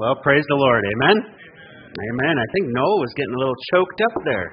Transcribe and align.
Well, 0.00 0.16
praise 0.24 0.44
the 0.48 0.56
Lord. 0.56 0.80
Amen? 0.96 1.16
Amen. 1.20 2.34
I 2.40 2.48
think 2.56 2.72
Noah 2.72 3.00
was 3.04 3.12
getting 3.12 3.36
a 3.36 3.40
little 3.44 3.60
choked 3.76 4.00
up 4.00 4.16
there 4.24 4.48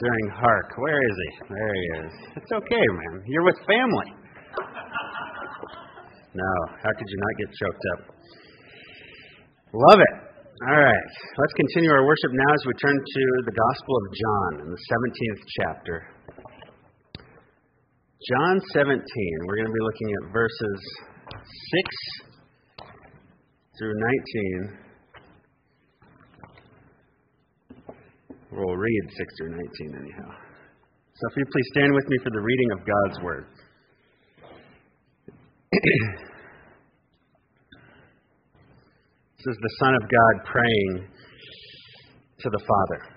during 0.00 0.26
Hark. 0.32 0.72
Where 0.80 1.00
is 1.04 1.16
he? 1.20 1.30
There 1.52 1.74
he 1.76 1.84
is. 2.00 2.12
It's 2.40 2.52
okay, 2.52 2.86
man. 2.96 3.28
You're 3.28 3.44
with 3.44 3.60
family. 3.68 4.08
No, 6.32 6.52
how 6.80 6.92
could 6.96 7.08
you 7.12 7.18
not 7.20 7.34
get 7.44 7.48
choked 7.60 7.84
up? 7.92 8.00
Love 9.92 10.00
it. 10.00 10.14
All 10.64 10.80
right. 10.80 11.08
Let's 11.36 11.52
continue 11.52 11.92
our 11.92 12.08
worship 12.08 12.32
now 12.32 12.50
as 12.56 12.64
we 12.64 12.72
turn 12.80 12.96
to 12.96 13.24
the 13.44 13.52
Gospel 13.52 13.94
of 14.00 14.04
John 14.16 14.50
in 14.64 14.68
the 14.72 14.80
17th 14.80 15.42
chapter. 15.60 15.96
John 18.32 18.56
17. 18.80 18.96
We're 19.44 19.60
going 19.60 19.68
to 19.68 19.76
be 19.76 19.84
looking 19.84 20.08
at 20.24 20.32
verses 20.32 20.80
6 22.24 22.31
through 23.78 23.94
19. 24.68 24.78
We'll 28.52 28.76
read 28.76 29.02
6 29.08 29.34
through 29.38 29.50
19 29.50 29.96
anyhow. 29.96 30.28
So 31.14 31.28
if 31.30 31.36
you 31.36 31.44
please 31.50 31.68
stand 31.72 31.94
with 31.94 32.06
me 32.08 32.18
for 32.22 32.30
the 32.30 32.40
reading 32.40 32.70
of 32.72 32.78
God's 32.84 33.20
Word. 33.24 33.46
this 39.38 39.46
is 39.46 39.56
the 39.56 39.74
Son 39.80 39.94
of 39.94 40.02
God 40.02 40.44
praying 40.44 41.08
to 42.40 42.50
the 42.50 42.60
Father. 42.60 43.08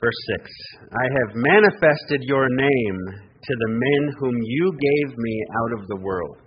Verse 0.00 0.20
6 0.40 0.50
I 0.92 1.04
have 1.04 1.36
manifested 1.36 2.22
your 2.22 2.48
name 2.48 2.98
to 3.40 3.54
the 3.60 3.68
men 3.68 4.14
whom 4.18 4.34
you 4.42 4.72
gave 4.72 5.16
me 5.16 5.42
out 5.62 5.80
of 5.80 5.86
the 5.86 5.96
world. 5.96 6.38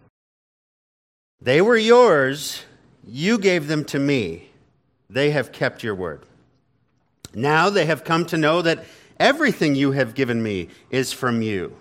They 1.40 1.62
were 1.62 1.78
yours 1.78 2.66
you 3.08 3.38
gave 3.38 3.68
them 3.68 3.86
to 3.86 4.00
me. 4.00 4.50
They 5.10 5.32
have 5.32 5.52
kept 5.52 5.84
your 5.84 5.96
word. 5.96 6.26
Now 7.34 7.70
they 7.70 7.86
have 7.86 8.04
come 8.04 8.26
to 8.28 8.38
know 8.38 8.62
that 8.62 8.84
everything 9.20 9.76
you 9.76 9.92
have 9.92 10.16
given 10.16 10.42
me 10.42 10.70
is 10.90 11.14
from 11.14 11.42
you. 11.42 11.78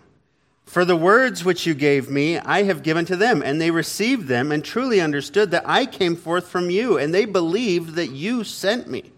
For 0.65 0.85
the 0.85 0.97
words 0.97 1.45
which 1.45 1.67
you 1.67 1.75
gave 1.75 2.09
me, 2.09 2.39
I 2.39 2.63
have 2.63 2.85
given 2.85 3.05
to 3.07 3.17
them, 3.17 3.43
and 3.43 3.61
they 3.61 3.73
received 3.73 4.29
them 4.29 4.53
and 4.53 4.65
truly 4.65 5.01
understood 5.01 5.51
that 5.51 5.69
I 5.69 5.85
came 5.85 6.15
forth 6.15 6.47
from 6.47 6.71
you, 6.71 6.97
and 6.97 7.13
they 7.13 7.25
believed 7.25 7.97
that 7.97 8.11
you 8.11 8.45
sent 8.45 8.89
me. 8.89 9.11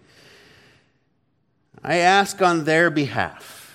I 1.84 1.96
ask 1.96 2.40
on 2.40 2.64
their 2.64 2.88
behalf. 2.88 3.74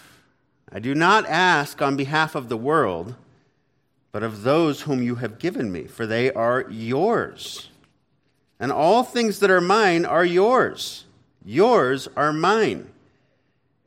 I 0.71 0.79
do 0.79 0.95
not 0.95 1.27
ask 1.27 1.81
on 1.81 1.95
behalf 1.95 2.33
of 2.33 2.49
the 2.49 2.57
world, 2.57 3.13
but 4.11 4.23
of 4.23 4.41
those 4.41 4.81
whom 4.81 5.03
you 5.03 5.15
have 5.15 5.37
given 5.37 5.71
me, 5.71 5.83
for 5.83 6.07
they 6.07 6.31
are 6.31 6.65
yours 6.69 7.69
and 8.59 8.71
all 8.71 9.03
things 9.03 9.39
that 9.39 9.51
are 9.51 9.61
mine 9.61 10.05
are 10.05 10.25
yours. 10.25 11.05
Yours 11.45 12.07
are 12.15 12.33
mine. 12.33 12.89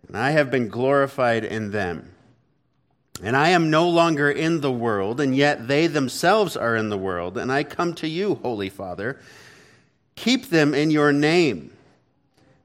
And 0.07 0.17
I 0.17 0.31
have 0.31 0.51
been 0.51 0.69
glorified 0.69 1.45
in 1.45 1.71
them. 1.71 2.15
And 3.23 3.37
I 3.37 3.51
am 3.51 3.71
no 3.71 3.89
longer 3.89 4.31
in 4.31 4.61
the 4.61 4.73
world, 4.73 5.21
and 5.21 5.37
yet 5.37 5.69
they 5.69 5.87
themselves 5.87 6.57
are 6.57 6.75
in 6.75 6.89
the 6.89 6.97
world. 6.97 7.37
And 7.37 7.53
I 7.53 7.65
come 7.65 7.95
to 7.95 8.09
you, 8.09 8.37
Holy 8.37 8.71
Father. 8.71 9.21
Keep 10.17 10.47
them 10.47 10.75
in 10.75 10.91
your 10.91 11.13
name, 11.13 11.73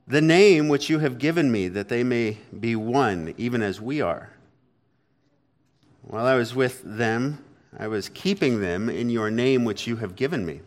the 0.08 0.22
name 0.22 0.67
which 0.70 0.89
you 0.89 1.00
have 1.00 1.20
given 1.20 1.52
me, 1.52 1.67
that 1.70 1.89
they 1.89 2.03
may 2.03 2.38
be 2.58 2.76
one, 2.76 3.33
even 3.38 3.61
as 3.61 3.81
we 3.81 4.02
are. 4.02 4.30
While 6.03 6.26
I 6.26 6.36
was 6.36 6.56
with 6.56 6.81
them, 6.83 7.44
I 7.78 7.88
was 7.88 8.09
keeping 8.09 8.61
them 8.61 8.89
in 8.89 9.09
your 9.09 9.30
name 9.30 9.66
which 9.66 9.88
you 9.88 9.98
have 9.98 10.16
given 10.16 10.45
me. 10.45 10.61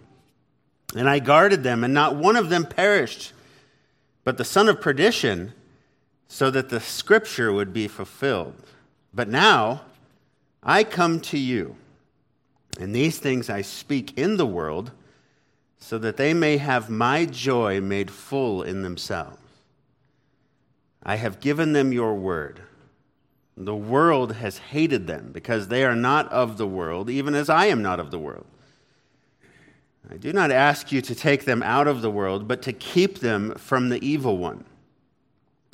And 0.94 1.08
I 1.08 1.18
guarded 1.18 1.62
them, 1.62 1.84
and 1.84 1.92
not 1.92 2.16
one 2.16 2.36
of 2.36 2.48
them 2.48 2.64
perished, 2.64 3.32
but 4.24 4.38
the 4.38 4.44
son 4.44 4.68
of 4.68 4.80
perdition, 4.80 5.52
so 6.28 6.50
that 6.50 6.68
the 6.68 6.80
scripture 6.80 7.52
would 7.52 7.72
be 7.72 7.88
fulfilled. 7.88 8.54
But 9.12 9.28
now 9.28 9.82
I 10.62 10.84
come 10.84 11.20
to 11.20 11.38
you, 11.38 11.76
and 12.78 12.94
these 12.94 13.18
things 13.18 13.50
I 13.50 13.62
speak 13.62 14.16
in 14.18 14.36
the 14.36 14.46
world, 14.46 14.92
so 15.78 15.98
that 15.98 16.16
they 16.16 16.34
may 16.34 16.56
have 16.56 16.90
my 16.90 17.24
joy 17.24 17.80
made 17.80 18.10
full 18.10 18.62
in 18.62 18.82
themselves. 18.82 19.38
I 21.02 21.16
have 21.16 21.40
given 21.40 21.72
them 21.72 21.92
your 21.92 22.14
word. 22.14 22.60
The 23.56 23.76
world 23.76 24.34
has 24.34 24.58
hated 24.58 25.06
them 25.06 25.30
because 25.32 25.68
they 25.68 25.84
are 25.84 25.96
not 25.96 26.30
of 26.30 26.58
the 26.58 26.66
world, 26.66 27.08
even 27.08 27.34
as 27.34 27.48
I 27.48 27.66
am 27.66 27.82
not 27.82 28.00
of 28.00 28.10
the 28.10 28.18
world. 28.18 28.46
I 30.10 30.16
do 30.16 30.32
not 30.32 30.50
ask 30.50 30.90
you 30.90 31.02
to 31.02 31.14
take 31.14 31.44
them 31.44 31.62
out 31.62 31.86
of 31.86 32.00
the 32.00 32.10
world, 32.10 32.48
but 32.48 32.62
to 32.62 32.72
keep 32.72 33.18
them 33.18 33.54
from 33.56 33.90
the 33.90 34.02
evil 34.04 34.38
one. 34.38 34.64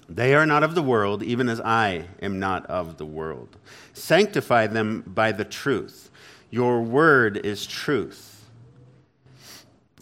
They 0.08 0.34
are 0.34 0.44
not 0.44 0.62
of 0.62 0.74
the 0.74 0.82
world, 0.82 1.22
even 1.22 1.48
as 1.48 1.60
I 1.60 2.06
am 2.20 2.38
not 2.38 2.66
of 2.66 2.98
the 2.98 3.06
world. 3.06 3.56
Sanctify 3.92 4.66
them 4.66 5.02
by 5.06 5.32
the 5.32 5.44
truth. 5.44 6.10
Your 6.50 6.82
word 6.82 7.38
is 7.46 7.66
truth. 7.66 8.44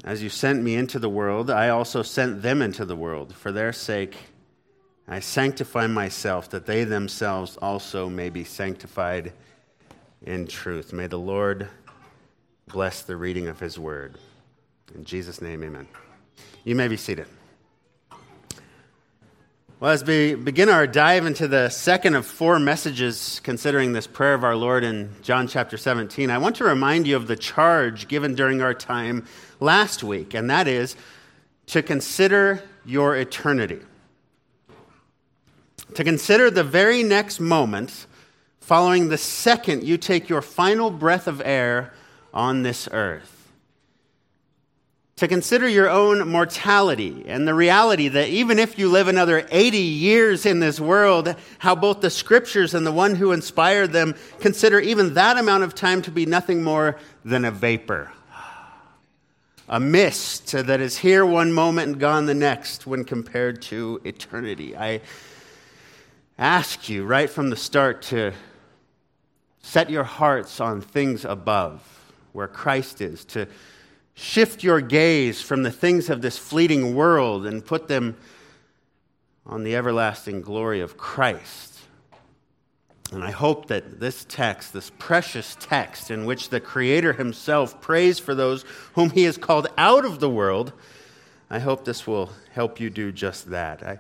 As 0.03 0.23
you 0.23 0.29
sent 0.29 0.63
me 0.63 0.75
into 0.75 0.99
the 0.99 1.09
world, 1.09 1.51
I 1.51 1.69
also 1.69 2.03
sent 2.03 2.43
them 2.43 2.61
into 2.61 2.85
the 2.85 2.97
world. 2.97 3.35
For 3.35 3.53
their 3.53 3.73
sake, 3.73 4.17
I 5.07 5.21
sanctify 5.21 5.87
myself, 5.87 6.49
that 6.51 6.67
they 6.67 6.85
themselves 6.85 7.57
also 7.59 8.09
may 8.09 8.29
be 8.29 8.45
sanctified 8.45 9.33
in 10.23 10.47
truth. 10.47 10.93
May 10.93 11.07
the 11.07 11.19
Lord 11.19 11.69
bless 12.73 13.03
the 13.03 13.17
reading 13.17 13.49
of 13.49 13.61
his 13.61 13.79
word. 13.79 14.17
In 14.95 15.05
Jesus' 15.05 15.43
name, 15.43 15.63
amen. 15.63 15.87
You 16.65 16.75
may 16.75 16.89
be 16.89 16.97
seated. 16.97 17.27
Well, 19.79 19.91
as 19.91 20.03
we 20.03 20.37
begin 20.37 20.71
our 20.71 20.87
dive 20.87 21.27
into 21.27 21.49
the 21.49 21.69
second 21.69 22.15
of 22.15 22.25
four 22.25 22.59
messages 22.59 23.41
considering 23.45 23.93
this 23.93 24.07
prayer 24.07 24.33
of 24.33 24.43
our 24.43 24.57
Lord 24.57 24.85
in 24.85 25.11
John 25.21 25.49
chapter 25.49 25.77
17, 25.77 26.31
I 26.31 26.39
want 26.39 26.57
to 26.57 26.65
remind 26.65 27.07
you 27.07 27.17
of 27.17 27.27
the 27.27 27.37
charge 27.37 28.09
given 28.09 28.35
during 28.35 28.63
our 28.63 28.73
time 28.73 29.27
last 29.61 30.03
week, 30.03 30.33
and 30.33 30.49
that 30.49 30.67
is 30.67 30.97
to 31.67 31.83
consider 31.83 32.63
your 32.87 33.17
eternity. 33.17 33.81
To 35.95 36.05
consider 36.05 36.51
the 36.51 36.65
very 36.65 37.03
next 37.03 37.39
moment 37.39 38.07
following 38.61 39.09
the 39.09 39.19
second 39.19 39.85
you 39.85 39.99
take 39.99 40.31
your 40.31 40.41
final 40.41 40.91
breath 40.91 41.27
of 41.27 41.43
air 41.45 41.93
on 42.33 42.63
this 42.63 42.89
earth. 42.93 43.43
To 45.17 45.29
consider 45.29 45.69
your 45.69 45.89
own 45.89 46.27
mortality 46.27 47.25
and 47.29 47.47
the 47.47 47.55
reality 47.55 48.09
that 48.09 48.29
even 48.29 48.59
if 48.59 48.77
you 48.77 48.89
live 48.91 49.07
another 49.07 49.47
80 49.53 49.79
years 49.79 50.47
in 50.47 50.59
this 50.59 50.81
world, 50.81 51.37
how 51.59 51.77
both 51.77 52.01
the 52.01 52.11
scriptures 52.11 52.75
and 52.75 52.85
the 52.85 52.91
one 52.91 53.15
who 53.15 53.31
inspired 53.31 53.93
them 53.93 54.17
consider 54.41 54.81
even 54.81 55.15
that 55.15 55.39
amount 55.39 55.63
of 55.63 55.77
time 55.77 56.03
to 56.03 56.11
be 56.11 56.27
nothing 56.27 56.65
more 56.65 56.99
than 57.25 57.45
a 57.45 57.53
vapor. 57.53 58.11
A 59.69 59.79
mist 59.79 60.53
that 60.53 60.81
is 60.81 60.99
here 60.99 61.25
one 61.25 61.53
moment 61.53 61.93
and 61.93 62.01
gone 62.01 62.27
the 62.27 62.35
next 62.35 62.87
when 62.87 63.05
compared 63.05 63.63
to 63.63 64.01
eternity. 64.05 64.77
I 64.77 65.03
ask 66.37 66.89
you 66.89 67.05
right 67.05 67.31
from 67.31 67.51
the 67.51 67.57
start 67.57 68.03
to 68.03 68.33
set 69.63 69.89
your 69.89 70.05
hearts 70.05 70.61
on 70.61 70.81
things 70.81 71.25
above 71.25 71.92
where 72.33 72.49
Christ 72.49 73.01
is, 73.01 73.25
to 73.27 73.47
shift 74.15 74.63
your 74.63 74.81
gaze 74.81 75.41
from 75.41 75.63
the 75.63 75.71
things 75.71 76.11
of 76.11 76.23
this 76.23 76.39
fleeting 76.39 76.95
world 76.95 77.47
and 77.47 77.65
put 77.65 77.89
them 77.89 78.17
on 79.47 79.65
the 79.65 79.75
everlasting 79.75 80.43
glory 80.43 80.81
of 80.81 80.97
Christ. 80.97 81.81
And 83.13 83.23
I 83.23 83.31
hope 83.31 83.67
that 83.69 84.01
this 84.01 84.25
text, 84.25 84.73
this 84.73 84.91
precious 84.99 85.57
text 85.61 86.11
in 86.11 86.25
which 86.25 86.49
the 86.49 86.61
Creator 86.61 87.15
Himself 87.15 87.81
prays 87.81 88.19
for 88.19 88.35
those 88.35 88.65
whom 88.95 89.11
He 89.11 89.25
has 89.25 89.37
called 89.37 89.67
out 89.77 90.07
of 90.07 90.21
the 90.21 90.31
world, 90.31 90.73
I 91.51 91.59
hope 91.59 91.85
this 91.85 92.07
will 92.07 92.31
help 92.53 92.81
you 92.81 92.89
do 92.89 93.13
just 93.13 93.51
that. 93.51 93.83
I 93.83 93.99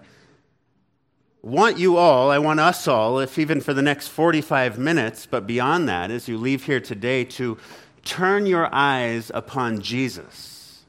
want 1.42 1.76
you 1.76 1.98
all, 1.98 2.30
I 2.30 2.38
want 2.38 2.60
us 2.60 2.88
all, 2.88 3.18
if 3.18 3.38
even 3.38 3.60
for 3.60 3.74
the 3.74 3.82
next 3.82 4.08
45 4.08 4.78
minutes, 4.78 5.26
but 5.26 5.46
beyond 5.46 5.88
that, 5.88 6.10
as 6.10 6.28
you 6.28 6.38
leave 6.38 6.64
here 6.64 6.80
today, 6.80 7.24
to 7.24 7.58
turn 8.04 8.46
your 8.46 8.68
eyes 8.72 9.30
upon 9.34 9.80
Jesus, 9.80 10.82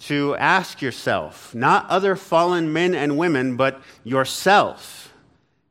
to 0.00 0.36
ask 0.36 0.80
yourself, 0.80 1.54
not 1.54 1.88
other 1.88 2.16
fallen 2.16 2.72
men 2.72 2.94
and 2.94 3.18
women, 3.18 3.56
but 3.56 3.80
yourself, 4.04 5.12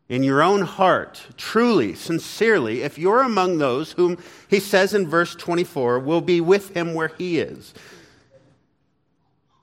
in 0.07 0.23
your 0.23 0.43
own 0.43 0.61
heart, 0.61 1.25
truly, 1.37 1.95
sincerely, 1.95 2.81
if 2.81 2.97
you're 2.97 3.23
among 3.23 3.57
those 3.57 3.93
whom 3.93 4.17
he 4.47 4.59
says 4.59 4.93
in 4.93 5.07
verse 5.07 5.35
24 5.35 5.99
will 5.99 6.21
be 6.21 6.41
with 6.41 6.75
him 6.75 6.93
where 6.93 7.11
he 7.17 7.39
is, 7.39 7.73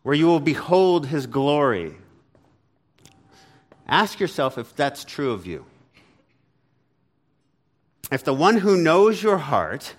where 0.03 0.15
you 0.15 0.27
will 0.27 0.41
behold 0.41 1.07
his 1.07 1.27
glory. 1.27 1.95
Ask 3.87 4.19
yourself 4.19 4.59
if 4.59 4.75
that's 4.75 5.05
true 5.05 5.33
of 5.33 5.47
you. 5.47 5.67
If 8.11 8.25
the 8.25 8.35
one 8.35 8.59
who 8.59 8.77
knows 8.77 9.23
your 9.23 9.39
heart, 9.39 9.95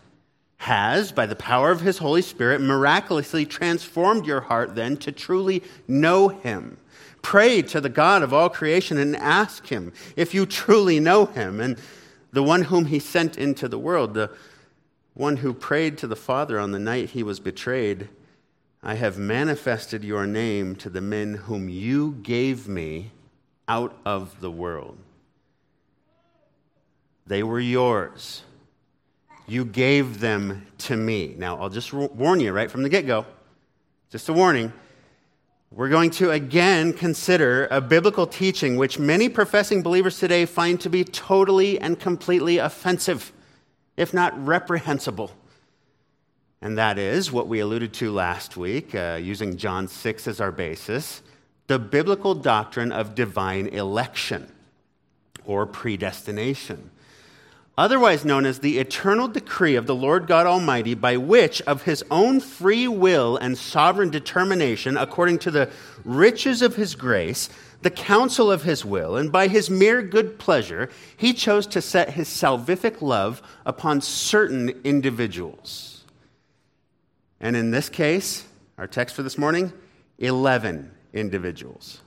has, 0.63 1.11
by 1.11 1.25
the 1.25 1.35
power 1.35 1.71
of 1.71 1.81
his 1.81 1.97
Holy 1.97 2.21
Spirit, 2.21 2.61
miraculously 2.61 3.45
transformed 3.45 4.25
your 4.25 4.41
heart 4.41 4.75
then 4.75 4.95
to 4.97 5.11
truly 5.11 5.61
know 5.87 6.29
him. 6.29 6.77
Pray 7.21 7.61
to 7.63 7.81
the 7.81 7.89
God 7.89 8.23
of 8.23 8.33
all 8.33 8.49
creation 8.49 8.97
and 8.97 9.15
ask 9.15 9.67
him 9.67 9.91
if 10.15 10.33
you 10.33 10.45
truly 10.45 10.99
know 10.99 11.25
him 11.25 11.59
and 11.59 11.77
the 12.31 12.43
one 12.43 12.63
whom 12.63 12.85
he 12.85 12.99
sent 12.99 13.37
into 13.37 13.67
the 13.67 13.77
world, 13.77 14.13
the 14.13 14.31
one 15.13 15.37
who 15.37 15.53
prayed 15.53 15.97
to 15.97 16.07
the 16.07 16.15
Father 16.15 16.57
on 16.57 16.71
the 16.71 16.79
night 16.79 17.09
he 17.09 17.23
was 17.23 17.39
betrayed. 17.39 18.07
I 18.81 18.95
have 18.95 19.17
manifested 19.17 20.03
your 20.03 20.25
name 20.25 20.75
to 20.77 20.89
the 20.89 21.01
men 21.01 21.33
whom 21.33 21.67
you 21.67 22.13
gave 22.23 22.67
me 22.69 23.11
out 23.67 23.95
of 24.05 24.39
the 24.39 24.51
world. 24.51 24.97
They 27.27 27.43
were 27.43 27.59
yours. 27.59 28.43
You 29.47 29.65
gave 29.65 30.19
them 30.19 30.65
to 30.79 30.95
me. 30.95 31.35
Now, 31.37 31.57
I'll 31.57 31.69
just 31.69 31.91
warn 31.91 32.39
you 32.39 32.51
right 32.53 32.71
from 32.71 32.83
the 32.83 32.89
get 32.89 33.05
go, 33.05 33.25
just 34.09 34.29
a 34.29 34.33
warning. 34.33 34.71
We're 35.71 35.89
going 35.89 36.11
to 36.11 36.31
again 36.31 36.93
consider 36.93 37.67
a 37.71 37.81
biblical 37.81 38.27
teaching 38.27 38.77
which 38.77 38.99
many 38.99 39.27
professing 39.27 39.81
believers 39.81 40.19
today 40.19 40.45
find 40.45 40.79
to 40.81 40.89
be 40.89 41.03
totally 41.03 41.79
and 41.79 41.99
completely 41.99 42.59
offensive, 42.59 43.33
if 43.97 44.13
not 44.13 44.33
reprehensible. 44.45 45.31
And 46.61 46.77
that 46.77 46.97
is 46.97 47.31
what 47.31 47.47
we 47.47 47.59
alluded 47.59 47.91
to 47.95 48.11
last 48.11 48.55
week, 48.55 48.95
uh, 48.95 49.19
using 49.21 49.57
John 49.57 49.87
6 49.87 50.27
as 50.27 50.39
our 50.39 50.51
basis 50.51 51.21
the 51.67 51.79
biblical 51.79 52.35
doctrine 52.35 52.91
of 52.91 53.15
divine 53.15 53.67
election 53.67 54.51
or 55.45 55.65
predestination 55.65 56.91
otherwise 57.77 58.23
known 58.23 58.45
as 58.45 58.59
the 58.59 58.77
eternal 58.77 59.27
decree 59.27 59.75
of 59.75 59.87
the 59.87 59.95
Lord 59.95 60.27
God 60.27 60.45
Almighty, 60.45 60.93
by 60.93 61.17
which, 61.17 61.61
of 61.63 61.83
his 61.83 62.03
own 62.11 62.39
free 62.39 62.87
will 62.87 63.37
and 63.37 63.57
sovereign 63.57 64.09
determination, 64.09 64.97
according 64.97 65.39
to 65.39 65.51
the 65.51 65.69
riches 66.03 66.61
of 66.61 66.75
his 66.75 66.95
grace, 66.95 67.49
the 67.81 67.89
counsel 67.89 68.51
of 68.51 68.63
his 68.63 68.85
will, 68.85 69.17
and 69.17 69.31
by 69.31 69.47
his 69.47 69.69
mere 69.69 70.01
good 70.01 70.39
pleasure, 70.39 70.89
he 71.17 71.33
chose 71.33 71.67
to 71.67 71.81
set 71.81 72.11
his 72.11 72.27
salvific 72.27 73.01
love 73.01 73.41
upon 73.65 74.01
certain 74.01 74.69
individuals. 74.83 76.03
And 77.39 77.55
in 77.55 77.71
this 77.71 77.89
case, 77.89 78.45
our 78.77 78.87
text 78.87 79.15
for 79.15 79.23
this 79.23 79.37
morning 79.37 79.73
11 80.19 80.91
individuals. 81.11 81.99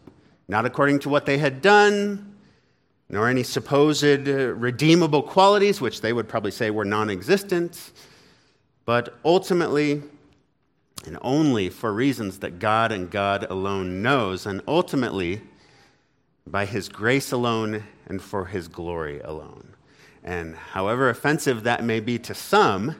Not 0.48 0.64
according 0.64 1.00
to 1.00 1.08
what 1.08 1.26
they 1.26 1.38
had 1.38 1.60
done, 1.60 2.35
nor 3.08 3.28
any 3.28 3.42
supposed 3.42 4.04
uh, 4.04 4.54
redeemable 4.54 5.22
qualities, 5.22 5.80
which 5.80 6.00
they 6.00 6.12
would 6.12 6.28
probably 6.28 6.50
say 6.50 6.70
were 6.70 6.84
non 6.84 7.10
existent, 7.10 7.92
but 8.84 9.16
ultimately, 9.24 10.02
and 11.06 11.18
only 11.22 11.68
for 11.68 11.92
reasons 11.92 12.40
that 12.40 12.58
God 12.58 12.90
and 12.90 13.10
God 13.10 13.46
alone 13.48 14.02
knows, 14.02 14.46
and 14.46 14.60
ultimately 14.66 15.40
by 16.46 16.66
His 16.66 16.88
grace 16.88 17.32
alone 17.32 17.84
and 18.06 18.20
for 18.20 18.46
His 18.46 18.68
glory 18.68 19.20
alone. 19.20 19.74
And 20.24 20.56
however 20.56 21.08
offensive 21.08 21.62
that 21.62 21.84
may 21.84 22.00
be 22.00 22.18
to 22.20 22.34
some, 22.34 22.96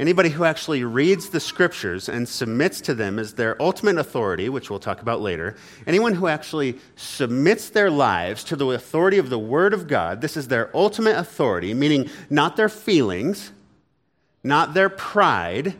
Anybody 0.00 0.30
who 0.30 0.44
actually 0.44 0.82
reads 0.82 1.28
the 1.28 1.40
scriptures 1.40 2.08
and 2.08 2.26
submits 2.26 2.80
to 2.80 2.94
them 2.94 3.18
as 3.18 3.34
their 3.34 3.60
ultimate 3.60 3.98
authority, 3.98 4.48
which 4.48 4.70
we'll 4.70 4.78
talk 4.78 5.02
about 5.02 5.20
later, 5.20 5.56
anyone 5.86 6.14
who 6.14 6.26
actually 6.26 6.78
submits 6.96 7.68
their 7.68 7.90
lives 7.90 8.42
to 8.44 8.56
the 8.56 8.70
authority 8.70 9.18
of 9.18 9.28
the 9.28 9.38
Word 9.38 9.74
of 9.74 9.86
God, 9.86 10.22
this 10.22 10.38
is 10.38 10.48
their 10.48 10.74
ultimate 10.74 11.18
authority, 11.18 11.74
meaning 11.74 12.08
not 12.30 12.56
their 12.56 12.70
feelings, 12.70 13.52
not 14.42 14.72
their 14.72 14.88
pride, 14.88 15.74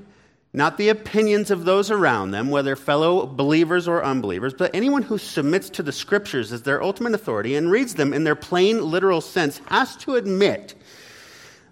not 0.53 0.77
the 0.77 0.91
opinions 0.91 1.51
of 1.51 1.65
those 1.65 1.91
around 1.91 2.31
them, 2.31 2.51
whether 2.51 2.77
fellow 2.77 3.25
believers 3.25 3.89
or 3.89 4.05
unbelievers, 4.05 4.53
but 4.53 4.75
anyone 4.75 5.01
who 5.01 5.17
submits 5.17 5.71
to 5.71 5.83
the 5.83 5.93
scriptures 5.93 6.53
as 6.53 6.61
their 6.65 6.83
ultimate 6.83 7.15
authority 7.15 7.55
and 7.55 7.71
reads 7.71 7.95
them 7.95 8.13
in 8.13 8.25
their 8.25 8.37
plain 8.37 8.85
literal 8.85 9.23
sense 9.23 9.63
has 9.69 9.97
to 9.97 10.17
admit 10.17 10.75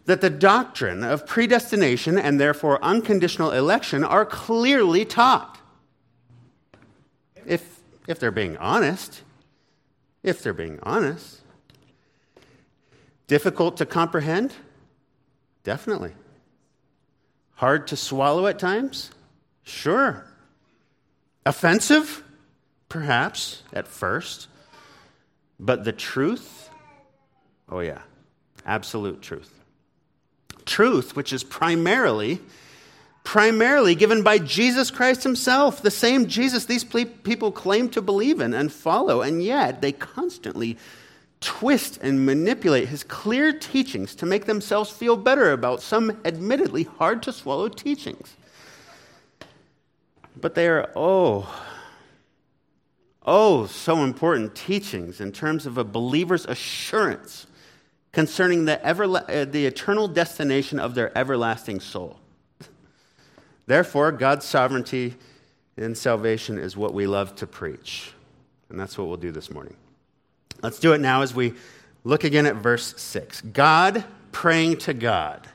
that 0.08 0.22
the 0.22 0.30
doctrine 0.30 1.04
of 1.04 1.26
predestination 1.26 2.16
and 2.16 2.40
therefore 2.40 2.82
unconditional 2.82 3.50
election 3.50 4.02
are 4.02 4.24
clearly 4.24 5.04
taught. 5.04 5.58
If, 7.44 7.80
if 8.06 8.18
they're 8.18 8.30
being 8.30 8.56
honest, 8.56 9.22
if 10.22 10.42
they're 10.42 10.54
being 10.54 10.78
honest. 10.82 11.42
Difficult 13.26 13.76
to 13.76 13.84
comprehend? 13.84 14.54
Definitely. 15.62 16.14
Hard 17.56 17.86
to 17.88 17.96
swallow 17.96 18.46
at 18.46 18.58
times? 18.58 19.10
Sure. 19.62 20.24
Offensive? 21.44 22.24
Perhaps 22.88 23.62
at 23.74 23.86
first. 23.86 24.48
But 25.60 25.84
the 25.84 25.92
truth? 25.92 26.70
Oh, 27.68 27.80
yeah. 27.80 28.00
Absolute 28.64 29.20
truth 29.20 29.57
truth, 30.68 31.16
which 31.16 31.32
is 31.32 31.42
primarily 31.42 32.40
primarily 33.28 33.94
given 33.94 34.22
by 34.22 34.38
Jesus 34.38 34.90
Christ 34.90 35.22
himself, 35.22 35.82
the 35.82 35.90
same 35.90 36.28
Jesus 36.28 36.64
these 36.64 36.82
people 36.82 37.52
claim 37.52 37.90
to 37.90 38.00
believe 38.00 38.40
in 38.40 38.54
and 38.54 38.72
follow, 38.72 39.20
and 39.20 39.42
yet 39.42 39.82
they 39.82 39.92
constantly 39.92 40.78
twist 41.42 41.98
and 42.00 42.24
manipulate 42.24 42.88
his 42.88 43.04
clear 43.04 43.52
teachings 43.52 44.14
to 44.14 44.24
make 44.24 44.46
themselves 44.46 44.90
feel 44.90 45.14
better 45.14 45.52
about 45.52 45.82
some 45.82 46.18
admittedly 46.24 46.84
hard 46.84 47.22
to 47.24 47.30
swallow 47.30 47.68
teachings. 47.68 48.34
But 50.34 50.54
they 50.54 50.66
are, 50.66 50.90
oh, 50.96 51.54
oh, 53.26 53.66
so 53.66 54.04
important 54.04 54.54
teachings 54.54 55.20
in 55.20 55.32
terms 55.32 55.66
of 55.66 55.76
a 55.76 55.84
believer's 55.84 56.46
assurance 56.46 57.46
concerning 58.12 58.64
the, 58.64 58.84
uh, 58.84 59.44
the 59.44 59.66
eternal 59.66 60.08
destination 60.08 60.78
of 60.78 60.94
their 60.94 61.16
everlasting 61.16 61.80
soul. 61.80 62.18
Therefore, 63.66 64.12
God's 64.12 64.46
sovereignty 64.46 65.14
in 65.76 65.94
salvation 65.94 66.58
is 66.58 66.76
what 66.76 66.94
we 66.94 67.06
love 67.06 67.34
to 67.36 67.46
preach. 67.46 68.12
And 68.70 68.78
that's 68.78 68.96
what 68.98 69.08
we'll 69.08 69.16
do 69.16 69.32
this 69.32 69.50
morning. 69.50 69.76
Let's 70.62 70.78
do 70.78 70.92
it 70.92 71.00
now 71.00 71.22
as 71.22 71.34
we 71.34 71.54
look 72.04 72.24
again 72.24 72.46
at 72.46 72.56
verse 72.56 72.94
6. 73.00 73.42
God 73.42 74.04
praying 74.32 74.78
to 74.78 74.94
God. 74.94 75.46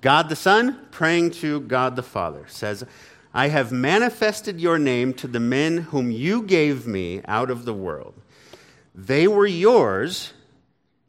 God 0.00 0.28
the 0.28 0.36
Son 0.36 0.86
praying 0.90 1.32
to 1.32 1.60
God 1.60 1.96
the 1.96 2.02
Father 2.02 2.44
says, 2.48 2.84
I 3.32 3.48
have 3.48 3.72
manifested 3.72 4.60
your 4.60 4.78
name 4.78 5.12
to 5.14 5.26
the 5.26 5.40
men 5.40 5.78
whom 5.78 6.10
you 6.10 6.42
gave 6.42 6.86
me 6.86 7.20
out 7.26 7.50
of 7.50 7.64
the 7.64 7.74
world. 7.74 8.14
They 8.94 9.26
were 9.26 9.46
yours 9.46 10.32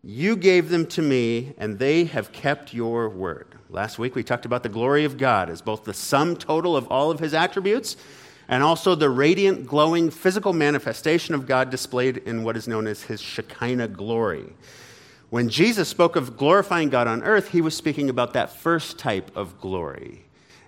you 0.08 0.36
gave 0.36 0.70
them 0.70 0.86
to 0.86 1.02
me, 1.02 1.54
and 1.58 1.80
they 1.80 2.04
have 2.04 2.32
kept 2.32 2.76
your 2.76 3.10
word. 3.10 3.48
Last 3.72 3.98
week 3.98 4.14
we 4.14 4.24
talked 4.24 4.46
about 4.46 4.62
the 4.62 4.70
glory 4.70 5.04
of 5.04 5.18
God 5.18 5.50
as 5.50 5.64
both 5.64 5.84
the 5.84 5.96
sum 5.96 6.36
total 6.36 6.78
of 6.78 6.88
all 6.90 7.10
of 7.10 7.20
his 7.20 7.34
attributes 7.34 7.98
and 8.48 8.62
also 8.62 8.94
the 8.94 9.10
radiant, 9.10 9.66
glowing 9.66 10.12
physical 10.12 10.54
manifestation 10.54 11.34
of 11.34 11.48
God 11.48 11.72
displayed 11.72 12.18
in 12.18 12.44
what 12.44 12.56
is 12.56 12.68
known 12.68 12.86
as 12.86 13.02
his 13.02 13.20
Shekinah 13.20 13.88
glory. 13.88 14.54
When 15.32 15.50
Jesus 15.50 15.90
spoke 15.90 16.16
of 16.16 16.38
glorifying 16.38 16.90
God 16.90 17.08
on 17.08 17.24
earth, 17.24 17.50
he 17.50 17.62
was 17.62 17.76
speaking 17.76 18.08
about 18.08 18.34
that 18.34 18.52
first 18.52 19.00
type 19.00 19.36
of 19.36 19.60
glory 19.60 20.25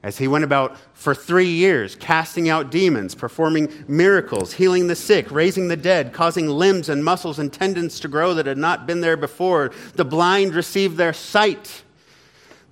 as 0.07 0.17
he 0.17 0.27
went 0.29 0.45
about 0.45 0.77
for 0.93 1.13
three 1.13 1.49
years, 1.49 1.93
casting 1.97 2.47
out 2.47 2.71
demons, 2.71 3.13
performing 3.13 3.69
miracles, 3.89 4.53
healing 4.53 4.87
the 4.87 4.95
sick, 4.95 5.29
raising 5.29 5.67
the 5.67 5.75
dead, 5.75 6.13
causing 6.13 6.47
limbs 6.47 6.87
and 6.87 7.03
muscles 7.03 7.39
and 7.39 7.51
tendons 7.51 7.99
to 7.99 8.07
grow 8.07 8.33
that 8.33 8.45
had 8.45 8.57
not 8.57 8.87
been 8.87 9.01
there 9.01 9.17
before. 9.17 9.69
The 9.95 10.05
blind 10.05 10.55
receive 10.55 10.95
their 10.95 11.11
sight. 11.11 11.83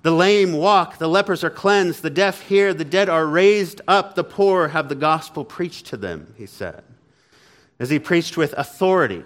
The 0.00 0.12
lame 0.12 0.54
walk, 0.54 0.96
the 0.96 1.08
lepers 1.08 1.44
are 1.44 1.50
cleansed, 1.50 2.00
the 2.00 2.08
deaf 2.08 2.40
hear, 2.40 2.72
the 2.72 2.86
dead 2.86 3.10
are 3.10 3.26
raised 3.26 3.82
up, 3.86 4.14
the 4.14 4.24
poor 4.24 4.68
have 4.68 4.88
the 4.88 4.94
gospel 4.94 5.44
preached 5.44 5.88
to 5.88 5.98
them, 5.98 6.32
he 6.38 6.46
said. 6.46 6.84
As 7.78 7.90
he 7.90 7.98
preached 7.98 8.38
with 8.38 8.54
authority, 8.54 9.24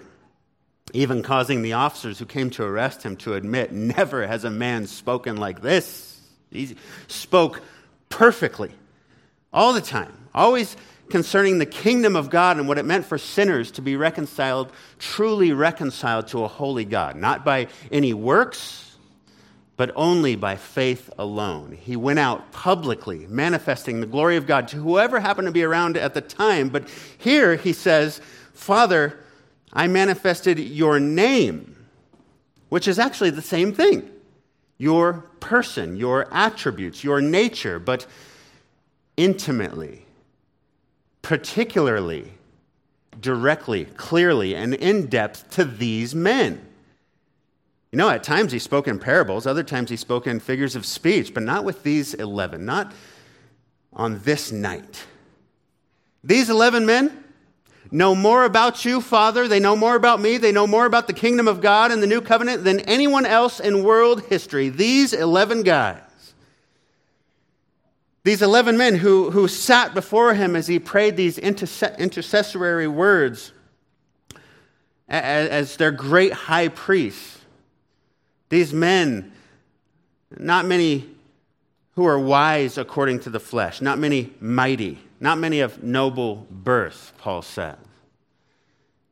even 0.93 1.23
causing 1.23 1.61
the 1.61 1.73
officers 1.73 2.19
who 2.19 2.25
came 2.25 2.49
to 2.49 2.63
arrest 2.65 3.03
him 3.03 3.15
to 3.17 3.35
admit, 3.35 3.71
Never 3.71 4.27
has 4.27 4.43
a 4.43 4.51
man 4.51 4.85
spoken 4.85 5.37
like 5.37 5.61
this. 5.61 6.19
He 6.51 6.75
spoke 7.07 7.61
perfectly, 8.11 8.71
all 9.51 9.73
the 9.73 9.81
time, 9.81 10.13
always 10.33 10.77
concerning 11.09 11.57
the 11.57 11.65
kingdom 11.65 12.15
of 12.15 12.29
God 12.29 12.57
and 12.57 12.67
what 12.67 12.77
it 12.77 12.85
meant 12.85 13.05
for 13.05 13.17
sinners 13.17 13.71
to 13.71 13.81
be 13.81 13.95
reconciled, 13.95 14.71
truly 14.99 15.51
reconciled 15.51 16.27
to 16.27 16.43
a 16.43 16.47
holy 16.47 16.85
God, 16.85 17.15
not 17.15 17.43
by 17.43 17.67
any 17.91 18.13
works, 18.13 18.95
but 19.75 19.91
only 19.95 20.35
by 20.35 20.55
faith 20.55 21.09
alone. 21.17 21.71
He 21.71 21.95
went 21.95 22.19
out 22.19 22.51
publicly 22.51 23.25
manifesting 23.27 23.99
the 23.99 24.05
glory 24.05 24.37
of 24.37 24.45
God 24.45 24.67
to 24.69 24.77
whoever 24.77 25.19
happened 25.19 25.47
to 25.47 25.51
be 25.51 25.63
around 25.63 25.97
at 25.97 26.13
the 26.13 26.21
time. 26.21 26.69
But 26.69 26.87
here 27.17 27.55
he 27.55 27.73
says, 27.73 28.21
Father, 28.53 29.19
I 29.73 29.87
manifested 29.87 30.59
your 30.59 30.99
name, 30.99 31.87
which 32.69 32.87
is 32.87 32.99
actually 32.99 33.31
the 33.31 33.41
same 33.41 33.73
thing 33.73 34.09
your 34.77 35.30
person, 35.41 35.97
your 35.97 36.33
attributes, 36.33 37.03
your 37.03 37.19
nature, 37.19 37.79
but 37.79 38.05
intimately, 39.17 40.05
particularly, 41.21 42.31
directly, 43.19 43.85
clearly, 43.85 44.55
and 44.55 44.73
in 44.73 45.07
depth 45.07 45.49
to 45.51 45.65
these 45.65 46.15
men. 46.15 46.65
You 47.91 47.97
know, 47.97 48.09
at 48.09 48.23
times 48.23 48.53
he 48.53 48.59
spoke 48.59 48.87
in 48.87 48.99
parables, 48.99 49.45
other 49.45 49.63
times 49.63 49.89
he 49.89 49.97
spoke 49.97 50.25
in 50.25 50.39
figures 50.39 50.77
of 50.77 50.85
speech, 50.85 51.33
but 51.33 51.43
not 51.43 51.65
with 51.65 51.83
these 51.83 52.13
11, 52.13 52.63
not 52.63 52.93
on 53.91 54.21
this 54.23 54.51
night. 54.53 55.05
These 56.23 56.49
11 56.49 56.85
men 56.85 57.20
know 57.91 58.15
more 58.15 58.45
about 58.45 58.85
you, 58.85 59.01
Father. 59.01 59.47
They 59.47 59.59
know 59.59 59.75
more 59.75 59.95
about 59.95 60.21
me. 60.21 60.37
They 60.37 60.51
know 60.51 60.65
more 60.65 60.85
about 60.85 61.07
the 61.07 61.13
kingdom 61.13 61.47
of 61.47 61.61
God 61.61 61.91
and 61.91 62.01
the 62.01 62.07
new 62.07 62.21
covenant 62.21 62.63
than 62.63 62.79
anyone 62.81 63.25
else 63.25 63.59
in 63.59 63.83
world 63.83 64.23
history. 64.23 64.69
These 64.69 65.13
11 65.13 65.63
guys. 65.63 66.01
These 68.23 68.41
11 68.41 68.77
men 68.77 68.95
who, 68.95 69.31
who 69.31 69.47
sat 69.47 69.93
before 69.93 70.33
him 70.33 70.55
as 70.55 70.67
he 70.67 70.79
prayed 70.79 71.17
these 71.17 71.37
intercessory 71.37 72.87
words 72.87 73.51
as, 75.07 75.49
as 75.49 75.77
their 75.77 75.91
great 75.91 76.31
high 76.31 76.69
priest. 76.69 77.39
These 78.49 78.73
men, 78.73 79.31
not 80.37 80.65
many 80.65 81.09
who 81.95 82.05
are 82.05 82.19
wise 82.19 82.77
according 82.77 83.21
to 83.21 83.29
the 83.29 83.39
flesh, 83.39 83.81
not 83.81 83.97
many 83.97 84.33
mighty, 84.39 84.99
not 85.21 85.37
many 85.37 85.59
of 85.59 85.83
noble 85.83 86.47
birth, 86.49 87.13
Paul 87.19 87.43
says. 87.43 87.77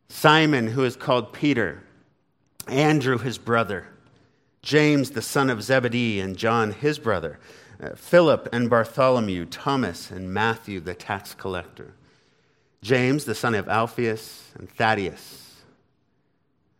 Simon, 0.09 0.67
who 0.67 0.83
is 0.83 0.95
called 0.95 1.31
Peter, 1.31 1.83
Andrew, 2.67 3.19
his 3.19 3.37
brother, 3.37 3.87
James, 4.63 5.11
the 5.11 5.21
son 5.21 5.51
of 5.51 5.61
Zebedee, 5.61 6.19
and 6.19 6.35
John, 6.35 6.71
his 6.71 6.97
brother, 6.97 7.39
uh, 7.81 7.91
Philip 7.95 8.49
and 8.51 8.69
Bartholomew, 8.69 9.45
Thomas 9.45 10.09
and 10.09 10.33
Matthew, 10.33 10.79
the 10.79 10.95
tax 10.95 11.35
collector, 11.35 11.93
James, 12.81 13.25
the 13.25 13.35
son 13.35 13.53
of 13.53 13.69
Alphaeus, 13.69 14.51
and 14.57 14.67
Thaddeus, 14.69 15.61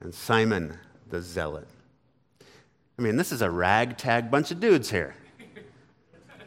and 0.02 0.14
Simon 0.14 0.78
the 1.08 1.22
zealot. 1.22 1.68
I 2.98 3.02
mean, 3.02 3.16
this 3.16 3.32
is 3.32 3.44
a 3.44 3.50
ragtag 3.50 4.32
bunch 4.32 4.50
of 4.52 4.60
dudes 4.60 4.90
here. 4.90 5.16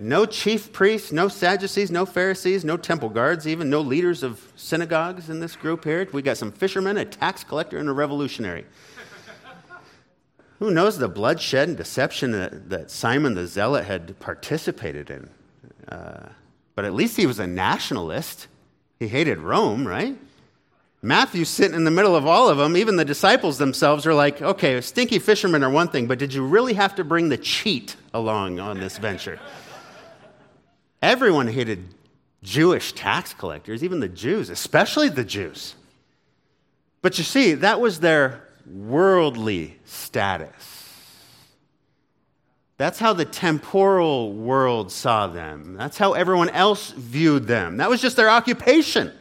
No 0.03 0.27
chief 0.27 0.73
priests, 0.73 1.13
no 1.13 1.29
Sadducees, 1.29 1.89
no 1.93 2.05
Pharisees, 2.05 2.65
no 2.65 2.77
temple 2.77 3.09
guards, 3.09 3.47
even 3.47 3.71
no 3.71 3.81
leaders 3.81 4.25
of 4.25 4.53
synagogues 4.57 5.31
in 5.31 5.39
this 5.39 5.55
group 5.55 5.85
here. 5.85 6.09
We 6.13 6.23
got 6.23 6.37
some 6.37 6.51
fishermen, 6.51 6.97
a 6.97 7.05
tax 7.05 7.45
collector, 7.45 7.79
and 7.79 7.89
a 7.89 7.93
revolutionary. 7.93 8.67
Who 10.59 10.73
knows 10.73 10.99
the 10.99 11.07
bloodshed 11.07 11.69
and 11.69 11.77
deception 11.77 12.33
that, 12.33 12.69
that 12.71 12.91
Simon 12.91 13.35
the 13.35 13.47
Zealot 13.47 13.85
had 13.85 14.19
participated 14.19 15.09
in? 15.09 15.31
Uh, 15.89 16.31
but 16.75 16.85
at 16.85 16.95
least 16.95 17.17
he 17.17 17.27
was 17.27 17.39
a 17.39 17.47
nationalist. 17.47 18.49
He 18.99 19.07
hated 19.07 19.39
Rome, 19.39 19.87
right? 19.87 20.19
Matthew's 21.01 21.49
sitting 21.49 21.77
in 21.77 21.85
the 21.85 21.93
middle 21.93 22.17
of 22.17 22.27
all 22.27 22.49
of 22.49 22.59
them. 22.59 22.77
Even 22.77 22.97
the 22.97 23.05
disciples 23.05 23.59
themselves 23.59 24.05
are 24.05 24.15
like, 24.15 24.43
okay, 24.43 24.81
stinky 24.81 25.21
fishermen 25.21 25.63
are 25.63 25.71
one 25.71 25.87
thing, 25.87 26.09
but 26.09 26.19
did 26.19 26.35
you 26.35 26.45
really 26.45 26.75
have 26.75 26.97
to 26.97 27.05
bring 27.05 27.29
the 27.29 27.39
cheat 27.39 27.95
along 28.13 28.59
on 28.59 28.81
this 28.81 28.99
venture? 28.99 29.39
Everyone 31.03 31.49
hated 31.49 31.95
Jewish 32.43 32.93
tax 32.93 33.35
collectors, 33.35 33.83
even 33.83 34.01
the 34.01 34.09
Jews, 34.09 34.49
especially 34.49 35.09
the 35.09 35.25
Jews. 35.25 35.75
But 37.03 37.19
you 37.19 37.25
see, 37.25 37.55
that 37.55 37.81
was 37.81 38.01
their 38.01 38.49
worldly 38.65 39.81
status. 39.85 40.89
That's 42.79 42.99
how 42.99 43.13
the 43.13 43.25
temporal 43.25 44.33
world 44.33 44.91
saw 44.91 45.27
them. 45.27 45.75
That's 45.75 45.99
how 45.99 46.15
everyone 46.15 46.49
else 46.49 46.93
viewed 46.93 47.47
them. 47.47 47.77
That 47.77 47.91
was 47.91 48.01
just 48.01 48.17
their 48.17 48.31
occupation 48.31 49.13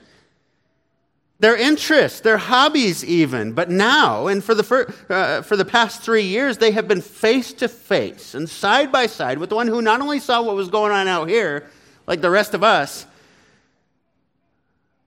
their 1.42 1.58
interests, 1.58 2.22
their 2.22 2.38
hobbies, 2.38 3.04
even. 3.04 3.52
But 3.54 3.72
now, 3.72 4.28
and 4.28 4.44
for 4.44 4.54
the, 4.54 4.62
fir- 4.62 4.94
uh, 5.10 5.42
for 5.42 5.58
the 5.58 5.66
past 5.66 6.04
three 6.04 6.22
years, 6.22 6.60
they 6.60 6.70
have 6.70 6.88
been 6.88 7.02
face 7.02 7.52
to 7.54 7.68
face 7.68 8.36
and 8.36 8.48
side 8.48 8.92
by 8.92 9.08
side 9.08 9.40
with 9.40 9.50
the 9.50 9.56
one 9.56 9.68
who 9.68 9.82
not 9.82 10.02
only 10.02 10.20
saw 10.20 10.44
what 10.44 10.56
was 10.56 10.70
going 10.70 10.92
on 10.92 11.08
out 11.08 11.28
here, 11.28 11.68
like 12.06 12.22
the 12.22 12.30
rest 12.30 12.54
of 12.54 12.64
us, 12.64 13.08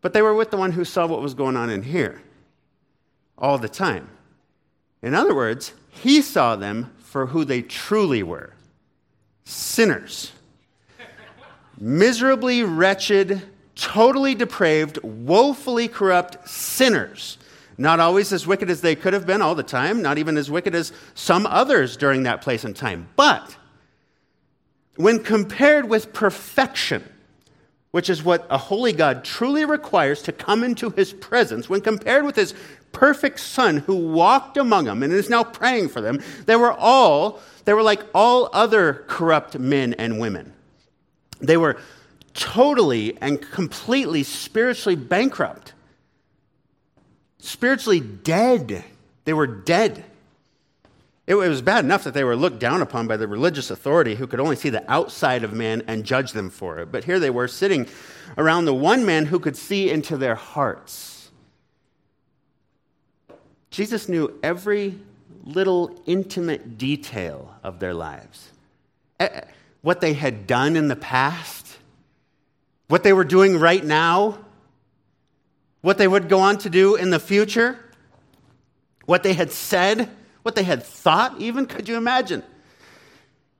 but 0.01 0.13
they 0.13 0.23
were 0.23 0.35
with 0.35 0.51
the 0.51 0.57
one 0.57 0.73
who 0.73 0.85
saw 0.85 1.07
what 1.07 1.23
was 1.23 1.35
going 1.35 1.57
on 1.57 1.71
in 1.71 1.85
here 1.85 2.21
all 3.39 3.57
the 3.57 3.69
time. 3.69 4.09
In 5.03 5.15
other 5.15 5.37
words, 5.37 5.73
he 5.89 6.21
saw 6.21 6.57
them 6.57 6.93
for 6.99 7.27
who 7.27 7.45
they 7.45 7.63
truly 7.63 8.25
were 8.25 8.55
sinners, 9.45 10.33
miserably 11.79 12.65
wretched 12.65 13.41
totally 13.75 14.35
depraved, 14.35 14.99
woefully 15.03 15.89
corrupt 15.89 16.49
sinners. 16.49 17.39
Not 17.77 17.99
always 17.99 18.33
as 18.33 18.47
wicked 18.47 18.71
as 18.71 18.81
they 18.81 18.95
could 18.95 19.13
have 19.13 19.27
been 19.27 19.43
all 19.43 19.55
the 19.55 19.63
time, 19.65 20.01
not 20.01 20.19
even 20.19 20.37
as 20.37 20.51
wicked 20.51 20.75
as 20.75 20.93
some 21.15 21.47
others 21.47 21.97
during 21.97 22.23
that 22.23 22.41
place 22.41 22.65
and 22.65 22.75
time. 22.75 23.09
But 23.17 23.57
when 24.97 25.23
compared 25.23 25.89
with 25.89 26.13
perfection, 26.13 27.03
which 27.91 28.09
is 28.09 28.23
what 28.23 28.47
a 28.49 28.59
holy 28.59 28.93
God 28.93 29.25
truly 29.25 29.65
requires 29.65 30.23
to 30.23 30.33
come 30.33 30.63
into 30.63 30.91
his 30.91 31.13
presence, 31.13 31.69
when 31.69 31.81
compared 31.81 32.25
with 32.25 32.37
his 32.37 32.55
perfect 32.93 33.41
son 33.41 33.79
who 33.79 33.97
walked 33.97 34.57
among 34.57 34.85
them 34.85 35.03
and 35.03 35.13
is 35.13 35.29
now 35.29 35.43
praying 35.43 35.89
for 35.89 36.01
them, 36.01 36.23
they 36.47 36.57
were 36.57 36.73
all, 36.73 37.41
they 37.65 37.75
were 37.75 37.83
like 37.83 38.03
all 38.15 38.51
other 38.53 39.05
corrupt 39.09 39.59
men 39.59 39.95
and 39.95 40.21
women. 40.21 40.53
They 41.41 41.57
were 41.57 41.77
totally 42.35 43.17
and 43.21 43.41
completely 43.41 44.23
spiritually 44.23 44.97
bankrupt, 44.97 45.73
spiritually 47.39 48.01
dead. 48.01 48.85
They 49.25 49.33
were 49.33 49.47
dead. 49.47 50.05
It 51.27 51.37
was 51.37 51.63
bad 51.63 51.85
enough 51.85 52.05
that 52.05 52.13
they 52.13 52.25
were 52.25 52.37
looked 52.37 52.59
down 52.59 52.83
upon 52.83 53.07
by 53.07 53.17
the 53.17 53.27
religious 53.27 53.71
authority 53.71 54.15
who 54.15 54.27
could 54.27 54.41
only 54.41 54.57
see 54.57 54.69
the 54.69 54.91
outside 54.93 55.43
of 55.43 55.55
man 55.55 55.83
and 55.87 56.05
judge 56.05 56.33
them 56.33 56.51
for 56.51 56.81
it. 56.81 56.93
But 56.93 57.05
here 57.05 57.19
they 57.19 57.31
were 57.31 57.49
sitting 57.49 57.87
around 58.37 58.67
the 58.67 58.75
one 58.75 59.07
man 59.07 59.27
who 59.27 59.39
could 59.39 59.57
see 59.57 59.91
into 59.91 60.19
their 60.19 60.35
hearts. 60.35 61.31
Jesus 63.71 64.09
knew 64.09 64.39
every 64.43 64.99
little 65.45 65.99
intimate 66.07 66.77
detail 66.77 67.55
of 67.63 67.79
their 67.81 67.95
lives, 67.95 68.51
eh, 69.19 69.29
eh, 69.33 69.41
what 69.83 70.01
they 70.01 70.13
had 70.13 70.47
done 70.47 70.77
in 70.77 70.89
the 70.89 70.97
past, 70.97 71.64
what 72.95 73.03
they 73.03 73.13
were 73.13 73.25
doing 73.25 73.59
right 73.59 73.85
now, 73.85 74.39
what 75.81 75.99
they 75.99 76.07
would 76.07 76.29
go 76.29 76.39
on 76.39 76.57
to 76.57 76.71
do 76.71 76.95
in 76.95 77.11
the 77.11 77.19
future, 77.19 77.77
what 79.07 79.25
they 79.25 79.33
had 79.33 79.51
said, 79.51 80.09
what 80.43 80.55
they 80.55 80.63
had 80.63 80.81
thought, 80.81 81.41
even. 81.41 81.67
Could 81.67 81.89
you 81.89 81.97
imagine? 81.97 82.45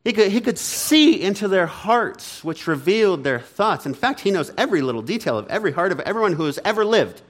He 0.05 0.13
could, 0.13 0.31
he 0.31 0.41
could 0.41 0.57
see 0.57 1.21
into 1.21 1.49
their 1.49 1.67
hearts, 1.67 2.45
which 2.45 2.69
revealed 2.69 3.25
their 3.25 3.41
thoughts. 3.41 3.87
In 3.87 3.95
fact, 3.95 4.21
he 4.21 4.31
knows 4.31 4.53
every 4.57 4.83
little 4.83 5.03
detail 5.03 5.37
of 5.37 5.49
every 5.49 5.73
heart 5.73 5.91
of 5.91 5.99
everyone 5.99 6.35
who 6.35 6.45
has 6.45 6.61
ever 6.65 6.85
lived, 6.85 7.21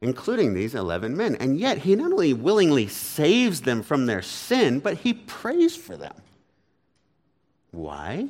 including 0.00 0.54
these 0.54 0.76
11 0.76 1.16
men. 1.16 1.34
And 1.34 1.58
yet, 1.58 1.78
he 1.78 1.96
not 1.96 2.12
only 2.12 2.34
willingly 2.34 2.86
saves 2.86 3.62
them 3.62 3.82
from 3.82 4.06
their 4.06 4.22
sin, 4.22 4.78
but 4.78 4.98
he 4.98 5.12
prays 5.12 5.74
for 5.74 5.96
them. 5.96 6.14
Why? 7.72 8.28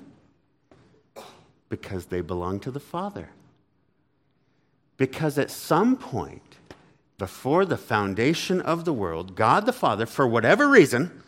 Because 1.69 2.07
they 2.07 2.21
belong 2.21 2.61
to 2.61 2.71
the 2.71 2.81
Father. 2.81 3.31
Because 4.97 5.39
at 5.39 5.51
some 5.51 5.97
point, 5.97 6.57
before 7.19 7.65
the 7.65 7.77
foundation 7.77 8.61
of 8.61 8.85
the 8.85 8.93
world, 8.93 9.35
God 9.35 9.67
the 9.67 9.73
Father, 9.73 10.07
for 10.07 10.27
whatever 10.27 10.69
reason, 10.69 11.23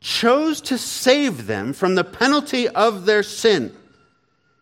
chose 0.00 0.60
to 0.60 0.76
save 0.76 1.46
them 1.46 1.72
from 1.72 1.94
the 1.94 2.04
penalty 2.04 2.68
of 2.68 3.06
their 3.06 3.22
sin 3.22 3.74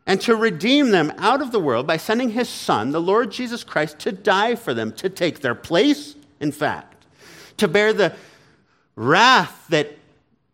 and 0.07 0.21
to 0.21 0.35
redeem 0.35 0.91
them 0.91 1.13
out 1.19 1.41
of 1.41 1.53
the 1.53 1.61
world 1.61 1.87
by 1.87 1.97
sending 1.97 2.31
his 2.31 2.49
Son, 2.49 2.91
the 2.91 3.01
Lord 3.01 3.31
Jesus 3.31 3.65
Christ, 3.65 3.99
to 4.01 4.13
die 4.13 4.55
for 4.55 4.75
them, 4.75 4.93
to 4.93 5.09
take 5.09 5.41
their 5.41 5.55
place, 5.55 6.17
in 6.41 6.53
fact, 6.53 7.07
to 7.57 7.69
bear 7.69 7.93
the 7.93 8.15
wrath 8.97 9.67
that 9.69 9.97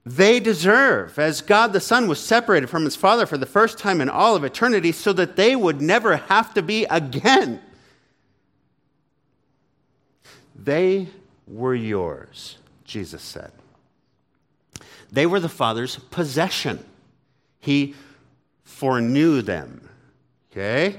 they 0.09 0.41
deserve, 0.41 1.19
as 1.19 1.43
God 1.43 1.75
the 1.75 1.81
Son 1.81 2.09
was 2.09 2.19
separated 2.19 2.69
from 2.71 2.85
his 2.85 2.97
Father 2.97 3.27
for 3.27 3.37
the 3.37 3.45
first 3.45 3.79
time 3.79 4.01
in 4.01 4.09
all 4.09 4.35
of 4.35 4.43
eternity, 4.43 4.91
so 4.91 5.13
that 5.13 5.37
they 5.37 5.55
would 5.55 5.83
never 5.83 6.17
have 6.17 6.55
to 6.55 6.63
be 6.63 6.87
again. 6.87 7.61
They 10.57 11.09
were 11.47 11.75
yours, 11.75 12.57
Jesus 12.85 13.23
said. 13.23 13.53
They 15.13 15.27
were 15.27 15.41
the 15.41 15.49
Father's 15.49 15.97
possession. 15.97 16.85
He 17.61 17.95
foreknew 18.65 19.43
them. 19.43 19.91
Okay? 20.51 20.97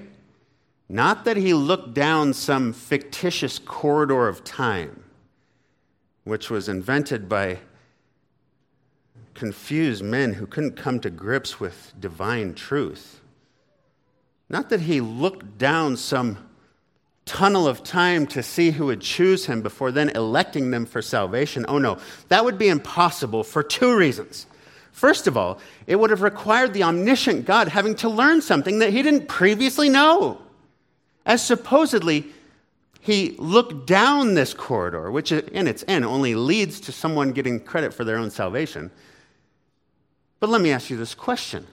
Not 0.87 1.25
that 1.25 1.37
he 1.37 1.55
looked 1.55 1.95
down 1.95 2.33
some 2.33 2.73
fictitious 2.73 3.57
corridor 3.57 4.27
of 4.27 4.43
time, 4.43 5.03
which 6.25 6.51
was 6.51 6.69
invented 6.69 7.27
by 7.27 7.59
confused 9.39 10.03
men 10.03 10.33
who 10.33 10.45
couldn't 10.45 10.75
come 10.75 10.99
to 10.99 11.09
grips 11.09 11.61
with 11.61 11.93
divine 11.97 12.53
truth. 12.53 13.21
Not 14.49 14.69
that 14.69 14.81
he 14.81 14.99
looked 14.99 15.57
down 15.57 15.95
some 15.95 16.37
tunnel 17.23 17.65
of 17.65 17.81
time 17.81 18.27
to 18.27 18.43
see 18.43 18.71
who 18.71 18.87
would 18.87 18.99
choose 18.99 19.45
him 19.45 19.61
before 19.61 19.93
then 19.93 20.09
electing 20.09 20.71
them 20.71 20.85
for 20.85 21.01
salvation. 21.01 21.65
Oh 21.69 21.77
no, 21.77 21.99
that 22.27 22.43
would 22.43 22.57
be 22.57 22.67
impossible 22.67 23.45
for 23.45 23.63
two 23.63 23.95
reasons. 23.95 24.45
First 24.91 25.25
of 25.25 25.37
all, 25.37 25.61
it 25.87 25.95
would 25.95 26.09
have 26.09 26.21
required 26.21 26.73
the 26.73 26.83
omniscient 26.83 27.45
God 27.45 27.69
having 27.69 27.95
to 27.95 28.09
learn 28.09 28.41
something 28.41 28.79
that 28.79 28.91
he 28.91 29.01
didn't 29.01 29.27
previously 29.27 29.87
know. 29.87 30.41
As 31.25 31.41
supposedly 31.41 32.25
he 32.99 33.35
looked 33.37 33.87
down 33.87 34.33
this 34.33 34.53
corridor, 34.53 35.09
which 35.09 35.31
in 35.31 35.65
its 35.65 35.85
end 35.87 36.03
only 36.03 36.35
leads 36.35 36.81
to 36.81 36.91
someone 36.91 37.31
getting 37.31 37.61
credit 37.61 37.93
for 37.93 38.03
their 38.03 38.17
own 38.17 38.31
salvation. 38.31 38.91
But 40.39 40.49
let 40.49 40.61
me 40.61 40.71
ask 40.71 40.89
you 40.89 40.97
this 40.97 41.15
question 41.15 41.67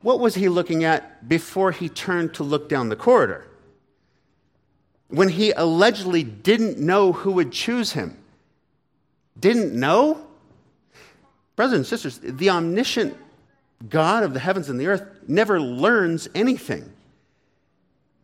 What 0.00 0.20
was 0.20 0.34
he 0.34 0.48
looking 0.48 0.84
at 0.84 1.28
before 1.28 1.72
he 1.72 1.88
turned 1.88 2.34
to 2.34 2.42
look 2.42 2.68
down 2.68 2.88
the 2.88 2.96
corridor? 2.96 3.46
When 5.08 5.28
he 5.28 5.52
allegedly 5.52 6.24
didn't 6.24 6.78
know 6.78 7.12
who 7.12 7.32
would 7.32 7.52
choose 7.52 7.92
him? 7.92 8.18
Didn't 9.38 9.72
know? 9.72 10.26
Brothers 11.54 11.76
and 11.76 11.86
sisters, 11.86 12.18
the 12.18 12.50
omniscient 12.50 13.16
God 13.88 14.24
of 14.24 14.34
the 14.34 14.40
heavens 14.40 14.68
and 14.68 14.80
the 14.80 14.88
earth 14.88 15.04
never 15.28 15.60
learns 15.60 16.28
anything. 16.34 16.92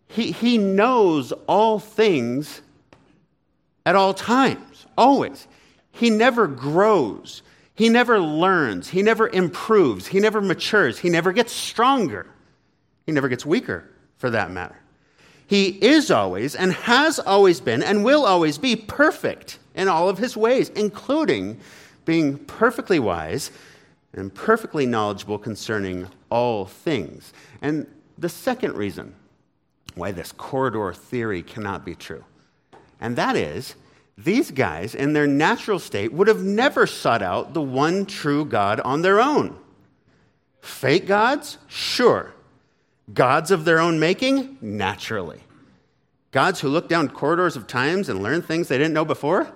He, 0.08 0.32
he 0.32 0.58
knows 0.58 1.32
all 1.46 1.78
things 1.78 2.60
at 3.86 3.96
all 3.96 4.12
times, 4.12 4.86
always. 4.96 5.46
He 5.92 6.10
never 6.10 6.46
grows. 6.46 7.42
He 7.74 7.88
never 7.88 8.20
learns. 8.20 8.88
He 8.88 9.02
never 9.02 9.28
improves. 9.28 10.06
He 10.06 10.20
never 10.20 10.40
matures. 10.40 10.98
He 10.98 11.08
never 11.08 11.32
gets 11.32 11.52
stronger. 11.52 12.26
He 13.06 13.12
never 13.12 13.28
gets 13.28 13.46
weaker, 13.46 13.88
for 14.18 14.30
that 14.30 14.50
matter. 14.50 14.76
He 15.46 15.68
is 15.84 16.10
always 16.10 16.54
and 16.54 16.72
has 16.72 17.18
always 17.18 17.60
been 17.60 17.82
and 17.82 18.04
will 18.04 18.24
always 18.24 18.58
be 18.58 18.76
perfect 18.76 19.58
in 19.74 19.88
all 19.88 20.08
of 20.08 20.18
his 20.18 20.36
ways, 20.36 20.68
including 20.70 21.60
being 22.04 22.38
perfectly 22.38 22.98
wise 22.98 23.50
and 24.14 24.32
perfectly 24.34 24.86
knowledgeable 24.86 25.38
concerning 25.38 26.06
all 26.30 26.66
things. 26.66 27.32
And 27.60 27.86
the 28.18 28.28
second 28.28 28.76
reason 28.76 29.14
why 29.94 30.12
this 30.12 30.32
corridor 30.32 30.92
theory 30.92 31.42
cannot 31.42 31.84
be 31.84 31.94
true, 31.94 32.24
and 33.00 33.16
that 33.16 33.36
is 33.36 33.74
these 34.18 34.50
guys, 34.50 34.94
in 34.94 35.14
their 35.14 35.26
natural 35.26 35.78
state, 35.78 36.12
would 36.12 36.28
have 36.28 36.42
never 36.42 36.86
sought 36.86 37.22
out 37.22 37.54
the 37.54 37.62
one 37.62 38.06
true 38.06 38.44
God 38.44 38.78
on 38.80 39.02
their 39.02 39.20
own. 39.20 39.56
Fake 40.60 41.06
gods? 41.06 41.58
Sure. 41.66 42.32
Gods 43.12 43.50
of 43.50 43.64
their 43.64 43.80
own 43.80 43.98
making? 43.98 44.58
Naturally. 44.60 45.40
Gods 46.30 46.60
who 46.60 46.68
look 46.68 46.88
down 46.88 47.08
corridors 47.08 47.56
of 47.56 47.66
times 47.66 48.08
and 48.08 48.22
learn 48.22 48.42
things 48.42 48.68
they 48.68 48.78
didn't 48.78 48.94
know 48.94 49.04
before? 49.04 49.52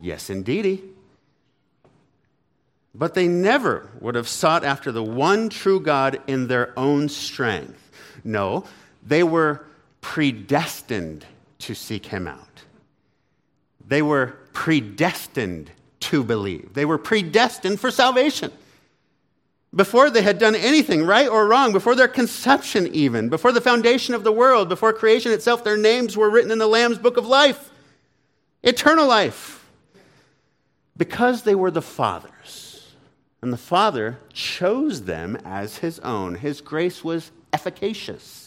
Yes, 0.00 0.30
indeedy. 0.30 0.82
But 2.94 3.14
they 3.14 3.28
never 3.28 3.90
would 4.00 4.14
have 4.14 4.28
sought 4.28 4.64
after 4.64 4.90
the 4.90 5.04
one 5.04 5.50
true 5.50 5.80
God 5.80 6.20
in 6.26 6.48
their 6.48 6.76
own 6.78 7.08
strength. 7.08 7.90
No, 8.24 8.64
they 9.02 9.22
were 9.22 9.64
predestined 10.00 11.26
to 11.58 11.74
seek 11.74 12.06
him 12.06 12.26
out. 12.26 12.55
They 13.86 14.02
were 14.02 14.36
predestined 14.52 15.70
to 16.00 16.24
believe. 16.24 16.74
They 16.74 16.84
were 16.84 16.98
predestined 16.98 17.80
for 17.80 17.90
salvation. 17.90 18.52
Before 19.74 20.08
they 20.08 20.22
had 20.22 20.38
done 20.38 20.54
anything 20.54 21.04
right 21.04 21.28
or 21.28 21.46
wrong, 21.46 21.72
before 21.72 21.94
their 21.94 22.08
conception, 22.08 22.86
even, 22.94 23.28
before 23.28 23.52
the 23.52 23.60
foundation 23.60 24.14
of 24.14 24.24
the 24.24 24.32
world, 24.32 24.68
before 24.68 24.92
creation 24.92 25.32
itself, 25.32 25.64
their 25.64 25.76
names 25.76 26.16
were 26.16 26.30
written 26.30 26.50
in 26.50 26.58
the 26.58 26.66
Lamb's 26.66 26.98
book 26.98 27.16
of 27.16 27.26
life, 27.26 27.70
eternal 28.62 29.06
life. 29.06 29.64
Because 30.96 31.42
they 31.42 31.54
were 31.54 31.70
the 31.70 31.82
Father's. 31.82 32.94
And 33.42 33.52
the 33.52 33.58
Father 33.58 34.18
chose 34.32 35.02
them 35.02 35.36
as 35.44 35.78
his 35.78 35.98
own. 35.98 36.36
His 36.36 36.62
grace 36.62 37.04
was 37.04 37.30
efficacious. 37.52 38.45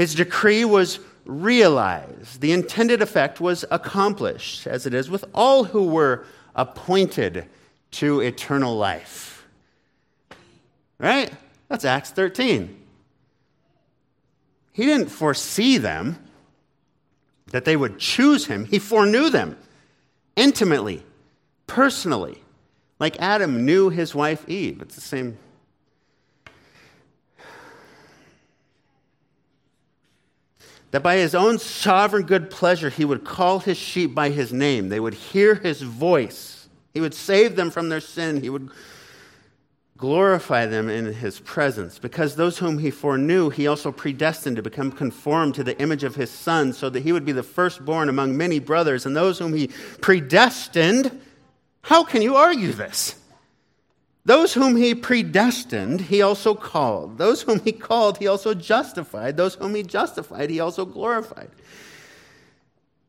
His 0.00 0.14
decree 0.14 0.64
was 0.64 0.98
realized. 1.26 2.40
The 2.40 2.52
intended 2.52 3.02
effect 3.02 3.38
was 3.38 3.66
accomplished, 3.70 4.66
as 4.66 4.86
it 4.86 4.94
is 4.94 5.10
with 5.10 5.26
all 5.34 5.64
who 5.64 5.88
were 5.88 6.24
appointed 6.54 7.44
to 7.90 8.20
eternal 8.20 8.78
life. 8.78 9.46
Right? 10.98 11.30
That's 11.68 11.84
Acts 11.84 12.12
13. 12.12 12.82
He 14.72 14.86
didn't 14.86 15.10
foresee 15.10 15.76
them, 15.76 16.16
that 17.48 17.66
they 17.66 17.76
would 17.76 17.98
choose 17.98 18.46
him. 18.46 18.64
He 18.64 18.78
foreknew 18.78 19.28
them 19.28 19.58
intimately, 20.34 21.04
personally, 21.66 22.42
like 22.98 23.20
Adam 23.20 23.66
knew 23.66 23.90
his 23.90 24.14
wife 24.14 24.48
Eve. 24.48 24.80
It's 24.80 24.94
the 24.94 25.02
same 25.02 25.36
that 30.90 31.02
by 31.02 31.16
his 31.16 31.34
own 31.34 31.58
sovereign 31.58 32.24
good 32.24 32.50
pleasure 32.50 32.90
he 32.90 33.04
would 33.04 33.24
call 33.24 33.60
his 33.60 33.76
sheep 33.76 34.14
by 34.14 34.30
his 34.30 34.52
name. 34.52 34.88
They 34.88 35.00
would 35.00 35.14
hear 35.14 35.54
his 35.54 35.82
voice. 35.82 36.68
He 36.92 37.00
would 37.00 37.14
save 37.14 37.56
them 37.56 37.70
from 37.70 37.88
their 37.88 38.00
sin. 38.00 38.40
He 38.40 38.50
would 38.50 38.70
glorify 39.96 40.66
them 40.66 40.88
in 40.88 41.12
his 41.12 41.38
presence. 41.40 41.98
Because 41.98 42.34
those 42.34 42.58
whom 42.58 42.78
he 42.78 42.90
foreknew, 42.90 43.50
he 43.50 43.66
also 43.66 43.92
predestined 43.92 44.56
to 44.56 44.62
become 44.62 44.90
conformed 44.90 45.54
to 45.54 45.62
the 45.62 45.78
image 45.80 46.02
of 46.02 46.16
his 46.16 46.30
son, 46.30 46.72
so 46.72 46.88
that 46.88 47.02
he 47.02 47.12
would 47.12 47.24
be 47.24 47.32
the 47.32 47.42
firstborn 47.42 48.08
among 48.08 48.36
many 48.36 48.58
brothers. 48.58 49.04
And 49.04 49.14
those 49.14 49.38
whom 49.38 49.52
he 49.52 49.68
predestined, 50.00 51.20
how 51.82 52.02
can 52.02 52.22
you 52.22 52.34
argue 52.34 52.72
this? 52.72 53.19
Those 54.24 54.52
whom 54.52 54.76
he 54.76 54.94
predestined, 54.94 56.02
he 56.02 56.20
also 56.20 56.54
called. 56.54 57.18
Those 57.18 57.42
whom 57.42 57.60
he 57.60 57.72
called, 57.72 58.18
he 58.18 58.26
also 58.26 58.52
justified. 58.54 59.36
Those 59.36 59.54
whom 59.54 59.74
he 59.74 59.82
justified, 59.82 60.50
he 60.50 60.60
also 60.60 60.84
glorified. 60.84 61.50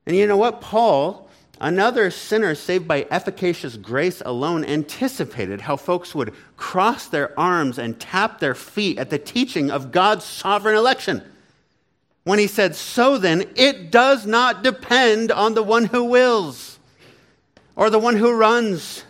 And 0.05 0.15
you 0.15 0.25
know 0.25 0.37
what? 0.37 0.61
Paul, 0.61 1.29
another 1.59 2.11
sinner 2.11 2.55
saved 2.55 2.87
by 2.87 3.07
efficacious 3.11 3.75
grace 3.75 4.21
alone, 4.25 4.63
anticipated 4.63 5.61
how 5.61 5.75
folks 5.75 6.15
would 6.15 6.33
cross 6.55 7.07
their 7.07 7.37
arms 7.37 7.77
and 7.77 7.99
tap 7.99 8.39
their 8.39 8.55
feet 8.55 8.97
at 8.97 9.09
the 9.09 9.19
teaching 9.19 9.69
of 9.69 9.91
God's 9.91 10.23
sovereign 10.23 10.75
election. 10.75 11.21
When 12.23 12.39
he 12.39 12.47
said, 12.47 12.75
So 12.75 13.17
then, 13.17 13.49
it 13.55 13.91
does 13.91 14.25
not 14.25 14.63
depend 14.63 15.31
on 15.31 15.55
the 15.55 15.63
one 15.63 15.85
who 15.85 16.05
wills 16.05 16.79
or 17.75 17.89
the 17.89 17.99
one 17.99 18.15
who 18.15 18.33
runs 18.33 19.03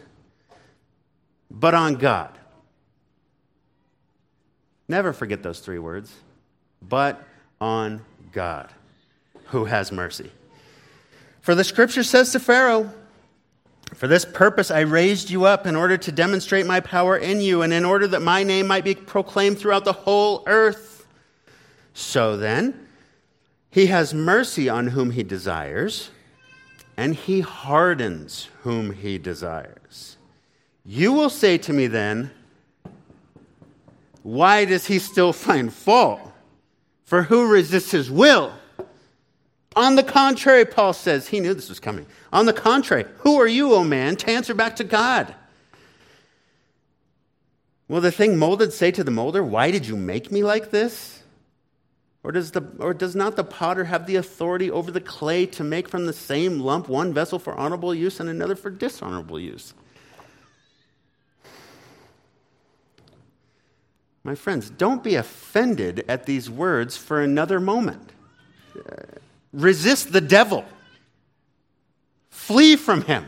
but 1.52 1.74
on 1.74 1.96
God. 1.96 2.38
Never 4.88 5.14
forget 5.14 5.44
those 5.44 5.60
three 5.60 5.80
words. 5.80 6.14
But 6.82 7.24
on 7.60 8.02
God, 8.32 8.70
who 9.46 9.66
has 9.66 9.92
mercy. 9.92 10.32
For 11.42 11.54
the 11.54 11.64
scripture 11.64 12.04
says 12.04 12.32
to 12.32 12.40
Pharaoh, 12.40 12.92
For 13.94 14.08
this 14.08 14.26
purpose 14.26 14.72
I 14.72 14.82
raised 14.82 15.30
you 15.30 15.46
up 15.46 15.68
in 15.68 15.76
order 15.76 15.98
to 15.98 16.12
demonstrate 16.12 16.66
my 16.66 16.80
power 16.80 17.18
in 17.18 17.42
you, 17.42 17.62
and 17.62 17.74
in 17.74 17.86
order 17.86 18.08
that 18.08 18.22
my 18.22 18.44
name 18.44 18.68
might 18.68 18.84
be 18.84 18.96
proclaimed 18.96 19.60
throughout 19.60 19.86
the 19.86 19.94
whole 19.94 20.44
earth. 20.48 21.06
So 21.94 22.38
then, 22.38 22.88
he 23.70 23.88
has 23.88 24.14
mercy 24.14 24.70
on 24.70 24.88
whom 24.88 25.12
he 25.12 25.24
desires, 25.24 26.10
and 26.98 27.16
he 27.16 27.42
hardens 27.42 28.50
whom 28.64 28.94
he 28.94 29.18
desires. 29.18 30.18
You 30.86 31.13
will 31.13 31.30
say 31.30 31.58
to 31.60 31.74
me 31.74 31.88
then, 31.88 32.32
Why 34.24 34.65
does 34.65 34.88
he 34.88 35.00
still 35.00 35.34
find 35.34 35.74
fault? 35.74 36.22
For 37.06 37.24
who 37.24 37.52
resists 37.52 37.91
his 37.91 38.10
will? 38.10 38.54
On 39.76 39.96
the 39.96 40.04
contrary, 40.04 40.65
Paul 40.65 40.94
says, 40.94 41.28
he 41.28 41.39
knew 41.39 41.54
this 41.54 41.70
was 41.70 41.80
coming. 41.80 42.06
On 42.34 42.46
the 42.46 42.54
contrary, 42.54 43.06
who 43.20 43.39
are 43.39 43.48
you, 43.48 43.74
O 43.74 43.78
oh 43.78 43.84
man, 43.84 44.17
to 44.17 44.30
answer 44.30 44.54
back 44.54 44.76
to 44.78 44.84
God? 44.84 45.34
Will 47.88 48.02
the 48.02 48.12
thing 48.12 48.38
molded 48.38 48.74
say 48.74 48.91
to 48.91 49.04
the 49.04 49.12
molder, 49.12 49.44
Why 49.44 49.72
did 49.72 49.86
you 49.86 49.96
make 49.96 50.32
me 50.32 50.44
like 50.44 50.72
this? 50.72 51.24
Or 52.24 52.32
does, 52.32 52.52
the, 52.52 52.63
or 52.80 52.94
does 52.94 53.15
not 53.15 53.36
the 53.36 53.44
potter 53.44 53.86
have 53.86 54.06
the 54.06 54.15
authority 54.15 54.70
over 54.70 54.91
the 54.91 55.02
clay 55.02 55.46
to 55.48 55.63
make 55.63 55.89
from 55.89 56.06
the 56.06 56.13
same 56.13 56.60
lump 56.60 56.88
one 56.88 57.13
vessel 57.13 57.39
for 57.39 57.54
honorable 57.56 57.96
use 57.96 58.20
and 58.20 58.30
another 58.30 58.56
for 58.56 58.70
dishonorable 58.70 59.39
use? 59.39 59.74
My 64.24 64.36
friends, 64.36 64.70
don't 64.70 65.04
be 65.04 65.16
offended 65.16 66.06
at 66.08 66.26
these 66.26 66.50
words 66.50 66.96
for 66.96 67.22
another 67.22 67.60
moment. 67.60 68.12
Resist 69.52 70.14
the 70.14 70.22
devil, 70.22 70.64
flee 72.30 72.76
from 72.76 73.02
him. 73.02 73.26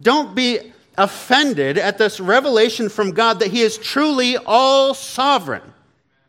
Don't 0.00 0.34
be 0.34 0.72
offended 0.98 1.78
at 1.78 1.98
this 1.98 2.20
revelation 2.20 2.88
from 2.88 3.12
God 3.12 3.40
that 3.40 3.50
He 3.50 3.62
is 3.62 3.78
truly 3.78 4.36
all 4.36 4.94
sovereign, 4.94 5.62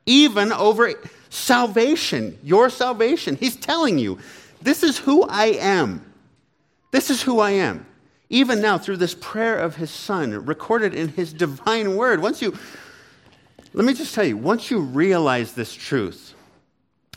even 0.05 0.51
over 0.51 0.93
salvation, 1.29 2.37
your 2.43 2.69
salvation. 2.69 3.35
He's 3.35 3.55
telling 3.55 3.97
you, 3.97 4.19
this 4.61 4.83
is 4.83 4.97
who 4.97 5.23
I 5.23 5.45
am. 5.59 6.05
This 6.91 7.09
is 7.09 7.21
who 7.21 7.39
I 7.39 7.51
am. 7.51 7.85
Even 8.29 8.61
now, 8.61 8.77
through 8.77 8.97
this 8.97 9.15
prayer 9.15 9.57
of 9.57 9.75
His 9.75 9.91
Son, 9.91 10.45
recorded 10.45 10.93
in 10.93 11.09
His 11.09 11.33
divine 11.33 11.95
word. 11.95 12.21
Once 12.21 12.41
you, 12.41 12.57
let 13.73 13.85
me 13.85 13.93
just 13.93 14.13
tell 14.13 14.23
you, 14.23 14.37
once 14.37 14.69
you 14.69 14.79
realize 14.79 15.53
this 15.53 15.73
truth, 15.73 16.33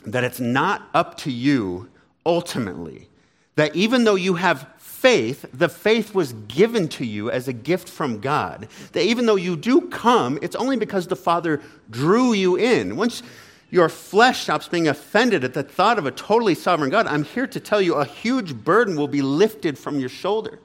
that 0.05 0.23
it's 0.23 0.39
not 0.39 0.89
up 0.93 1.17
to 1.17 1.31
you 1.31 1.89
ultimately, 2.25 3.09
that 3.55 3.75
even 3.75 4.03
though 4.03 4.15
you 4.15 4.35
have 4.35 4.67
faith, 4.77 5.45
the 5.53 5.69
faith 5.69 6.15
was 6.15 6.33
given 6.47 6.87
to 6.87 7.05
you 7.05 7.29
as 7.29 7.47
a 7.47 7.53
gift 7.53 7.87
from 7.87 8.19
God. 8.19 8.67
That 8.93 9.03
even 9.03 9.27
though 9.27 9.35
you 9.35 9.55
do 9.55 9.81
come, 9.81 10.39
it's 10.41 10.55
only 10.55 10.75
because 10.75 11.07
the 11.07 11.15
Father 11.15 11.61
drew 11.91 12.33
you 12.33 12.55
in. 12.55 12.95
Once 12.95 13.21
your 13.69 13.89
flesh 13.89 14.41
stops 14.41 14.67
being 14.67 14.87
offended 14.87 15.43
at 15.43 15.53
the 15.53 15.61
thought 15.61 15.99
of 15.99 16.07
a 16.07 16.11
totally 16.11 16.55
sovereign 16.55 16.89
God, 16.89 17.05
I'm 17.05 17.23
here 17.23 17.45
to 17.45 17.59
tell 17.59 17.79
you 17.79 17.93
a 17.95 18.05
huge 18.05 18.55
burden 18.55 18.95
will 18.95 19.07
be 19.07 19.21
lifted 19.21 19.77
from 19.77 19.99
your 19.99 20.09
shoulders. 20.09 20.59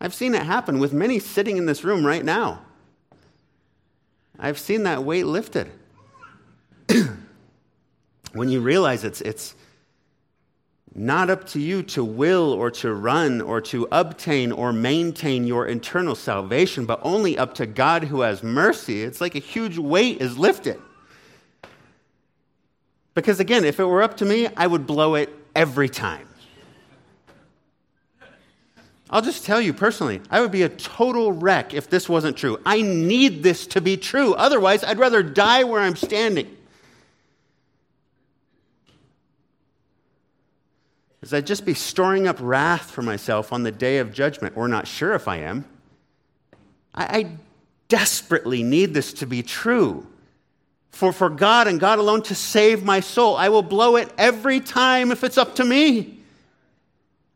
I've 0.00 0.14
seen 0.14 0.34
it 0.34 0.42
happen 0.42 0.78
with 0.78 0.92
many 0.92 1.18
sitting 1.18 1.56
in 1.56 1.66
this 1.66 1.84
room 1.84 2.04
right 2.04 2.24
now. 2.24 2.62
I've 4.38 4.58
seen 4.58 4.84
that 4.84 5.04
weight 5.04 5.26
lifted. 5.26 5.70
when 8.32 8.48
you 8.48 8.60
realize 8.60 9.04
it's, 9.04 9.20
it's, 9.20 9.54
not 10.94 11.30
up 11.30 11.46
to 11.46 11.60
you 11.60 11.82
to 11.82 12.04
will 12.04 12.52
or 12.52 12.70
to 12.70 12.92
run 12.92 13.40
or 13.40 13.60
to 13.60 13.86
obtain 13.92 14.50
or 14.50 14.72
maintain 14.72 15.46
your 15.46 15.66
internal 15.66 16.14
salvation, 16.14 16.86
but 16.86 16.98
only 17.02 17.38
up 17.38 17.54
to 17.54 17.66
God 17.66 18.04
who 18.04 18.22
has 18.22 18.42
mercy. 18.42 19.02
It's 19.02 19.20
like 19.20 19.34
a 19.34 19.40
huge 19.40 19.78
weight 19.78 20.20
is 20.20 20.36
lifted. 20.36 20.80
Because 23.14 23.40
again, 23.40 23.64
if 23.64 23.78
it 23.80 23.84
were 23.84 24.02
up 24.02 24.16
to 24.18 24.24
me, 24.24 24.48
I 24.56 24.66
would 24.66 24.86
blow 24.86 25.14
it 25.14 25.30
every 25.54 25.88
time. 25.88 26.27
I'll 29.10 29.22
just 29.22 29.44
tell 29.44 29.60
you 29.60 29.72
personally, 29.72 30.20
I 30.30 30.40
would 30.40 30.52
be 30.52 30.62
a 30.62 30.68
total 30.68 31.32
wreck 31.32 31.72
if 31.72 31.88
this 31.88 32.08
wasn't 32.08 32.36
true. 32.36 32.60
I 32.66 32.82
need 32.82 33.42
this 33.42 33.66
to 33.68 33.80
be 33.80 33.96
true. 33.96 34.34
Otherwise, 34.34 34.84
I'd 34.84 34.98
rather 34.98 35.22
die 35.22 35.64
where 35.64 35.80
I'm 35.80 35.96
standing. 35.96 36.54
is 41.28 41.34
I'd 41.34 41.46
just 41.46 41.66
be 41.66 41.74
storing 41.74 42.26
up 42.26 42.36
wrath 42.40 42.90
for 42.90 43.02
myself 43.02 43.52
on 43.52 43.62
the 43.62 43.72
day 43.72 43.98
of 43.98 44.12
judgment, 44.12 44.56
or 44.56 44.68
not 44.68 44.86
sure 44.86 45.14
if 45.14 45.28
I 45.28 45.38
am. 45.38 45.64
I, 46.94 47.18
I 47.18 47.30
desperately 47.88 48.62
need 48.62 48.94
this 48.94 49.12
to 49.14 49.26
be 49.26 49.42
true. 49.42 50.06
For, 50.90 51.12
for 51.12 51.28
God 51.28 51.68
and 51.68 51.78
God 51.78 51.98
alone 51.98 52.22
to 52.22 52.34
save 52.34 52.82
my 52.82 53.00
soul. 53.00 53.36
I 53.36 53.50
will 53.50 53.62
blow 53.62 53.96
it 53.96 54.10
every 54.16 54.60
time 54.60 55.12
if 55.12 55.22
it's 55.22 55.38
up 55.38 55.54
to 55.56 55.64
me. 55.64 56.17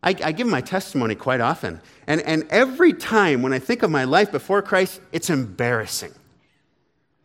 I, 0.03 0.17
I 0.25 0.33
give 0.33 0.47
my 0.47 0.61
testimony 0.61 1.15
quite 1.15 1.41
often. 1.41 1.81
And, 2.07 2.21
and 2.23 2.47
every 2.51 2.93
time 2.93 3.43
when 3.43 3.53
I 3.53 3.59
think 3.59 3.83
of 3.83 3.91
my 3.91 4.05
life 4.05 4.33
before 4.33 4.61
Christ, 4.63 5.01
it's 5.13 5.31
embarrassing. 5.31 6.13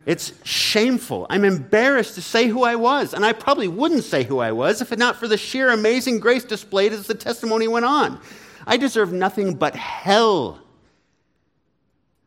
It's 0.06 0.32
shameful. 0.44 1.26
I'm 1.28 1.44
embarrassed 1.44 2.14
to 2.14 2.22
say 2.22 2.46
who 2.46 2.62
I 2.62 2.76
was, 2.76 3.12
and 3.12 3.26
I 3.26 3.32
probably 3.32 3.68
wouldn't 3.68 4.04
say 4.04 4.24
who 4.24 4.38
I 4.38 4.52
was 4.52 4.80
if 4.80 4.92
it 4.92 4.98
not 4.98 5.16
for 5.16 5.28
the 5.28 5.36
sheer 5.36 5.70
amazing 5.70 6.20
grace 6.20 6.44
displayed 6.44 6.92
as 6.92 7.06
the 7.06 7.14
testimony 7.14 7.68
went 7.68 7.84
on. 7.84 8.20
I 8.66 8.76
deserve 8.76 9.12
nothing 9.12 9.54
but 9.54 9.74
hell. 9.74 10.60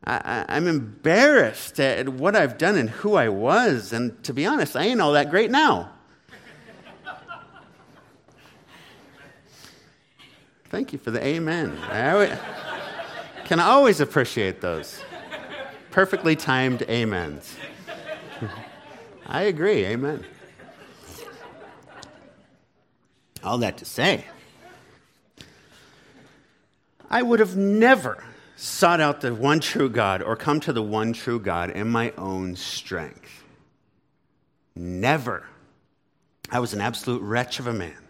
I, 0.04 0.46
am 0.58 0.68
embarrassed 0.68 1.80
at 1.80 2.10
what 2.10 2.36
I've 2.36 2.58
done 2.58 2.76
and 2.76 2.90
who 2.90 3.16
I 3.16 3.30
was, 3.30 3.94
and 3.94 4.22
to 4.24 4.34
be 4.34 4.46
honest, 4.46 4.76
I 4.76 4.84
ain't 4.84 5.00
all 5.00 5.14
that 5.14 5.30
great 5.30 5.52
now. 5.52 5.91
Thank 10.72 10.94
you 10.94 11.00
for 11.00 11.12
the 11.12 11.22
amen. 11.22 11.78
I 11.80 12.40
can 13.44 13.60
always 13.60 14.00
appreciate 14.00 14.62
those 14.62 15.04
perfectly 15.90 16.38
timed 16.38 16.90
amens. 16.90 17.58
I 19.28 19.42
agree. 19.42 19.86
Amen. 19.86 20.26
All 23.44 23.58
that 23.58 23.80
to 23.80 23.86
say, 23.86 24.24
I 27.10 27.22
would 27.22 27.42
have 27.42 27.58
never 27.58 28.24
sought 28.56 29.02
out 29.02 29.20
the 29.20 29.36
one 29.36 29.60
true 29.60 29.90
God 29.90 30.22
or 30.22 30.38
come 30.38 30.62
to 30.62 30.72
the 30.72 30.82
one 30.82 31.12
true 31.12 31.42
God 31.42 31.72
in 31.72 31.90
my 31.90 32.14
own 32.18 32.56
strength. 32.56 33.44
Never. 34.74 35.48
I 36.50 36.60
was 36.60 36.74
an 36.74 36.80
absolute 36.80 37.22
wretch 37.22 37.60
of 37.60 37.68
a 37.68 37.74
man. 37.74 38.01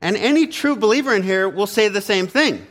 And 0.00 0.16
any 0.16 0.46
true 0.46 0.76
believer 0.76 1.14
in 1.14 1.22
here 1.22 1.48
will 1.48 1.66
say 1.66 1.88
the 1.88 2.00
same 2.00 2.26
thing. 2.26 2.66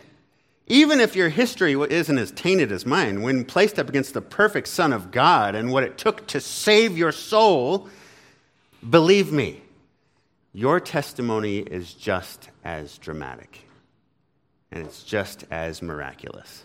Even 0.68 1.00
if 1.00 1.16
your 1.16 1.30
history 1.30 1.74
isn't 1.74 2.18
as 2.18 2.32
tainted 2.32 2.72
as 2.72 2.86
mine, 2.86 3.22
when 3.22 3.44
placed 3.44 3.78
up 3.78 3.90
against 3.90 4.14
the 4.14 4.22
perfect 4.22 4.68
Son 4.68 4.94
of 4.94 5.12
God 5.12 5.56
and 5.56 5.72
what 5.72 5.84
it 5.84 5.98
took 5.98 6.26
to 6.28 6.40
save 6.40 6.98
your 6.98 7.12
soul, 7.12 7.90
believe 8.90 9.32
me, 9.32 9.62
your 10.54 10.80
testimony 10.80 11.58
is 11.58 11.94
just 11.94 12.50
as 12.64 12.98
dramatic 12.98 13.60
and 14.72 14.86
it's 14.86 15.04
just 15.04 15.44
as 15.52 15.82
miraculous. 15.82 16.64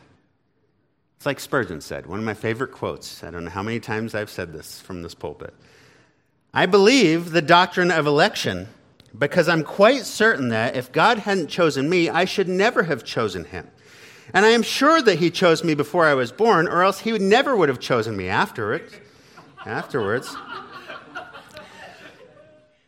It's 1.16 1.26
like 1.26 1.40
Spurgeon 1.40 1.80
said, 1.80 2.06
one 2.06 2.20
of 2.20 2.24
my 2.24 2.34
favorite 2.34 2.70
quotes. 2.70 3.24
I 3.24 3.30
don't 3.30 3.44
know 3.44 3.50
how 3.50 3.62
many 3.62 3.80
times 3.80 4.14
I've 4.14 4.30
said 4.30 4.52
this 4.52 4.80
from 4.80 5.02
this 5.02 5.14
pulpit. 5.14 5.52
I 6.54 6.66
believe 6.66 7.32
the 7.32 7.42
doctrine 7.42 7.90
of 7.90 8.06
election 8.06 8.68
because 9.16 9.48
I'm 9.48 9.64
quite 9.64 10.04
certain 10.04 10.48
that 10.48 10.76
if 10.76 10.92
God 10.92 11.18
hadn't 11.18 11.48
chosen 11.48 11.88
me, 11.88 12.08
I 12.08 12.24
should 12.24 12.48
never 12.48 12.82
have 12.82 13.04
chosen 13.04 13.44
him. 13.44 13.68
And 14.34 14.44
I 14.44 14.50
am 14.50 14.62
sure 14.62 15.00
that 15.00 15.18
he 15.18 15.30
chose 15.30 15.64
me 15.64 15.74
before 15.74 16.04
I 16.04 16.14
was 16.14 16.32
born, 16.32 16.68
or 16.68 16.82
else 16.82 17.00
he 17.00 17.12
would 17.12 17.22
never 17.22 17.56
would 17.56 17.68
have 17.68 17.80
chosen 17.80 18.16
me 18.16 18.28
afterwards. 18.28 18.92
Afterwards. 19.64 20.36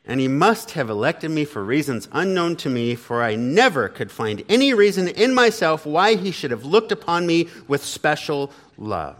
And 0.04 0.20
he 0.20 0.28
must 0.28 0.72
have 0.72 0.90
elected 0.90 1.30
me 1.30 1.44
for 1.44 1.64
reasons 1.64 2.08
unknown 2.12 2.56
to 2.56 2.68
me, 2.68 2.94
for 2.94 3.22
I 3.22 3.36
never 3.36 3.88
could 3.88 4.10
find 4.10 4.42
any 4.48 4.74
reason 4.74 5.08
in 5.08 5.32
myself 5.32 5.86
why 5.86 6.16
he 6.16 6.30
should 6.30 6.50
have 6.50 6.64
looked 6.64 6.90
upon 6.90 7.26
me 7.26 7.48
with 7.68 7.84
special 7.84 8.50
love. 8.76 9.16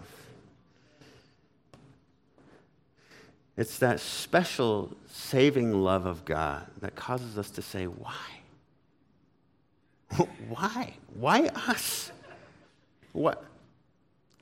It's 3.57 3.79
that 3.79 4.01
special 4.01 4.97
saving 5.31 5.73
love 5.73 6.07
of 6.07 6.25
God 6.25 6.67
that 6.81 6.97
causes 6.97 7.39
us 7.39 7.51
to 7.51 7.63
say, 7.63 7.85
Why? 7.85 8.15
Why? 10.49 10.95
Why 11.15 11.47
us? 11.69 12.11
What? 13.13 13.45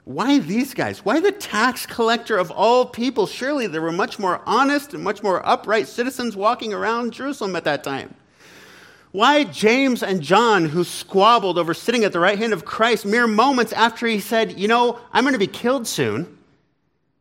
Why 0.05 0.38
these 0.38 0.72
guys? 0.72 1.05
Why 1.05 1.20
the 1.20 1.33
tax 1.33 1.85
collector 1.85 2.38
of 2.38 2.51
all 2.51 2.87
people? 2.87 3.27
Surely 3.27 3.66
there 3.66 3.83
were 3.83 3.92
much 3.92 4.18
more 4.18 4.40
honest 4.46 4.94
and 4.94 5.05
much 5.05 5.22
more 5.22 5.46
upright 5.46 5.87
citizens 5.87 6.35
walking 6.35 6.72
around 6.72 7.12
Jerusalem 7.12 7.55
at 7.57 7.64
that 7.64 7.85
time. 7.85 8.14
Why 9.12 9.44
James 9.44 10.03
and 10.03 10.22
John, 10.22 10.64
who 10.64 10.85
squabbled 10.85 11.59
over 11.59 11.74
sitting 11.74 12.05
at 12.05 12.12
the 12.12 12.20
right 12.20 12.38
hand 12.38 12.55
of 12.55 12.64
Christ 12.64 13.05
mere 13.05 13.27
moments 13.27 13.74
after 13.74 14.07
he 14.07 14.20
said, 14.20 14.59
You 14.59 14.68
know, 14.68 14.98
I'm 15.12 15.24
going 15.24 15.35
to 15.35 15.38
be 15.38 15.46
killed 15.46 15.87
soon? 15.87 16.38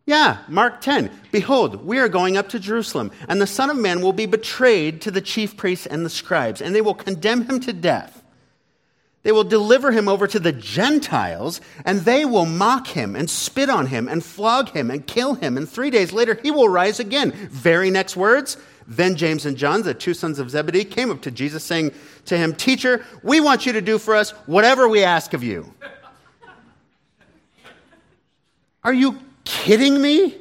Yeah, 0.08 0.40
Mark 0.48 0.82
10. 0.82 1.12
Behold, 1.32 1.86
we 1.86 2.00
are 2.00 2.10
going 2.10 2.36
up 2.36 2.50
to 2.50 2.60
Jerusalem, 2.60 3.12
and 3.28 3.40
the 3.40 3.46
Son 3.46 3.70
of 3.70 3.78
Man 3.78 4.02
will 4.02 4.14
be 4.14 4.26
betrayed 4.26 5.02
to 5.02 5.12
the 5.12 5.22
chief 5.22 5.56
priests 5.56 5.86
and 5.86 6.04
the 6.04 6.10
scribes, 6.10 6.62
and 6.62 6.74
they 6.74 6.82
will 6.82 6.96
condemn 6.96 7.44
him 7.44 7.60
to 7.60 7.74
death 7.74 8.24
they 9.28 9.34
will 9.34 9.44
deliver 9.44 9.92
him 9.92 10.08
over 10.08 10.26
to 10.26 10.40
the 10.40 10.54
Gentiles, 10.54 11.60
and 11.84 12.00
they 12.00 12.24
will 12.24 12.46
mock 12.46 12.88
him 12.88 13.14
and 13.14 13.30
spit 13.30 13.70
on 13.70 13.88
him 13.88 14.08
and 14.08 14.24
flog 14.24 14.70
him 14.70 14.90
and 14.90 15.06
kill 15.06 15.34
him. 15.34 15.58
And 15.58 15.68
three 15.68 15.90
days 15.90 16.14
later, 16.14 16.40
he 16.42 16.50
will 16.50 16.70
rise 16.70 17.02
again. 17.02 17.32
Very 17.32 17.90
next 17.90 18.16
words. 18.16 18.56
Then 18.88 19.18
James 19.18 19.46
and 19.46 19.58
John, 19.58 19.82
the 19.82 19.94
two 19.94 20.14
sons 20.14 20.40
of 20.40 20.50
Zebedee, 20.50 20.86
came 20.86 21.12
up 21.12 21.22
to 21.24 21.32
Jesus, 21.32 21.66
saying 21.66 21.92
to 22.24 22.38
him, 22.38 22.56
Teacher, 22.56 23.06
we 23.22 23.42
want 23.42 23.66
you 23.66 23.74
to 23.74 23.82
do 23.82 23.98
for 23.98 24.16
us 24.16 24.30
whatever 24.46 24.88
we 24.88 25.04
ask 25.04 25.34
of 25.34 25.44
you. 25.44 25.74
Are 28.86 28.94
you 28.94 29.20
kidding 29.48 30.02
me? 30.02 30.36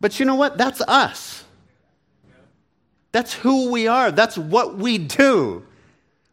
But 0.00 0.18
you 0.18 0.26
know 0.26 0.36
what? 0.36 0.56
That's 0.56 0.80
us. 0.80 1.44
That's 3.10 3.32
who 3.32 3.70
we 3.70 3.88
are. 3.88 4.12
That's 4.12 4.38
what 4.38 4.76
we 4.76 4.98
do. 4.98 5.64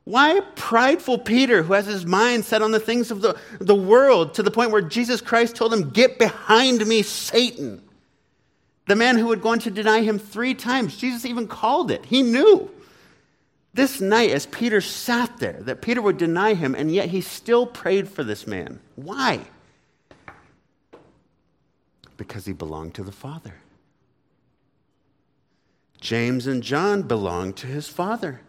Why 0.04 0.40
prideful 0.56 1.18
Peter, 1.18 1.64
who 1.64 1.74
has 1.74 1.88
his 1.88 2.06
mind 2.06 2.46
set 2.46 2.62
on 2.62 2.70
the 2.70 2.80
things 2.80 3.10
of 3.10 3.22
the, 3.22 3.36
the 3.60 3.74
world, 3.74 4.36
to 4.36 4.44
the 4.44 4.52
point 4.52 4.70
where 4.70 4.82
Jesus 4.82 5.20
Christ 5.20 5.56
told 5.56 5.74
him, 5.74 5.90
Get 5.90 6.20
behind 6.20 6.86
me, 6.86 7.02
Satan? 7.02 7.82
The 8.88 8.96
man 8.96 9.18
who 9.18 9.32
had 9.32 9.42
gone 9.42 9.58
to 9.60 9.72
deny 9.72 10.02
him 10.02 10.20
three 10.20 10.54
times. 10.54 10.96
Jesus 10.96 11.26
even 11.26 11.48
called 11.48 11.90
it. 11.90 12.06
He 12.06 12.22
knew. 12.22 12.70
this 13.74 14.00
night, 14.00 14.32
as 14.32 14.46
Peter 14.46 14.80
sat 14.80 15.38
there, 15.40 15.60
that 15.64 15.82
Peter 15.82 16.02
would 16.02 16.18
deny 16.18 16.54
him, 16.54 16.76
and 16.76 16.94
yet 16.94 17.10
he 17.10 17.20
still 17.20 17.66
prayed 17.66 18.08
for 18.08 18.24
this 18.24 18.48
man. 18.48 18.80
Why? 18.96 19.42
Because 22.18 22.46
he 22.46 22.54
belonged 22.54 22.94
to 22.96 23.04
the 23.04 23.12
Father. 23.12 23.56
James 26.00 26.46
and 26.46 26.62
John 26.62 27.02
belonged 27.02 27.58
to 27.58 27.68
his 27.68 27.88
father. 27.88 28.42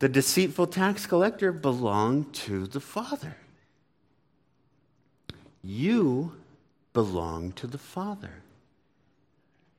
The 0.00 0.08
deceitful 0.08 0.68
tax 0.68 1.06
collector 1.06 1.52
belonged 1.52 2.32
to 2.34 2.66
the 2.66 2.80
Father. 2.80 3.36
You 5.62 6.32
belong 6.92 7.52
to 7.52 7.66
the 7.66 7.78
Father 7.78 8.42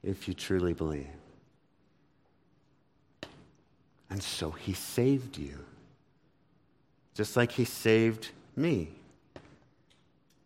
if 0.03 0.27
you 0.27 0.33
truly 0.33 0.73
believe. 0.73 1.07
And 4.09 4.23
so 4.23 4.51
he 4.51 4.73
saved 4.73 5.37
you, 5.37 5.59
just 7.13 7.35
like 7.37 7.51
he 7.51 7.65
saved 7.65 8.29
me. 8.55 8.89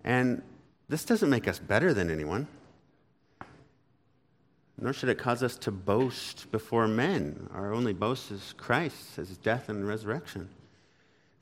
And 0.03 0.41
this 0.89 1.05
doesn't 1.05 1.29
make 1.29 1.47
us 1.47 1.59
better 1.59 1.93
than 1.93 2.11
anyone, 2.11 2.47
nor 4.79 4.93
should 4.93 5.09
it 5.09 5.17
cause 5.17 5.41
us 5.43 5.55
to 5.57 5.71
boast 5.71 6.51
before 6.51 6.87
men. 6.87 7.49
Our 7.53 7.73
only 7.73 7.93
boast 7.93 8.31
is 8.31 8.53
Christ, 8.57 9.15
his 9.15 9.37
death 9.37 9.69
and 9.69 9.87
resurrection. 9.87 10.49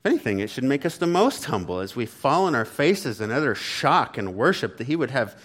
If 0.00 0.10
anything, 0.10 0.40
it 0.40 0.50
should 0.50 0.64
make 0.64 0.84
us 0.84 0.98
the 0.98 1.06
most 1.06 1.44
humble 1.44 1.80
as 1.80 1.94
we 1.94 2.06
fall 2.06 2.46
on 2.46 2.54
our 2.54 2.64
faces 2.64 3.20
in 3.20 3.30
utter 3.30 3.54
shock 3.54 4.18
and 4.18 4.34
worship 4.34 4.78
that 4.78 4.86
he 4.86 4.96
would 4.96 5.10
have 5.10 5.36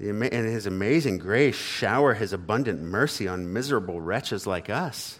in 0.00 0.30
his 0.30 0.66
amazing 0.66 1.18
grace, 1.18 1.56
shower 1.56 2.14
his 2.14 2.32
abundant 2.32 2.80
mercy 2.80 3.26
on 3.26 3.52
miserable 3.52 4.00
wretches 4.00 4.46
like 4.46 4.70
us. 4.70 5.18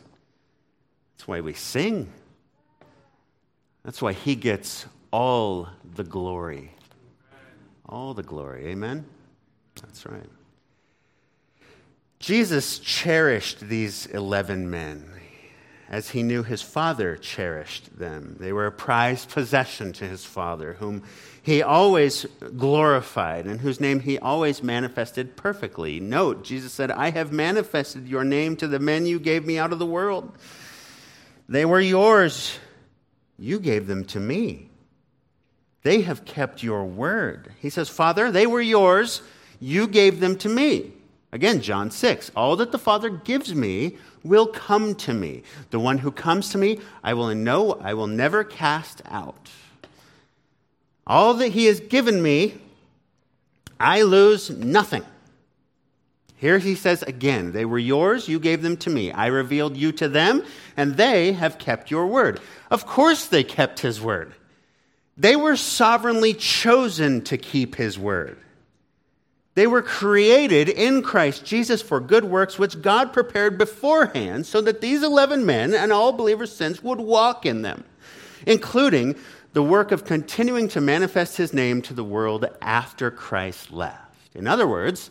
That's 1.16 1.26
why 1.26 1.40
we 1.40 1.52
sing. 1.54 2.12
That's 3.82 4.00
why 4.00 4.12
he 4.12 4.36
gets 4.36 4.86
all 5.10 5.68
the 5.96 6.04
glory. 6.04 6.74
All 7.88 8.14
the 8.14 8.22
glory. 8.22 8.66
Amen? 8.66 9.06
That's 9.80 10.04
right. 10.04 10.28
Jesus 12.18 12.78
cherished 12.78 13.60
these 13.60 14.06
11 14.06 14.68
men 14.70 15.08
as 15.88 16.10
he 16.10 16.22
knew 16.22 16.42
his 16.42 16.60
father 16.60 17.16
cherished 17.16 17.98
them. 17.98 18.36
They 18.38 18.52
were 18.52 18.66
a 18.66 18.72
prized 18.72 19.30
possession 19.30 19.92
to 19.94 20.06
his 20.06 20.24
father, 20.24 20.74
whom 20.74 21.02
he 21.42 21.62
always 21.62 22.26
glorified 22.56 23.46
and 23.46 23.60
whose 23.60 23.80
name 23.80 24.00
he 24.00 24.18
always 24.18 24.62
manifested 24.62 25.36
perfectly. 25.36 25.98
Note, 25.98 26.44
Jesus 26.44 26.72
said, 26.72 26.90
I 26.90 27.10
have 27.10 27.32
manifested 27.32 28.06
your 28.06 28.24
name 28.24 28.56
to 28.56 28.68
the 28.68 28.78
men 28.78 29.06
you 29.06 29.18
gave 29.18 29.46
me 29.46 29.58
out 29.58 29.72
of 29.72 29.78
the 29.78 29.86
world. 29.86 30.30
They 31.48 31.64
were 31.64 31.80
yours. 31.80 32.58
You 33.38 33.58
gave 33.58 33.86
them 33.86 34.04
to 34.06 34.20
me. 34.20 34.67
They 35.88 36.02
have 36.02 36.26
kept 36.26 36.62
your 36.62 36.84
word. 36.84 37.50
He 37.60 37.70
says, 37.70 37.88
Father, 37.88 38.30
they 38.30 38.46
were 38.46 38.60
yours. 38.60 39.22
You 39.58 39.86
gave 39.86 40.20
them 40.20 40.36
to 40.36 40.48
me. 40.50 40.92
Again, 41.32 41.62
John 41.62 41.90
6. 41.90 42.30
All 42.36 42.56
that 42.56 42.72
the 42.72 42.78
Father 42.78 43.08
gives 43.08 43.54
me 43.54 43.96
will 44.22 44.48
come 44.48 44.94
to 44.96 45.14
me. 45.14 45.44
The 45.70 45.80
one 45.80 45.96
who 45.96 46.12
comes 46.12 46.50
to 46.50 46.58
me, 46.58 46.80
I 47.02 47.14
will 47.14 47.34
know, 47.34 47.72
I 47.80 47.94
will 47.94 48.06
never 48.06 48.44
cast 48.44 49.00
out. 49.06 49.48
All 51.06 51.32
that 51.32 51.52
he 51.52 51.64
has 51.64 51.80
given 51.80 52.22
me, 52.22 52.58
I 53.80 54.02
lose 54.02 54.50
nothing. 54.50 55.06
Here 56.36 56.58
he 56.58 56.74
says 56.74 57.02
again, 57.02 57.52
they 57.52 57.64
were 57.64 57.78
yours, 57.78 58.28
you 58.28 58.38
gave 58.38 58.60
them 58.60 58.76
to 58.76 58.90
me. 58.90 59.10
I 59.10 59.28
revealed 59.28 59.74
you 59.74 59.92
to 59.92 60.08
them, 60.10 60.44
and 60.76 60.98
they 60.98 61.32
have 61.32 61.56
kept 61.56 61.90
your 61.90 62.06
word. 62.08 62.40
Of 62.70 62.84
course, 62.84 63.24
they 63.24 63.42
kept 63.42 63.80
his 63.80 64.02
word. 64.02 64.34
They 65.18 65.34
were 65.34 65.56
sovereignly 65.56 66.32
chosen 66.32 67.22
to 67.22 67.36
keep 67.36 67.74
his 67.74 67.98
word. 67.98 68.38
They 69.56 69.66
were 69.66 69.82
created 69.82 70.68
in 70.68 71.02
Christ 71.02 71.44
Jesus 71.44 71.82
for 71.82 71.98
good 71.98 72.22
works, 72.22 72.60
which 72.60 72.80
God 72.80 73.12
prepared 73.12 73.58
beforehand 73.58 74.46
so 74.46 74.60
that 74.60 74.80
these 74.80 75.02
11 75.02 75.44
men 75.44 75.74
and 75.74 75.92
all 75.92 76.12
believers 76.12 76.54
since 76.54 76.80
would 76.84 77.00
walk 77.00 77.44
in 77.44 77.62
them, 77.62 77.82
including 78.46 79.16
the 79.54 79.62
work 79.64 79.90
of 79.90 80.04
continuing 80.04 80.68
to 80.68 80.80
manifest 80.80 81.36
his 81.36 81.52
name 81.52 81.82
to 81.82 81.94
the 81.94 82.04
world 82.04 82.46
after 82.62 83.10
Christ 83.10 83.72
left. 83.72 84.14
In 84.36 84.46
other 84.46 84.68
words, 84.68 85.10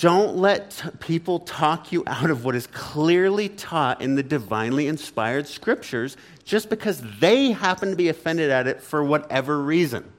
don't 0.00 0.38
let 0.38 0.82
people 0.98 1.40
talk 1.40 1.92
you 1.92 2.02
out 2.06 2.30
of 2.30 2.42
what 2.42 2.54
is 2.56 2.66
clearly 2.68 3.50
taught 3.50 4.00
in 4.00 4.14
the 4.14 4.22
divinely 4.22 4.86
inspired 4.86 5.46
scriptures 5.46 6.16
just 6.42 6.70
because 6.70 7.02
they 7.18 7.52
happen 7.52 7.90
to 7.90 7.96
be 7.96 8.08
offended 8.08 8.50
at 8.50 8.66
it 8.66 8.80
for 8.80 9.04
whatever 9.04 9.60
reason. 9.60 10.10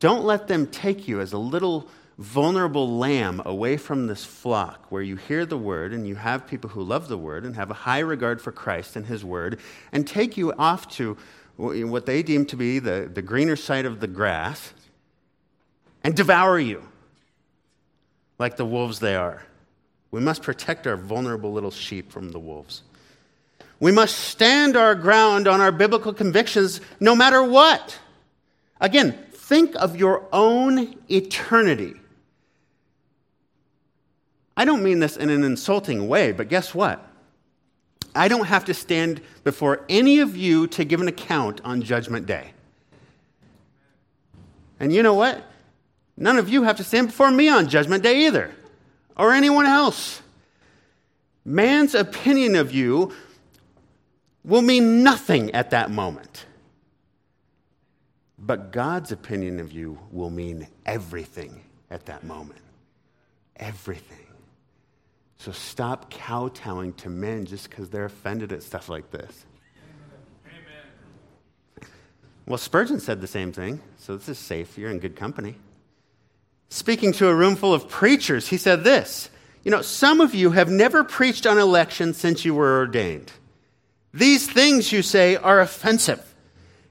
Don't 0.00 0.24
let 0.24 0.48
them 0.48 0.66
take 0.66 1.06
you 1.06 1.20
as 1.20 1.32
a 1.32 1.38
little 1.38 1.88
vulnerable 2.18 2.98
lamb 2.98 3.40
away 3.44 3.76
from 3.76 4.08
this 4.08 4.24
flock 4.24 4.90
where 4.90 5.02
you 5.02 5.14
hear 5.14 5.46
the 5.46 5.56
word 5.56 5.92
and 5.92 6.04
you 6.04 6.16
have 6.16 6.44
people 6.44 6.70
who 6.70 6.82
love 6.82 7.06
the 7.06 7.16
word 7.16 7.44
and 7.44 7.54
have 7.54 7.70
a 7.70 7.74
high 7.74 8.00
regard 8.00 8.42
for 8.42 8.50
Christ 8.50 8.96
and 8.96 9.06
his 9.06 9.24
word 9.24 9.60
and 9.92 10.08
take 10.08 10.36
you 10.36 10.52
off 10.54 10.90
to 10.96 11.16
what 11.56 12.06
they 12.06 12.24
deem 12.24 12.46
to 12.46 12.56
be 12.56 12.80
the, 12.80 13.08
the 13.14 13.22
greener 13.22 13.54
side 13.54 13.86
of 13.86 14.00
the 14.00 14.08
grass 14.08 14.74
and 16.02 16.16
devour 16.16 16.58
you 16.58 16.82
like 18.38 18.56
the 18.56 18.64
wolves 18.64 18.98
they 18.98 19.14
are. 19.14 19.42
We 20.10 20.20
must 20.20 20.42
protect 20.42 20.86
our 20.86 20.96
vulnerable 20.96 21.52
little 21.52 21.70
sheep 21.70 22.12
from 22.12 22.32
the 22.32 22.38
wolves. 22.38 22.82
We 23.80 23.90
must 23.90 24.16
stand 24.16 24.76
our 24.76 24.94
ground 24.94 25.48
on 25.48 25.60
our 25.60 25.72
biblical 25.72 26.12
convictions 26.12 26.80
no 27.00 27.16
matter 27.16 27.42
what. 27.42 27.98
Again, 28.80 29.12
think 29.32 29.74
of 29.76 29.96
your 29.96 30.24
own 30.32 30.96
eternity. 31.10 31.94
I 34.56 34.64
don't 34.64 34.82
mean 34.82 35.00
this 35.00 35.16
in 35.16 35.30
an 35.30 35.44
insulting 35.44 36.08
way, 36.08 36.32
but 36.32 36.48
guess 36.48 36.74
what? 36.74 37.04
I 38.14 38.28
don't 38.28 38.46
have 38.46 38.66
to 38.66 38.74
stand 38.74 39.22
before 39.44 39.84
any 39.88 40.20
of 40.20 40.36
you 40.36 40.66
to 40.68 40.84
give 40.84 41.00
an 41.00 41.08
account 41.08 41.60
on 41.64 41.82
Judgment 41.82 42.26
Day. 42.26 42.52
And 44.78 44.92
you 44.92 45.02
know 45.02 45.14
what? 45.14 45.42
None 46.16 46.38
of 46.38 46.48
you 46.48 46.62
have 46.64 46.76
to 46.76 46.84
stand 46.84 47.08
before 47.08 47.30
me 47.30 47.48
on 47.48 47.68
Judgment 47.68 48.02
Day 48.02 48.26
either, 48.26 48.54
or 49.16 49.32
anyone 49.32 49.66
else. 49.66 50.22
Man's 51.44 51.94
opinion 51.94 52.54
of 52.54 52.72
you 52.72 53.12
will 54.44 54.62
mean 54.62 55.02
nothing 55.02 55.52
at 55.52 55.70
that 55.70 55.90
moment. 55.90 56.46
But 58.38 58.72
God's 58.72 59.12
opinion 59.12 59.60
of 59.60 59.72
you 59.72 59.98
will 60.10 60.30
mean 60.30 60.66
everything 60.84 61.62
at 61.90 62.06
that 62.06 62.24
moment. 62.24 62.60
Everything. 63.56 64.26
So 65.38 65.52
stop 65.52 66.10
kowtowing 66.10 66.92
to 66.94 67.08
men 67.08 67.46
just 67.46 67.70
because 67.70 67.88
they're 67.88 68.04
offended 68.04 68.52
at 68.52 68.62
stuff 68.62 68.88
like 68.88 69.10
this. 69.10 69.44
Amen. 70.46 71.88
Well, 72.46 72.58
Spurgeon 72.58 73.00
said 73.00 73.20
the 73.20 73.26
same 73.26 73.52
thing, 73.52 73.80
so 73.96 74.16
this 74.16 74.28
is 74.28 74.38
safe. 74.38 74.76
You're 74.78 74.90
in 74.90 74.98
good 74.98 75.16
company. 75.16 75.56
Speaking 76.72 77.12
to 77.12 77.28
a 77.28 77.34
room 77.34 77.54
full 77.54 77.74
of 77.74 77.86
preachers, 77.86 78.48
he 78.48 78.56
said 78.56 78.82
this 78.82 79.28
You 79.62 79.70
know, 79.70 79.82
some 79.82 80.22
of 80.22 80.34
you 80.34 80.52
have 80.52 80.70
never 80.70 81.04
preached 81.04 81.46
on 81.46 81.58
election 81.58 82.14
since 82.14 82.46
you 82.46 82.54
were 82.54 82.78
ordained. 82.78 83.30
These 84.14 84.50
things, 84.50 84.90
you 84.90 85.02
say, 85.02 85.36
are 85.36 85.60
offensive. 85.60 86.34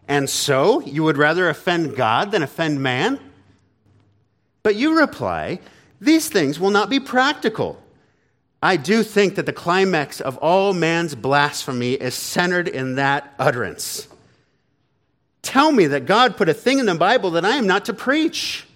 And 0.08 0.30
so, 0.30 0.82
you 0.82 1.02
would 1.02 1.18
rather 1.18 1.50
offend 1.50 1.96
God 1.96 2.30
than 2.30 2.44
offend 2.44 2.84
man? 2.84 3.20
But 4.62 4.76
you 4.76 5.00
reply, 5.00 5.60
these 6.00 6.30
things 6.30 6.60
will 6.60 6.70
not 6.70 6.92
be 6.92 7.00
practical. 7.00 7.82
I 8.62 8.78
do 8.78 9.02
think 9.02 9.34
that 9.34 9.48
the 9.48 9.54
climax 9.54 10.22
of 10.22 10.38
all 10.38 10.76
man's 10.76 11.16
blasphemy 11.16 11.94
is 11.94 12.14
centered 12.14 12.68
in 12.68 12.96
that 12.96 13.34
utterance. 13.40 14.08
Tell 15.42 15.72
me 15.72 15.88
that 15.88 16.06
God 16.06 16.38
put 16.38 16.50
a 16.50 16.54
thing 16.54 16.78
in 16.78 16.86
the 16.86 16.94
Bible 16.94 17.32
that 17.32 17.46
I 17.46 17.56
am 17.56 17.66
not 17.66 17.86
to 17.86 17.96
preach. 17.96 18.68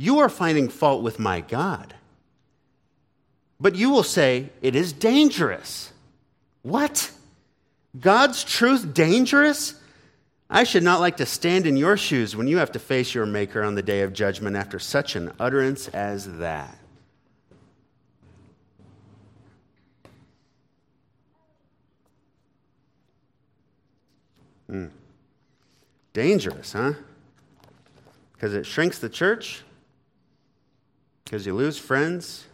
You 0.00 0.20
are 0.20 0.28
finding 0.28 0.68
fault 0.68 1.02
with 1.02 1.18
my 1.18 1.40
God. 1.40 1.92
But 3.58 3.74
you 3.74 3.90
will 3.90 4.04
say, 4.04 4.50
it 4.62 4.76
is 4.76 4.92
dangerous. 4.92 5.92
What? 6.62 7.10
God's 7.98 8.44
truth 8.44 8.94
dangerous? 8.94 9.74
I 10.48 10.62
should 10.62 10.84
not 10.84 11.00
like 11.00 11.16
to 11.16 11.26
stand 11.26 11.66
in 11.66 11.76
your 11.76 11.96
shoes 11.96 12.36
when 12.36 12.46
you 12.46 12.58
have 12.58 12.70
to 12.72 12.78
face 12.78 13.12
your 13.12 13.26
Maker 13.26 13.64
on 13.64 13.74
the 13.74 13.82
day 13.82 14.02
of 14.02 14.12
judgment 14.12 14.54
after 14.54 14.78
such 14.78 15.16
an 15.16 15.32
utterance 15.40 15.88
as 15.88 16.32
that. 16.38 16.78
Mm. 24.70 24.90
Dangerous, 26.12 26.72
huh? 26.72 26.92
Because 28.34 28.54
it 28.54 28.64
shrinks 28.64 29.00
the 29.00 29.08
church, 29.08 29.64
because 31.28 31.44
you 31.44 31.52
lose 31.52 31.76
friends, 31.76 32.46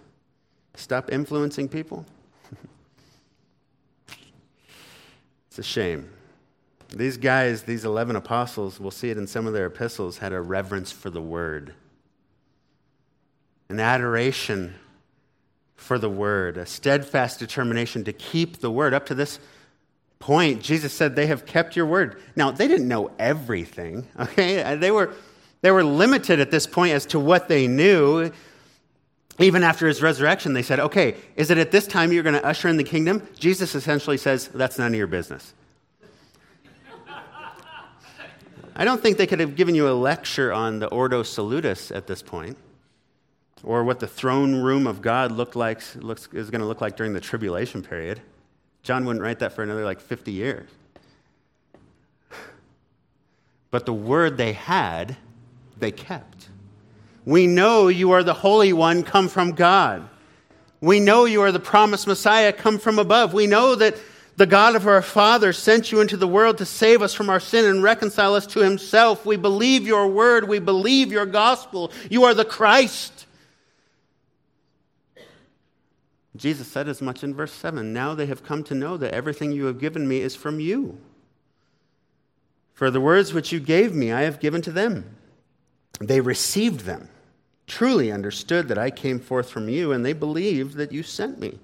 Stop 0.76 1.12
influencing 1.12 1.68
people? 1.68 2.04
it's 5.46 5.60
a 5.60 5.62
shame. 5.62 6.10
These 6.88 7.16
guys, 7.16 7.62
these 7.62 7.84
11 7.84 8.16
apostles, 8.16 8.80
we'll 8.80 8.90
see 8.90 9.10
it 9.10 9.16
in 9.16 9.28
some 9.28 9.46
of 9.46 9.52
their 9.52 9.66
epistles, 9.66 10.18
had 10.18 10.32
a 10.32 10.40
reverence 10.40 10.90
for 10.90 11.10
the 11.10 11.20
word, 11.20 11.74
an 13.68 13.78
adoration 13.78 14.74
for 15.76 15.96
the 15.96 16.10
word, 16.10 16.56
a 16.56 16.66
steadfast 16.66 17.38
determination 17.38 18.02
to 18.04 18.12
keep 18.12 18.58
the 18.58 18.70
word. 18.72 18.94
Up 18.94 19.06
to 19.06 19.14
this 19.14 19.38
point, 20.18 20.60
Jesus 20.62 20.92
said, 20.92 21.14
They 21.14 21.26
have 21.26 21.46
kept 21.46 21.76
your 21.76 21.86
word. 21.86 22.20
Now, 22.34 22.50
they 22.50 22.66
didn't 22.66 22.88
know 22.88 23.12
everything, 23.20 24.08
okay? 24.18 24.74
They 24.74 24.90
were, 24.90 25.14
they 25.62 25.70
were 25.70 25.84
limited 25.84 26.40
at 26.40 26.50
this 26.50 26.66
point 26.66 26.94
as 26.94 27.06
to 27.06 27.20
what 27.20 27.46
they 27.46 27.68
knew. 27.68 28.32
Even 29.38 29.64
after 29.64 29.88
his 29.88 30.00
resurrection, 30.00 30.52
they 30.52 30.62
said, 30.62 30.78
Okay, 30.78 31.16
is 31.36 31.50
it 31.50 31.58
at 31.58 31.72
this 31.72 31.86
time 31.86 32.12
you're 32.12 32.22
going 32.22 32.36
to 32.36 32.44
usher 32.44 32.68
in 32.68 32.76
the 32.76 32.84
kingdom? 32.84 33.26
Jesus 33.38 33.74
essentially 33.74 34.16
says, 34.16 34.48
That's 34.48 34.78
none 34.78 34.92
of 34.92 34.98
your 34.98 35.06
business. 35.06 35.54
I 38.76 38.84
don't 38.84 39.00
think 39.00 39.18
they 39.18 39.26
could 39.26 39.40
have 39.40 39.54
given 39.54 39.74
you 39.74 39.88
a 39.88 39.94
lecture 39.94 40.52
on 40.52 40.80
the 40.80 40.88
Ordo 40.88 41.22
Salutis 41.22 41.92
at 41.92 42.08
this 42.08 42.22
point, 42.22 42.56
or 43.62 43.84
what 43.84 44.00
the 44.00 44.06
throne 44.06 44.56
room 44.56 44.88
of 44.88 45.00
God 45.00 45.30
looked 45.30 45.54
like, 45.54 45.80
looks, 45.96 46.28
is 46.32 46.50
going 46.50 46.60
to 46.60 46.66
look 46.66 46.80
like 46.80 46.96
during 46.96 47.12
the 47.12 47.20
tribulation 47.20 47.82
period. 47.82 48.20
John 48.82 49.04
wouldn't 49.04 49.22
write 49.22 49.38
that 49.38 49.52
for 49.52 49.62
another 49.62 49.84
like 49.84 50.00
50 50.00 50.32
years. 50.32 50.68
But 53.70 53.86
the 53.86 53.94
word 53.94 54.36
they 54.36 54.52
had, 54.52 55.16
they 55.78 55.90
kept. 55.90 56.48
We 57.24 57.46
know 57.46 57.88
you 57.88 58.12
are 58.12 58.22
the 58.22 58.34
Holy 58.34 58.72
One 58.72 59.02
come 59.02 59.28
from 59.28 59.52
God. 59.52 60.08
We 60.80 61.00
know 61.00 61.24
you 61.24 61.40
are 61.42 61.52
the 61.52 61.60
promised 61.60 62.06
Messiah 62.06 62.52
come 62.52 62.78
from 62.78 62.98
above. 62.98 63.32
We 63.32 63.46
know 63.46 63.74
that 63.74 63.96
the 64.36 64.46
God 64.46 64.74
of 64.74 64.86
our 64.86 65.00
Father 65.00 65.52
sent 65.52 65.92
you 65.92 66.00
into 66.00 66.16
the 66.16 66.28
world 66.28 66.58
to 66.58 66.66
save 66.66 67.02
us 67.02 67.14
from 67.14 67.30
our 67.30 67.40
sin 67.40 67.64
and 67.64 67.82
reconcile 67.82 68.34
us 68.34 68.46
to 68.48 68.60
himself. 68.60 69.24
We 69.24 69.36
believe 69.36 69.86
your 69.86 70.08
word. 70.08 70.48
We 70.48 70.58
believe 70.58 71.12
your 71.12 71.26
gospel. 71.26 71.92
You 72.10 72.24
are 72.24 72.34
the 72.34 72.44
Christ. 72.44 73.26
Jesus 76.36 76.66
said 76.66 76.88
as 76.88 77.00
much 77.00 77.22
in 77.22 77.32
verse 77.32 77.52
7 77.52 77.92
Now 77.92 78.14
they 78.14 78.26
have 78.26 78.42
come 78.42 78.64
to 78.64 78.74
know 78.74 78.96
that 78.96 79.14
everything 79.14 79.52
you 79.52 79.66
have 79.66 79.78
given 79.78 80.08
me 80.08 80.20
is 80.20 80.34
from 80.34 80.58
you. 80.58 80.98
For 82.72 82.90
the 82.90 83.00
words 83.00 83.32
which 83.32 83.52
you 83.52 83.60
gave 83.60 83.94
me, 83.94 84.10
I 84.10 84.22
have 84.22 84.40
given 84.40 84.60
to 84.62 84.72
them. 84.72 85.16
They 86.00 86.20
received 86.20 86.80
them, 86.80 87.08
truly 87.66 88.12
understood 88.12 88.68
that 88.68 88.78
I 88.78 88.90
came 88.90 89.18
forth 89.18 89.50
from 89.50 89.68
you, 89.68 89.92
and 89.92 90.04
they 90.04 90.12
believed 90.12 90.74
that 90.74 90.92
you 90.92 91.02
sent 91.02 91.38
me. 91.40 91.58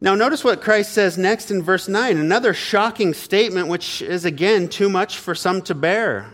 Now, 0.00 0.14
notice 0.14 0.44
what 0.44 0.60
Christ 0.60 0.92
says 0.92 1.16
next 1.16 1.50
in 1.50 1.62
verse 1.62 1.88
9, 1.88 2.18
another 2.18 2.52
shocking 2.52 3.14
statement, 3.14 3.68
which 3.68 4.02
is 4.02 4.24
again 4.24 4.68
too 4.68 4.88
much 4.88 5.18
for 5.18 5.34
some 5.34 5.62
to 5.62 5.74
bear. 5.74 6.30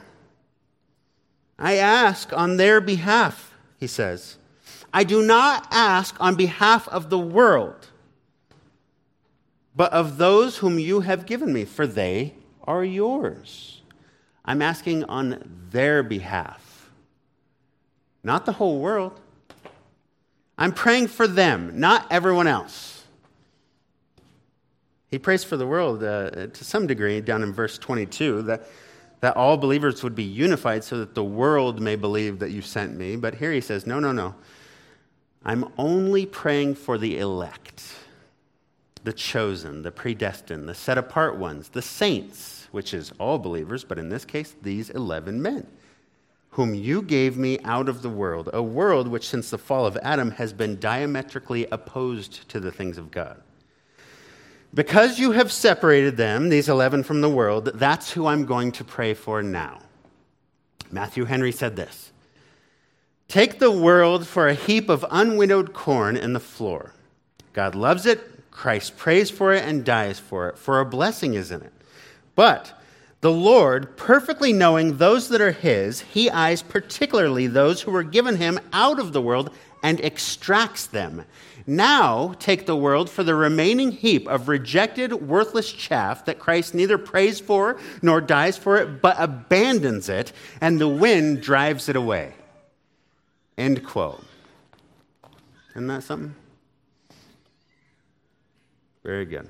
I 1.58 1.76
ask 1.76 2.32
on 2.32 2.56
their 2.56 2.80
behalf, 2.80 3.54
he 3.78 3.86
says. 3.86 4.38
I 4.92 5.04
do 5.04 5.22
not 5.22 5.68
ask 5.70 6.16
on 6.18 6.34
behalf 6.34 6.88
of 6.88 7.10
the 7.10 7.18
world, 7.18 7.88
but 9.76 9.92
of 9.92 10.18
those 10.18 10.56
whom 10.58 10.78
you 10.78 11.00
have 11.00 11.26
given 11.26 11.52
me, 11.52 11.64
for 11.64 11.86
they 11.86 12.34
are 12.64 12.84
yours. 12.84 13.82
I'm 14.44 14.62
asking 14.62 15.04
on 15.04 15.68
their 15.70 16.02
behalf, 16.02 16.59
not 18.22 18.46
the 18.46 18.52
whole 18.52 18.78
world. 18.80 19.18
I'm 20.58 20.72
praying 20.72 21.08
for 21.08 21.26
them, 21.26 21.80
not 21.80 22.06
everyone 22.10 22.46
else. 22.46 23.04
He 25.10 25.18
prays 25.18 25.42
for 25.42 25.56
the 25.56 25.66
world 25.66 26.04
uh, 26.04 26.46
to 26.46 26.64
some 26.64 26.86
degree 26.86 27.20
down 27.20 27.42
in 27.42 27.52
verse 27.52 27.78
22 27.78 28.42
that, 28.42 28.66
that 29.20 29.36
all 29.36 29.56
believers 29.56 30.02
would 30.02 30.14
be 30.14 30.22
unified 30.22 30.84
so 30.84 30.98
that 30.98 31.14
the 31.14 31.24
world 31.24 31.80
may 31.80 31.96
believe 31.96 32.38
that 32.38 32.50
you 32.50 32.62
sent 32.62 32.96
me. 32.96 33.16
But 33.16 33.34
here 33.34 33.52
he 33.52 33.60
says, 33.60 33.86
no, 33.86 33.98
no, 33.98 34.12
no. 34.12 34.34
I'm 35.44 35.72
only 35.78 36.26
praying 36.26 36.74
for 36.76 36.98
the 36.98 37.18
elect, 37.18 37.82
the 39.02 39.12
chosen, 39.12 39.82
the 39.82 39.90
predestined, 39.90 40.68
the 40.68 40.74
set 40.74 40.98
apart 40.98 41.36
ones, 41.36 41.70
the 41.70 41.82
saints, 41.82 42.68
which 42.70 42.94
is 42.94 43.12
all 43.18 43.38
believers, 43.38 43.82
but 43.82 43.98
in 43.98 44.10
this 44.10 44.24
case, 44.24 44.54
these 44.62 44.90
11 44.90 45.40
men, 45.40 45.66
whom 46.50 46.74
you 46.74 47.00
gave 47.02 47.36
me 47.36 47.58
out 47.60 47.88
of 47.88 48.02
the 48.02 48.08
world, 48.08 48.50
a 48.52 48.62
world 48.62 49.06
which 49.06 49.28
since 49.28 49.50
the 49.50 49.58
fall 49.58 49.86
of 49.86 49.96
Adam 50.02 50.32
has 50.32 50.52
been 50.52 50.78
diametrically 50.78 51.66
opposed 51.70 52.48
to 52.48 52.58
the 52.58 52.72
things 52.72 52.98
of 52.98 53.10
God. 53.10 53.40
Because 54.72 55.18
you 55.18 55.32
have 55.32 55.50
separated 55.50 56.16
them, 56.16 56.48
these 56.48 56.68
11 56.68 57.02
from 57.04 57.20
the 57.20 57.30
world, 57.30 57.70
that's 57.74 58.12
who 58.12 58.26
I'm 58.26 58.46
going 58.46 58.72
to 58.72 58.84
pray 58.84 59.14
for 59.14 59.42
now. 59.42 59.80
Matthew 60.90 61.24
Henry 61.24 61.52
said 61.52 61.76
this 61.76 62.12
Take 63.28 63.58
the 63.58 63.70
world 63.70 64.26
for 64.26 64.48
a 64.48 64.54
heap 64.54 64.88
of 64.88 65.02
unwinnowed 65.10 65.72
corn 65.72 66.16
in 66.16 66.32
the 66.32 66.40
floor. 66.40 66.94
God 67.52 67.74
loves 67.74 68.06
it, 68.06 68.50
Christ 68.50 68.96
prays 68.96 69.30
for 69.30 69.52
it 69.52 69.64
and 69.64 69.84
dies 69.84 70.18
for 70.18 70.48
it, 70.48 70.58
for 70.58 70.80
a 70.80 70.84
blessing 70.84 71.34
is 71.34 71.50
in 71.50 71.62
it. 71.62 71.72
But 72.34 72.79
the 73.20 73.32
Lord, 73.32 73.96
perfectly 73.96 74.52
knowing 74.52 74.96
those 74.96 75.28
that 75.28 75.40
are 75.40 75.52
his, 75.52 76.00
he 76.00 76.30
eyes 76.30 76.62
particularly 76.62 77.46
those 77.46 77.82
who 77.82 77.90
were 77.90 78.02
given 78.02 78.36
him 78.36 78.58
out 78.72 78.98
of 78.98 79.12
the 79.12 79.20
world 79.20 79.50
and 79.82 80.00
extracts 80.00 80.86
them 80.86 81.24
now 81.66 82.34
take 82.38 82.66
the 82.66 82.76
world 82.76 83.08
for 83.08 83.22
the 83.22 83.34
remaining 83.34 83.92
heap 83.92 84.26
of 84.26 84.48
rejected, 84.48 85.12
worthless 85.12 85.72
chaff 85.72 86.24
that 86.24 86.38
Christ 86.38 86.74
neither 86.74 86.98
prays 86.98 87.38
for 87.38 87.78
nor 88.02 88.20
dies 88.20 88.56
for 88.56 88.76
it, 88.76 89.00
but 89.00 89.16
abandons 89.18 90.08
it, 90.08 90.32
and 90.60 90.80
the 90.80 90.88
wind 90.88 91.42
drives 91.42 91.88
it 91.88 91.96
away. 91.96 92.34
End 93.56 93.84
quote. 93.84 94.24
Isn't 95.70 95.86
that 95.86 96.02
something? 96.02 96.34
Very 99.04 99.24
good. 99.24 99.48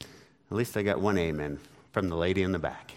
At 0.00 0.56
least 0.56 0.76
I 0.76 0.82
got 0.82 1.00
one 1.00 1.18
amen 1.18 1.58
from 1.92 2.08
the 2.08 2.16
lady 2.16 2.42
in 2.42 2.52
the 2.52 2.58
back. 2.58 2.92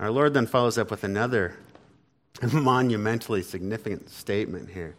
Our 0.00 0.10
Lord 0.10 0.32
then 0.32 0.46
follows 0.46 0.78
up 0.78 0.90
with 0.90 1.04
another 1.04 1.56
monumentally 2.52 3.42
significant 3.42 4.08
statement 4.08 4.70
here. 4.70 4.96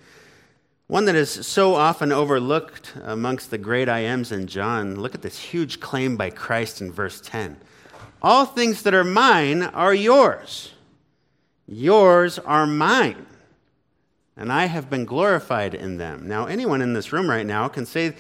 One 0.86 1.06
that 1.06 1.16
is 1.16 1.32
so 1.32 1.74
often 1.74 2.12
overlooked 2.12 2.94
amongst 3.02 3.50
the 3.50 3.58
great 3.58 3.90
I 3.90 4.00
ams 4.02 4.32
in 4.32 4.46
John. 4.46 5.00
Look 5.00 5.16
at 5.16 5.24
this 5.24 5.40
huge 5.40 5.80
claim 5.80 6.18
by 6.18 6.30
Christ 6.30 6.82
in 6.82 6.92
verse 6.92 7.20
10. 7.20 7.58
All 8.22 8.46
things 8.46 8.84
that 8.84 8.94
are 8.94 9.04
mine 9.04 9.64
are 9.64 9.96
yours. 9.96 10.72
Yours 11.66 12.38
are 12.38 12.68
mine. 12.68 13.26
And 14.38 14.52
I 14.52 14.66
have 14.66 14.88
been 14.88 15.06
glorified 15.06 15.74
in 15.74 15.98
them. 15.98 16.28
Now, 16.28 16.46
anyone 16.46 16.84
in 16.84 16.94
this 16.94 17.12
room 17.12 17.28
right 17.28 17.46
now 17.46 17.68
can 17.70 17.88
say 17.88 18.14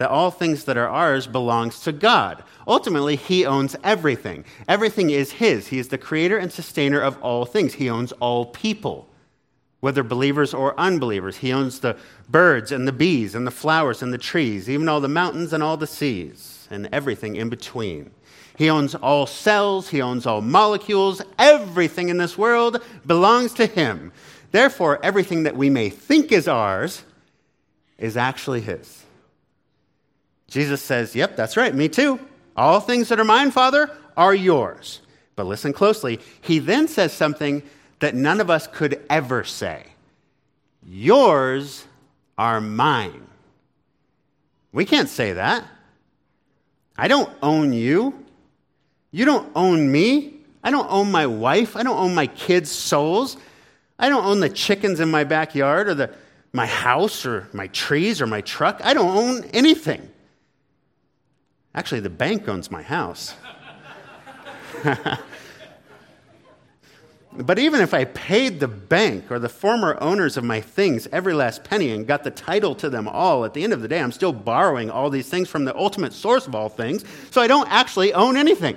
that 0.00 0.08
all 0.08 0.30
things 0.30 0.64
that 0.64 0.78
are 0.78 0.88
ours 0.88 1.26
belongs 1.26 1.80
to 1.82 1.92
God. 1.92 2.42
Ultimately, 2.66 3.16
he 3.16 3.44
owns 3.44 3.76
everything. 3.84 4.46
Everything 4.66 5.10
is 5.10 5.30
his. 5.30 5.68
He 5.68 5.78
is 5.78 5.88
the 5.88 5.98
creator 5.98 6.38
and 6.38 6.50
sustainer 6.50 7.02
of 7.02 7.20
all 7.20 7.44
things. 7.44 7.74
He 7.74 7.90
owns 7.90 8.12
all 8.12 8.46
people 8.46 9.10
whether 9.80 10.02
believers 10.02 10.54
or 10.54 10.78
unbelievers. 10.80 11.36
He 11.36 11.52
owns 11.52 11.80
the 11.80 11.98
birds 12.30 12.72
and 12.72 12.88
the 12.88 12.92
bees 12.92 13.34
and 13.34 13.46
the 13.46 13.50
flowers 13.50 14.02
and 14.02 14.10
the 14.10 14.16
trees, 14.16 14.70
even 14.70 14.88
all 14.88 15.02
the 15.02 15.08
mountains 15.08 15.52
and 15.52 15.62
all 15.62 15.76
the 15.76 15.86
seas 15.86 16.66
and 16.70 16.88
everything 16.92 17.36
in 17.36 17.50
between. 17.50 18.10
He 18.56 18.70
owns 18.70 18.94
all 18.94 19.26
cells, 19.26 19.90
he 19.90 20.00
owns 20.00 20.24
all 20.24 20.40
molecules, 20.40 21.20
everything 21.38 22.08
in 22.08 22.16
this 22.16 22.38
world 22.38 22.82
belongs 23.04 23.52
to 23.54 23.66
him. 23.66 24.12
Therefore, 24.50 24.98
everything 25.02 25.42
that 25.42 25.58
we 25.58 25.68
may 25.68 25.90
think 25.90 26.32
is 26.32 26.48
ours 26.48 27.04
is 27.98 28.16
actually 28.16 28.62
his. 28.62 28.99
Jesus 30.50 30.82
says, 30.82 31.16
Yep, 31.16 31.36
that's 31.36 31.56
right, 31.56 31.74
me 31.74 31.88
too. 31.88 32.20
All 32.56 32.80
things 32.80 33.08
that 33.08 33.18
are 33.18 33.24
mine, 33.24 33.52
Father, 33.52 33.90
are 34.16 34.34
yours. 34.34 35.00
But 35.36 35.46
listen 35.46 35.72
closely. 35.72 36.20
He 36.42 36.58
then 36.58 36.88
says 36.88 37.14
something 37.14 37.62
that 38.00 38.14
none 38.14 38.40
of 38.40 38.50
us 38.50 38.66
could 38.66 39.02
ever 39.08 39.44
say. 39.44 39.86
Yours 40.84 41.86
are 42.36 42.60
mine. 42.60 43.26
We 44.72 44.84
can't 44.84 45.08
say 45.08 45.34
that. 45.34 45.64
I 46.98 47.08
don't 47.08 47.30
own 47.42 47.72
you. 47.72 48.26
You 49.12 49.24
don't 49.24 49.50
own 49.54 49.90
me. 49.90 50.34
I 50.62 50.70
don't 50.70 50.90
own 50.90 51.10
my 51.10 51.26
wife. 51.26 51.76
I 51.76 51.82
don't 51.82 51.96
own 51.96 52.14
my 52.14 52.26
kids' 52.26 52.70
souls. 52.70 53.36
I 53.98 54.08
don't 54.08 54.24
own 54.24 54.40
the 54.40 54.50
chickens 54.50 55.00
in 55.00 55.10
my 55.10 55.24
backyard 55.24 55.88
or 55.88 55.94
the, 55.94 56.14
my 56.52 56.66
house 56.66 57.24
or 57.24 57.48
my 57.52 57.68
trees 57.68 58.20
or 58.20 58.26
my 58.26 58.40
truck. 58.40 58.80
I 58.82 58.94
don't 58.94 59.16
own 59.16 59.44
anything. 59.52 60.10
Actually, 61.74 62.00
the 62.00 62.10
bank 62.10 62.48
owns 62.48 62.70
my 62.70 62.82
house. 62.82 63.34
But 67.32 67.60
even 67.60 67.80
if 67.80 67.94
I 67.94 68.04
paid 68.04 68.58
the 68.58 68.68
bank 68.68 69.30
or 69.30 69.38
the 69.38 69.48
former 69.48 69.96
owners 70.00 70.36
of 70.36 70.42
my 70.42 70.60
things 70.60 71.06
every 71.12 71.32
last 71.32 71.62
penny 71.62 71.90
and 71.90 72.06
got 72.06 72.24
the 72.24 72.30
title 72.30 72.74
to 72.76 72.90
them 72.90 73.06
all, 73.06 73.44
at 73.44 73.54
the 73.54 73.62
end 73.62 73.72
of 73.72 73.82
the 73.82 73.88
day, 73.88 74.00
I'm 74.00 74.10
still 74.10 74.32
borrowing 74.32 74.90
all 74.90 75.10
these 75.10 75.28
things 75.28 75.48
from 75.48 75.64
the 75.64 75.76
ultimate 75.76 76.12
source 76.12 76.48
of 76.48 76.56
all 76.56 76.68
things, 76.68 77.04
so 77.30 77.40
I 77.40 77.46
don't 77.46 77.70
actually 77.70 78.12
own 78.12 78.36
anything. 78.36 78.76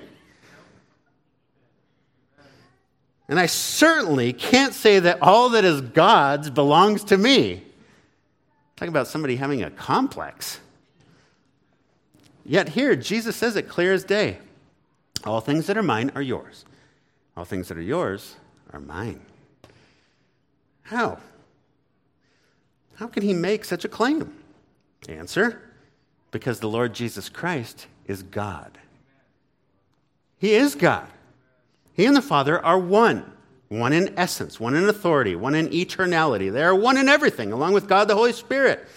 And 3.28 3.40
I 3.40 3.48
certainly 3.48 4.34
can't 4.34 4.74
say 4.74 5.00
that 5.00 5.20
all 5.22 5.50
that 5.50 5.66
is 5.66 5.82
God's 5.82 6.52
belongs 6.52 7.04
to 7.06 7.18
me. 7.18 7.64
Talk 8.76 8.88
about 8.88 9.08
somebody 9.08 9.36
having 9.36 9.64
a 9.64 9.72
complex. 9.72 10.60
Yet 12.46 12.70
here, 12.70 12.96
Jesus 12.96 13.36
says 13.36 13.56
it 13.56 13.70
clear 13.70 13.94
as 13.94 14.04
day 14.04 14.40
all 15.24 15.40
things 15.40 15.68
that 15.68 15.78
are 15.78 15.84
mine 15.84 16.12
are 16.16 16.22
yours. 16.22 16.66
All 17.38 17.46
things 17.46 17.70
that 17.70 17.78
are 17.78 17.82
yours 17.82 18.36
are 18.72 18.80
mine. 18.80 19.22
How? 20.84 21.20
How 22.96 23.08
can 23.08 23.24
he 23.24 23.34
make 23.34 23.66
such 23.66 23.86
a 23.86 23.90
claim? 23.90 24.34
Answer 25.08 25.62
because 26.32 26.60
the 26.60 26.70
Lord 26.70 26.94
Jesus 26.94 27.30
Christ 27.30 27.88
is 28.06 28.24
God. 28.24 28.78
He 30.38 30.54
is 30.54 30.76
God. 30.76 31.08
He 31.94 32.06
and 32.06 32.16
the 32.16 32.22
Father 32.22 32.64
are 32.64 32.80
one 32.80 33.34
one 33.80 33.94
in 33.94 34.14
essence, 34.18 34.60
one 34.60 34.76
in 34.76 34.88
authority, 34.88 35.36
one 35.36 35.56
in 35.56 35.68
eternality. 35.70 36.52
They 36.52 36.64
are 36.64 36.76
one 36.76 36.98
in 36.98 37.10
everything, 37.10 37.52
along 37.52 37.74
with 37.74 37.88
God 37.88 38.08
the 38.08 38.16
Holy 38.16 38.34
Spirit. 38.34 38.88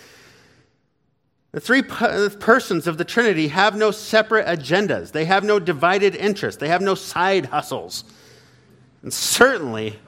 The 1.57 1.63
three 1.63 1.83
uh, 1.89 2.29
persons 2.39 2.87
of 2.87 2.99
the 2.99 3.05
Trinity 3.07 3.49
have 3.49 3.75
no 3.75 3.91
separate 3.91 4.47
agendas, 4.47 5.13
they 5.13 5.25
have 5.25 5.43
no 5.43 5.59
divided 5.59 6.15
interests, 6.15 6.61
they 6.61 6.69
have 6.69 6.83
no 6.83 6.95
side 6.95 7.47
hustles. 7.47 8.05
And 9.03 9.11
certainly, 9.11 9.99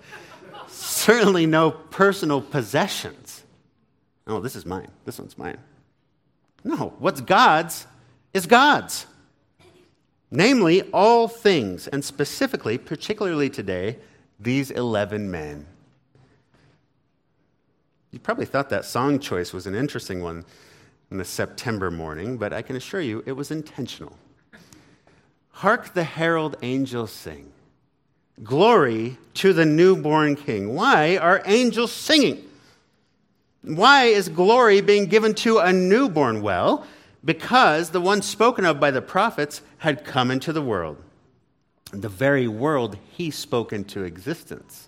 certainly 0.67 1.47
no 1.47 1.71
personal 1.71 2.43
possessions. 2.43 3.45
Oh, 4.27 4.41
this 4.41 4.57
is 4.57 4.67
mine. 4.67 4.91
This 5.07 5.19
one's 5.19 5.39
mine. 5.39 5.57
No, 6.65 6.93
what's 6.99 7.23
God's 7.23 7.87
is 8.35 8.45
God's. 8.45 9.07
Namely, 10.31 10.83
all 10.93 11.29
things, 11.29 11.89
and 11.89 12.05
specifically, 12.05 12.77
particularly 12.77 13.49
today, 13.49 13.97
these 14.39 14.71
11 14.71 15.31
men. 15.31 15.65
You 18.11 18.19
probably 18.19 18.45
thought 18.45 18.69
that 18.69 18.85
song 18.85 19.19
choice 19.19 19.55
was 19.55 19.67
an 19.67 19.75
interesting 19.75 20.23
one 20.23 20.45
in 21.11 21.19
the 21.19 21.25
September 21.25 21.91
morning, 21.91 22.37
but 22.37 22.53
I 22.53 22.63
can 22.63 22.77
assure 22.77 23.01
you 23.01 23.23
it 23.27 23.33
was 23.33 23.51
intentional. 23.51 24.17
Hark 25.51 25.95
the 25.95 26.05
herald 26.05 26.57
angels 26.63 27.11
sing. 27.11 27.51
Glory 28.43 29.19
to 29.35 29.53
the 29.53 29.67
newborn 29.67 30.37
king. 30.37 30.75
Why 30.75 31.17
are 31.17 31.43
angels 31.45 31.93
singing? 31.93 32.45
Why 33.63 34.05
is 34.05 34.29
glory 34.29 34.81
being 34.81 35.07
given 35.07 35.35
to 35.37 35.59
a 35.59 35.73
newborn? 35.73 36.43
Well, 36.43 36.87
because 37.25 37.91
the 37.91 38.01
one 38.01 38.23
spoken 38.23 38.65
of 38.65 38.79
by 38.79 38.91
the 38.91 39.03
prophets 39.03 39.63
had 39.79 40.05
come 40.05 40.31
into 40.31 40.53
the 40.53 40.63
world, 40.63 40.97
the 41.91 42.09
very 42.09 42.47
world 42.47 42.97
he 43.11 43.31
spoke 43.31 43.73
into 43.73 44.05
existence. 44.05 44.88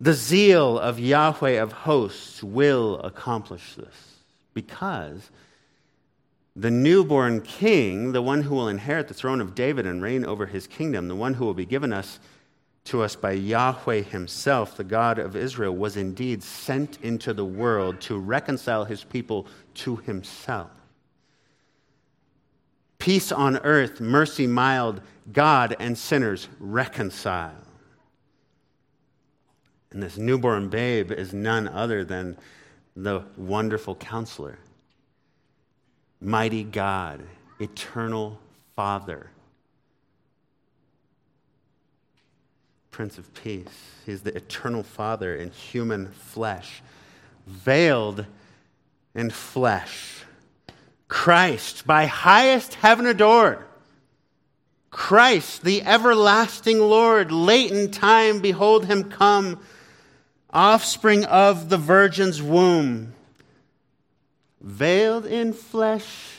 The 0.00 0.12
zeal 0.12 0.78
of 0.78 1.00
Yahweh 1.00 1.60
of 1.60 1.72
hosts 1.72 2.42
will 2.42 3.00
accomplish 3.00 3.74
this 3.74 4.16
because 4.54 5.30
the 6.54 6.70
newborn 6.70 7.40
king, 7.40 8.12
the 8.12 8.22
one 8.22 8.42
who 8.42 8.54
will 8.54 8.68
inherit 8.68 9.08
the 9.08 9.14
throne 9.14 9.40
of 9.40 9.54
David 9.54 9.86
and 9.86 10.02
reign 10.02 10.24
over 10.24 10.46
his 10.46 10.66
kingdom, 10.66 11.08
the 11.08 11.16
one 11.16 11.34
who 11.34 11.44
will 11.44 11.54
be 11.54 11.66
given 11.66 11.92
us 11.92 12.20
to 12.84 13.02
us 13.02 13.16
by 13.16 13.32
Yahweh 13.32 14.02
himself, 14.02 14.76
the 14.76 14.84
God 14.84 15.18
of 15.18 15.36
Israel, 15.36 15.74
was 15.74 15.96
indeed 15.96 16.42
sent 16.42 16.98
into 17.02 17.34
the 17.34 17.44
world 17.44 18.00
to 18.02 18.18
reconcile 18.18 18.84
his 18.84 19.04
people 19.04 19.46
to 19.74 19.96
himself. 19.96 20.70
Peace 22.98 23.30
on 23.30 23.58
earth, 23.58 24.00
mercy 24.00 24.46
mild, 24.46 25.00
God 25.32 25.76
and 25.78 25.98
sinners 25.98 26.48
reconcile. 26.58 27.67
And 29.90 30.02
this 30.02 30.18
newborn 30.18 30.68
babe 30.68 31.10
is 31.10 31.32
none 31.32 31.66
other 31.68 32.04
than 32.04 32.36
the 32.94 33.22
wonderful 33.36 33.94
counselor, 33.94 34.58
mighty 36.20 36.64
God, 36.64 37.22
eternal 37.60 38.38
Father 38.76 39.30
Prince 42.98 43.16
of 43.16 43.32
Peace. 43.32 43.68
He's 44.06 44.22
the 44.22 44.36
eternal 44.36 44.82
Father 44.82 45.36
in 45.36 45.52
human 45.52 46.08
flesh, 46.10 46.82
veiled 47.46 48.26
in 49.14 49.30
flesh. 49.30 50.24
Christ, 51.06 51.86
by 51.86 52.06
highest 52.06 52.74
heaven 52.74 53.06
adored. 53.06 53.64
Christ, 54.90 55.62
the 55.62 55.82
everlasting 55.82 56.80
Lord, 56.80 57.30
late 57.30 57.70
in 57.70 57.92
time, 57.92 58.40
behold 58.40 58.86
him 58.86 59.04
come, 59.04 59.60
offspring 60.50 61.24
of 61.24 61.68
the 61.68 61.76
Virgin's 61.76 62.42
womb, 62.42 63.12
veiled 64.60 65.26
in 65.26 65.52
flesh, 65.52 66.38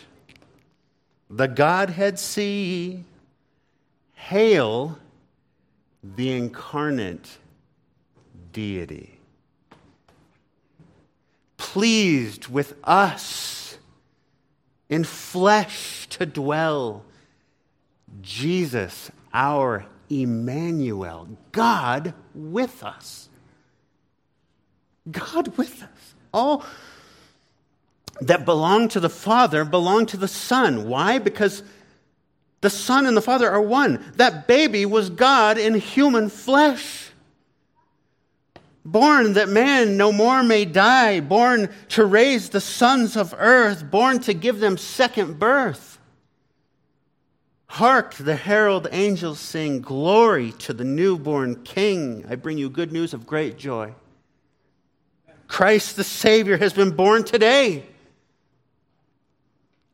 the 1.29 1.47
Godhead 1.47 2.19
see. 2.19 3.03
Hail 4.13 4.99
the 6.03 6.31
incarnate 6.31 7.37
deity. 8.51 9.17
Pleased 11.57 12.47
with 12.47 12.75
us 12.83 13.77
in 14.89 15.03
flesh 15.03 16.07
to 16.09 16.25
dwell. 16.25 17.03
Jesus, 18.21 19.11
our 19.33 19.85
Emmanuel, 20.09 21.27
God 21.51 22.13
with 22.33 22.83
us. 22.83 23.28
God 25.11 25.57
with 25.57 25.83
us. 25.83 26.15
All 26.33 26.65
that 28.21 28.45
belong 28.45 28.89
to 28.89 28.99
the 28.99 29.09
Father 29.09 29.63
belong 29.65 30.05
to 30.07 30.17
the 30.17 30.27
Son. 30.27 30.89
Why? 30.89 31.19
Because 31.19 31.63
the 32.61 32.69
Son 32.69 33.05
and 33.05 33.15
the 33.15 33.21
Father 33.21 33.49
are 33.49 33.61
one. 33.61 34.03
That 34.15 34.47
baby 34.47 34.85
was 34.85 35.09
God 35.09 35.57
in 35.57 35.75
human 35.75 36.29
flesh. 36.29 37.11
Born 38.83 39.33
that 39.33 39.49
man 39.49 39.97
no 39.97 40.11
more 40.11 40.43
may 40.43 40.65
die, 40.65 41.19
born 41.19 41.69
to 41.89 42.05
raise 42.05 42.49
the 42.49 42.61
sons 42.61 43.15
of 43.15 43.35
earth, 43.37 43.89
born 43.89 44.19
to 44.21 44.33
give 44.33 44.59
them 44.59 44.77
second 44.77 45.37
birth. 45.37 45.99
Hark, 47.67 48.15
the 48.15 48.35
herald 48.35 48.87
angels 48.91 49.39
sing, 49.39 49.79
Glory 49.81 50.53
to 50.53 50.73
the 50.73 50.83
newborn 50.83 51.63
King. 51.63 52.25
I 52.27 52.35
bring 52.35 52.57
you 52.57 52.69
good 52.69 52.91
news 52.91 53.13
of 53.13 53.27
great 53.27 53.57
joy. 53.57 53.93
Christ 55.49 55.97
the 55.97 56.03
Savior 56.05 56.55
has 56.55 56.71
been 56.71 56.91
born 56.91 57.25
today. 57.25 57.83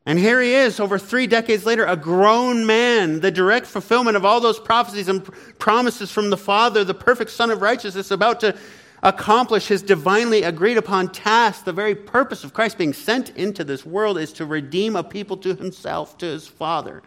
And 0.05 0.19
here 0.19 0.39
he 0.39 0.53
is, 0.53 0.79
over 0.79 0.99
three 0.99 1.25
decades 1.25 1.65
later, 1.65 1.85
a 1.85 1.95
grown 1.95 2.67
man, 2.67 3.21
the 3.21 3.31
direct 3.31 3.65
fulfillment 3.65 4.15
of 4.15 4.23
all 4.23 4.39
those 4.39 4.59
prophecies 4.59 5.07
and 5.07 5.25
promises 5.57 6.11
from 6.11 6.29
the 6.29 6.37
Father, 6.37 6.83
the 6.83 6.93
perfect 6.93 7.31
Son 7.31 7.49
of 7.49 7.61
righteousness, 7.61 8.11
about 8.11 8.41
to 8.41 8.55
accomplish 9.01 9.67
his 9.67 9.81
divinely 9.81 10.43
agreed 10.43 10.77
upon 10.77 11.07
task. 11.07 11.63
The 11.63 11.73
very 11.73 11.95
purpose 11.95 12.43
of 12.43 12.53
Christ 12.53 12.77
being 12.77 12.93
sent 12.93 13.29
into 13.31 13.63
this 13.63 13.83
world 13.85 14.19
is 14.19 14.33
to 14.33 14.45
redeem 14.45 14.95
a 14.95 15.03
people 15.03 15.37
to 15.37 15.55
himself, 15.55 16.17
to 16.19 16.25
his 16.25 16.47
Father, 16.47 17.01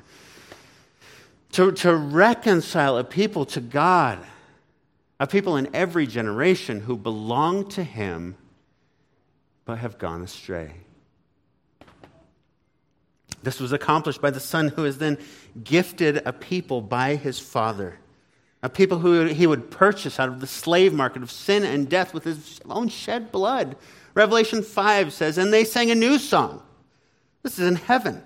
to, 1.52 1.70
to 1.70 1.94
reconcile 1.94 2.96
a 2.98 3.04
people 3.04 3.44
to 3.46 3.60
God, 3.60 4.18
a 5.20 5.26
people 5.26 5.56
in 5.56 5.68
every 5.74 6.06
generation 6.06 6.80
who 6.80 6.96
belong 6.96 7.68
to 7.70 7.82
him 7.82 8.36
but 9.64 9.78
have 9.78 9.98
gone 9.98 10.22
astray. 10.22 10.72
This 13.42 13.60
was 13.60 13.72
accomplished 13.72 14.20
by 14.20 14.30
the 14.30 14.40
Son, 14.40 14.68
who 14.68 14.84
is 14.84 14.98
then 14.98 15.18
gifted 15.62 16.22
a 16.24 16.32
people 16.32 16.80
by 16.80 17.16
his 17.16 17.38
Father. 17.38 17.98
a 18.60 18.68
people 18.68 18.98
who 18.98 19.26
he 19.26 19.46
would 19.46 19.70
purchase 19.70 20.18
out 20.18 20.28
of 20.28 20.40
the 20.40 20.46
slave 20.46 20.92
market 20.92 21.22
of 21.22 21.30
sin 21.30 21.62
and 21.62 21.88
death 21.88 22.12
with 22.12 22.24
his 22.24 22.60
own 22.68 22.88
shed 22.88 23.30
blood. 23.30 23.76
Revelation 24.14 24.64
5 24.64 25.12
says, 25.12 25.38
And 25.38 25.52
they 25.52 25.62
sang 25.62 25.92
a 25.92 25.94
new 25.94 26.18
song. 26.18 26.62
This 27.44 27.60
is 27.60 27.68
in 27.68 27.76
heaven. 27.76 28.20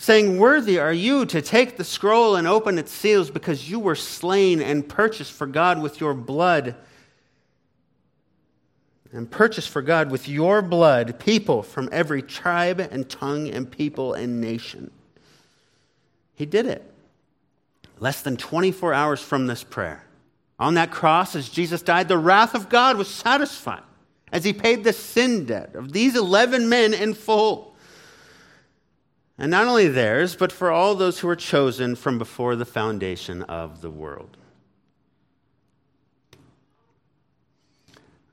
Saying, 0.00 0.38
Worthy 0.38 0.78
are 0.78 0.94
you 0.94 1.26
to 1.26 1.42
take 1.42 1.76
the 1.76 1.84
scroll 1.84 2.34
and 2.34 2.48
open 2.48 2.78
its 2.78 2.90
seals 2.90 3.30
because 3.30 3.68
you 3.68 3.78
were 3.78 3.94
slain 3.94 4.62
and 4.62 4.88
purchased 4.88 5.30
for 5.30 5.46
God 5.46 5.82
with 5.82 6.00
your 6.00 6.14
blood. 6.14 6.74
And 9.12 9.30
purchased 9.30 9.68
for 9.68 9.82
God 9.82 10.10
with 10.10 10.26
your 10.26 10.62
blood 10.62 11.18
people 11.18 11.62
from 11.62 11.90
every 11.92 12.22
tribe 12.22 12.80
and 12.80 13.10
tongue 13.10 13.50
and 13.50 13.70
people 13.70 14.14
and 14.14 14.40
nation. 14.40 14.90
He 16.34 16.46
did 16.46 16.64
it 16.64 16.82
less 17.98 18.22
than 18.22 18.38
24 18.38 18.94
hours 18.94 19.20
from 19.20 19.48
this 19.48 19.62
prayer. 19.62 20.06
On 20.58 20.72
that 20.74 20.90
cross, 20.90 21.36
as 21.36 21.50
Jesus 21.50 21.82
died, 21.82 22.08
the 22.08 22.16
wrath 22.16 22.54
of 22.54 22.70
God 22.70 22.96
was 22.96 23.08
satisfied 23.08 23.82
as 24.32 24.44
he 24.44 24.54
paid 24.54 24.82
the 24.82 24.94
sin 24.94 25.44
debt 25.44 25.74
of 25.74 25.92
these 25.92 26.16
11 26.16 26.70
men 26.70 26.94
in 26.94 27.12
full. 27.12 27.69
And 29.40 29.50
not 29.50 29.66
only 29.66 29.88
theirs, 29.88 30.36
but 30.36 30.52
for 30.52 30.70
all 30.70 30.94
those 30.94 31.18
who 31.18 31.26
were 31.26 31.34
chosen 31.34 31.96
from 31.96 32.18
before 32.18 32.56
the 32.56 32.66
foundation 32.66 33.42
of 33.44 33.80
the 33.80 33.90
world. 33.90 34.36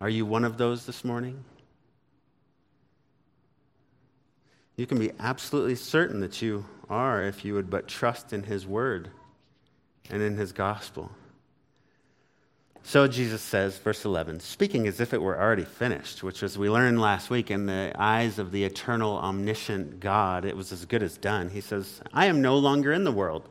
Are 0.01 0.09
you 0.09 0.25
one 0.25 0.43
of 0.43 0.57
those 0.57 0.85
this 0.85 1.05
morning? 1.05 1.45
You 4.75 4.85
can 4.85 4.99
be 4.99 5.11
absolutely 5.17 5.75
certain 5.75 6.19
that 6.19 6.41
you 6.41 6.65
are 6.89 7.23
if 7.23 7.45
you 7.45 7.53
would 7.53 7.69
but 7.69 7.87
trust 7.87 8.33
in 8.33 8.43
his 8.43 8.67
word 8.67 9.09
and 10.09 10.21
in 10.21 10.35
his 10.35 10.51
gospel. 10.51 11.09
So 12.87 13.05
Jesus 13.05 13.41
says, 13.41 13.77
verse 13.77 14.05
11, 14.05 14.39
speaking 14.39 14.87
as 14.87 15.01
if 15.01 15.13
it 15.13 15.21
were 15.21 15.37
already 15.37 15.65
finished, 15.65 16.23
which 16.23 16.41
as 16.41 16.57
we 16.57 16.69
learned 16.69 17.01
last 17.01 17.29
week, 17.29 17.51
in 17.51 17.65
the 17.65 17.91
eyes 17.99 18.39
of 18.39 18.53
the 18.53 18.63
eternal, 18.63 19.17
omniscient 19.17 19.99
God, 19.99 20.45
it 20.45 20.55
was 20.55 20.71
as 20.71 20.85
good 20.85 21.03
as 21.03 21.17
done. 21.17 21.49
He 21.49 21.59
says, 21.59 21.99
I 22.13 22.27
am 22.27 22.41
no 22.41 22.57
longer 22.57 22.93
in 22.93 23.03
the 23.03 23.11
world. 23.11 23.49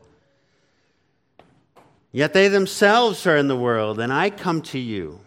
Yet 2.12 2.32
they 2.32 2.48
themselves 2.48 3.26
are 3.26 3.36
in 3.36 3.48
the 3.48 3.58
world, 3.58 4.00
and 4.00 4.10
I 4.10 4.30
come 4.30 4.62
to 4.62 4.78
you. 4.78 5.20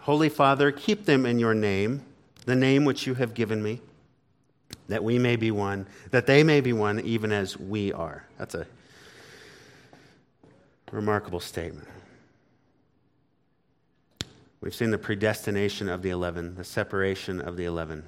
Holy 0.00 0.28
Father, 0.28 0.72
keep 0.72 1.04
them 1.04 1.24
in 1.24 1.38
your 1.38 1.54
name, 1.54 2.02
the 2.46 2.56
name 2.56 2.84
which 2.84 3.06
you 3.06 3.14
have 3.14 3.32
given 3.32 3.62
me, 3.62 3.80
that 4.88 5.04
we 5.04 5.20
may 5.20 5.36
be 5.36 5.52
one, 5.52 5.86
that 6.10 6.26
they 6.26 6.42
may 6.42 6.60
be 6.60 6.72
one, 6.72 6.98
even 6.98 7.30
as 7.30 7.56
we 7.56 7.92
are. 7.92 8.24
That's 8.38 8.56
a 8.56 8.66
Remarkable 10.90 11.38
statement. 11.38 11.86
We've 14.66 14.74
seen 14.74 14.90
the 14.90 14.98
predestination 14.98 15.88
of 15.88 16.02
the 16.02 16.10
11, 16.10 16.56
the 16.56 16.64
separation 16.64 17.40
of 17.40 17.56
the 17.56 17.66
11. 17.66 18.02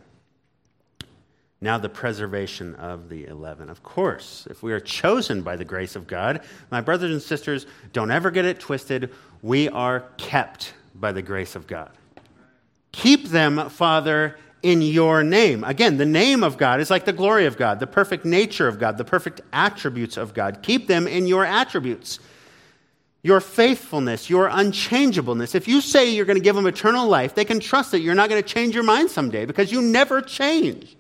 Now, 1.61 1.79
the 1.79 1.89
preservation 1.89 2.75
of 2.75 3.09
the 3.09 3.27
11. 3.27 3.71
Of 3.71 3.85
course, 3.85 4.45
if 4.51 4.61
we 4.61 4.73
are 4.73 4.81
chosen 4.81 5.43
by 5.43 5.55
the 5.55 5.65
grace 5.65 5.95
of 5.95 6.09
God, 6.09 6.41
my 6.73 6.81
brothers 6.81 7.13
and 7.13 7.23
sisters, 7.23 7.67
don't 7.93 8.11
ever 8.11 8.33
get 8.33 8.45
it 8.45 8.59
twisted. 8.59 9.13
We 9.41 9.69
are 9.69 10.01
kept 10.17 10.75
by 10.97 11.13
the 11.13 11.23
grace 11.23 11.55
of 11.55 11.69
God. 11.69 11.93
Keep 12.91 13.29
them, 13.29 13.71
Father, 13.71 14.37
in 14.61 14.83
your 14.83 15.23
name. 15.23 15.63
Again, 15.63 15.97
the 15.97 16.07
name 16.07 16.43
of 16.43 16.59
God 16.59 16.81
is 16.81 16.91
like 16.91 17.05
the 17.05 17.13
glory 17.13 17.47
of 17.47 17.57
God, 17.57 17.79
the 17.79 17.87
perfect 17.87 18.25
nature 18.25 18.67
of 18.67 18.81
God, 18.81 18.99
the 18.99 19.05
perfect 19.05 19.43
attributes 19.53 20.17
of 20.17 20.35
God. 20.35 20.59
Keep 20.63 20.89
them 20.89 21.07
in 21.07 21.29
your 21.29 21.45
attributes 21.45 22.19
your 23.23 23.41
faithfulness, 23.41 24.31
your 24.31 24.49
unchangeableness. 24.49 25.55
If 25.55 25.67
you 25.67 25.81
say 25.81 26.11
you're 26.11 26.25
going 26.25 26.39
to 26.39 26.43
give 26.43 26.55
them 26.55 26.67
eternal 26.67 27.09
life, 27.09 27.35
they 27.35 27.45
can 27.45 27.61
trust 27.61 27.91
that 27.91 28.01
you're 28.01 28.15
not 28.15 28.29
going 28.29 28.43
to 28.43 28.49
change 28.49 28.75
your 28.75 28.85
mind 28.85 29.11
someday 29.11 29.45
because 29.45 29.73
you 29.73 29.83
never 29.83 30.21
change. 30.21 30.97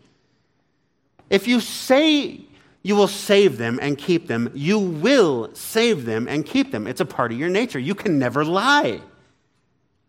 If 1.31 1.47
you 1.47 1.61
say 1.61 2.41
you 2.83 2.97
will 2.97 3.09
save 3.09 3.59
them 3.59 3.79
and 3.81 3.97
keep 3.99 4.27
them, 4.27 4.51
you 4.55 4.79
will 4.79 5.51
save 5.55 6.07
them 6.07 6.27
and 6.27 6.45
keep 6.45 6.73
them. 6.73 6.87
It's 6.87 7.01
a 7.01 7.07
part 7.07 7.33
of 7.33 7.39
your 7.39 7.51
nature. 7.51 7.79
You 7.79 7.95
can 7.95 8.19
never 8.19 8.45
lie. 8.45 9.01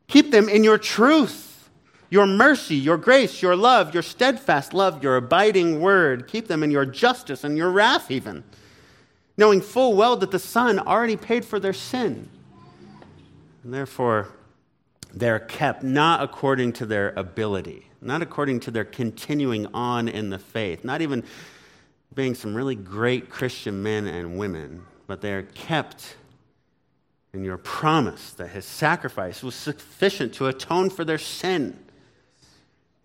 Keep 0.08 0.32
them 0.32 0.50
in 0.50 0.64
your 0.64 0.78
truth, 0.80 1.70
your 2.10 2.26
mercy, 2.26 2.76
your 2.76 2.98
grace, 2.98 3.42
your 3.42 3.56
love, 3.56 3.94
your 3.94 4.02
steadfast 4.02 4.74
love, 4.74 5.04
your 5.04 5.18
abiding 5.18 5.80
word. 5.80 6.28
Keep 6.28 6.48
them 6.48 6.64
in 6.64 6.72
your 6.72 6.86
justice 6.86 7.44
and 7.44 7.56
your 7.56 7.70
wrath, 7.70 8.10
even 8.10 8.44
knowing 9.40 9.62
full 9.62 9.96
well 9.96 10.18
that 10.18 10.32
the 10.32 10.38
Son 10.38 10.78
already 10.80 11.16
paid 11.16 11.46
for 11.46 11.62
their 11.62 11.72
sin. 11.72 12.30
And 13.64 13.74
therefore, 13.74 14.28
they're 15.14 15.40
kept 15.40 15.82
not 15.82 16.22
according 16.22 16.74
to 16.74 16.86
their 16.86 17.14
ability, 17.16 17.88
not 18.02 18.22
according 18.22 18.60
to 18.62 18.72
their 18.72 18.84
continuing 18.84 19.66
on 19.68 20.10
in 20.10 20.30
the 20.30 20.38
faith, 20.38 20.84
not 20.84 21.02
even 21.02 21.24
being 22.14 22.36
some 22.36 22.54
really 22.54 22.76
great 22.76 23.30
Christian 23.30 23.82
men 23.82 24.08
and 24.08 24.38
women, 24.38 24.84
but 25.08 25.22
they 25.22 25.34
are 25.34 25.44
kept 25.44 26.18
in 27.34 27.46
your 27.46 27.58
promise 27.58 28.32
that 28.32 28.50
his 28.50 28.66
sacrifice 28.66 29.42
was 29.42 29.56
sufficient 29.56 30.34
to 30.34 30.48
atone 30.48 30.90
for 30.90 31.06
their 31.06 31.18
sin. 31.18 31.80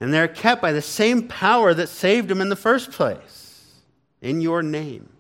And 0.01 0.13
they're 0.13 0.27
kept 0.27 0.61
by 0.61 0.73
the 0.73 0.83
same 0.83 1.29
power 1.29 1.75
that 1.75 1.89
saved 1.89 2.27
them 2.27 2.41
in 2.41 2.49
the 2.49 2.57
first 2.57 2.91
place, 2.91 3.73
in 4.21 4.41
your 4.41 4.65
name 4.65 5.11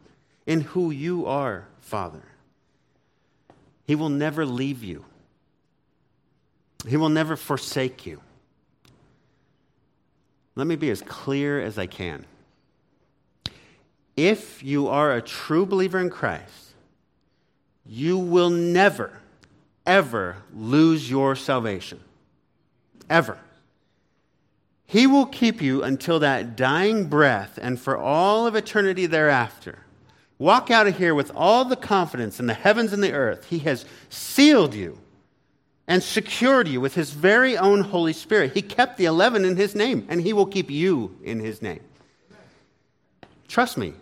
in 0.46 0.60
who 0.60 0.90
you 0.90 1.26
are, 1.26 1.66
Father. 1.80 2.22
He 3.86 3.94
will 3.94 4.08
never 4.08 4.46
leave 4.46 4.82
you, 4.82 5.04
He 6.86 6.96
will 6.96 7.08
never 7.08 7.36
forsake 7.36 8.06
you. 8.06 8.20
Let 10.56 10.66
me 10.66 10.76
be 10.76 10.90
as 10.90 11.02
clear 11.02 11.60
as 11.60 11.78
I 11.78 11.86
can. 11.86 12.26
If 14.16 14.62
you 14.62 14.86
are 14.86 15.12
a 15.12 15.20
true 15.20 15.66
believer 15.66 15.98
in 15.98 16.10
Christ, 16.10 16.74
you 17.84 18.16
will 18.18 18.50
never, 18.50 19.18
ever 19.84 20.36
lose 20.54 21.10
your 21.10 21.34
salvation. 21.34 22.00
Ever. 23.10 23.38
He 24.86 25.06
will 25.06 25.26
keep 25.26 25.60
you 25.60 25.82
until 25.82 26.20
that 26.20 26.56
dying 26.56 27.06
breath 27.06 27.58
and 27.60 27.80
for 27.80 27.96
all 27.96 28.46
of 28.46 28.54
eternity 28.54 29.06
thereafter. 29.06 29.83
Walk 30.38 30.70
out 30.70 30.86
of 30.86 30.98
here 30.98 31.14
with 31.14 31.30
all 31.34 31.64
the 31.64 31.76
confidence 31.76 32.40
in 32.40 32.46
the 32.46 32.54
heavens 32.54 32.92
and 32.92 33.02
the 33.02 33.12
earth. 33.12 33.46
He 33.46 33.60
has 33.60 33.84
sealed 34.08 34.74
you 34.74 34.98
and 35.86 36.02
secured 36.02 36.66
you 36.66 36.80
with 36.80 36.94
his 36.94 37.10
very 37.10 37.56
own 37.56 37.82
Holy 37.82 38.12
Spirit. 38.12 38.52
He 38.52 38.62
kept 38.62 38.96
the 38.96 39.04
11 39.04 39.44
in 39.44 39.56
his 39.56 39.74
name, 39.74 40.06
and 40.08 40.20
he 40.20 40.32
will 40.32 40.46
keep 40.46 40.70
you 40.70 41.16
in 41.22 41.40
his 41.40 41.62
name. 41.62 41.80
Trust 43.48 43.76
me, 43.76 43.92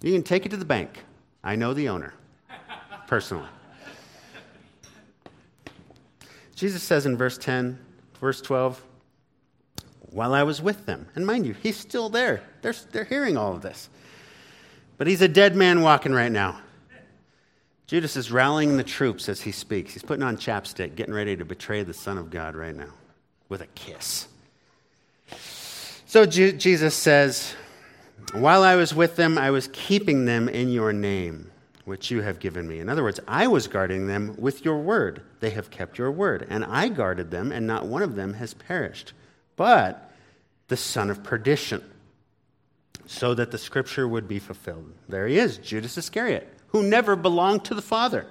you 0.00 0.12
can 0.12 0.22
take 0.22 0.46
it 0.46 0.48
to 0.50 0.56
the 0.56 0.64
bank. 0.64 1.04
I 1.44 1.54
know 1.54 1.74
the 1.74 1.88
owner 1.88 2.14
personally. 3.06 3.48
Jesus 6.56 6.82
says 6.82 7.04
in 7.04 7.16
verse 7.16 7.36
10, 7.36 7.78
verse 8.18 8.40
12, 8.40 8.82
while 10.10 10.32
I 10.32 10.42
was 10.42 10.62
with 10.62 10.86
them, 10.86 11.06
and 11.14 11.26
mind 11.26 11.46
you, 11.46 11.52
he's 11.52 11.76
still 11.76 12.08
there. 12.08 12.42
They're, 12.62 12.74
they're 12.90 13.04
hearing 13.04 13.36
all 13.36 13.52
of 13.52 13.60
this. 13.60 13.90
But 14.98 15.06
he's 15.06 15.22
a 15.22 15.28
dead 15.28 15.54
man 15.54 15.82
walking 15.82 16.12
right 16.12 16.32
now. 16.32 16.60
Judas 17.86 18.16
is 18.16 18.32
rallying 18.32 18.76
the 18.76 18.84
troops 18.84 19.28
as 19.28 19.40
he 19.40 19.52
speaks. 19.52 19.92
He's 19.92 20.02
putting 20.02 20.24
on 20.24 20.36
chapstick, 20.36 20.96
getting 20.96 21.14
ready 21.14 21.36
to 21.36 21.44
betray 21.44 21.84
the 21.84 21.94
Son 21.94 22.18
of 22.18 22.30
God 22.30 22.56
right 22.56 22.74
now 22.74 22.92
with 23.48 23.60
a 23.60 23.66
kiss. 23.68 24.26
So 26.06 26.26
Jesus 26.26 26.94
says, 26.94 27.54
While 28.32 28.62
I 28.62 28.74
was 28.74 28.94
with 28.94 29.16
them, 29.16 29.38
I 29.38 29.50
was 29.50 29.68
keeping 29.72 30.24
them 30.24 30.48
in 30.48 30.68
your 30.70 30.92
name, 30.92 31.50
which 31.84 32.10
you 32.10 32.22
have 32.22 32.40
given 32.40 32.66
me. 32.66 32.80
In 32.80 32.88
other 32.88 33.04
words, 33.04 33.20
I 33.28 33.46
was 33.46 33.68
guarding 33.68 34.08
them 34.08 34.34
with 34.36 34.64
your 34.64 34.78
word. 34.78 35.22
They 35.38 35.50
have 35.50 35.70
kept 35.70 35.96
your 35.96 36.10
word. 36.10 36.46
And 36.50 36.64
I 36.64 36.88
guarded 36.88 37.30
them, 37.30 37.52
and 37.52 37.66
not 37.66 37.86
one 37.86 38.02
of 38.02 38.16
them 38.16 38.34
has 38.34 38.54
perished. 38.54 39.12
But 39.54 40.10
the 40.68 40.76
son 40.76 41.10
of 41.10 41.22
perdition 41.22 41.84
so 43.06 43.34
that 43.34 43.50
the 43.50 43.58
scripture 43.58 44.06
would 44.06 44.28
be 44.28 44.38
fulfilled. 44.38 44.92
There 45.08 45.26
he 45.26 45.38
is, 45.38 45.58
Judas 45.58 45.96
Iscariot, 45.96 46.52
who 46.68 46.82
never 46.82 47.16
belonged 47.16 47.64
to 47.66 47.74
the 47.74 47.82
Father, 47.82 48.26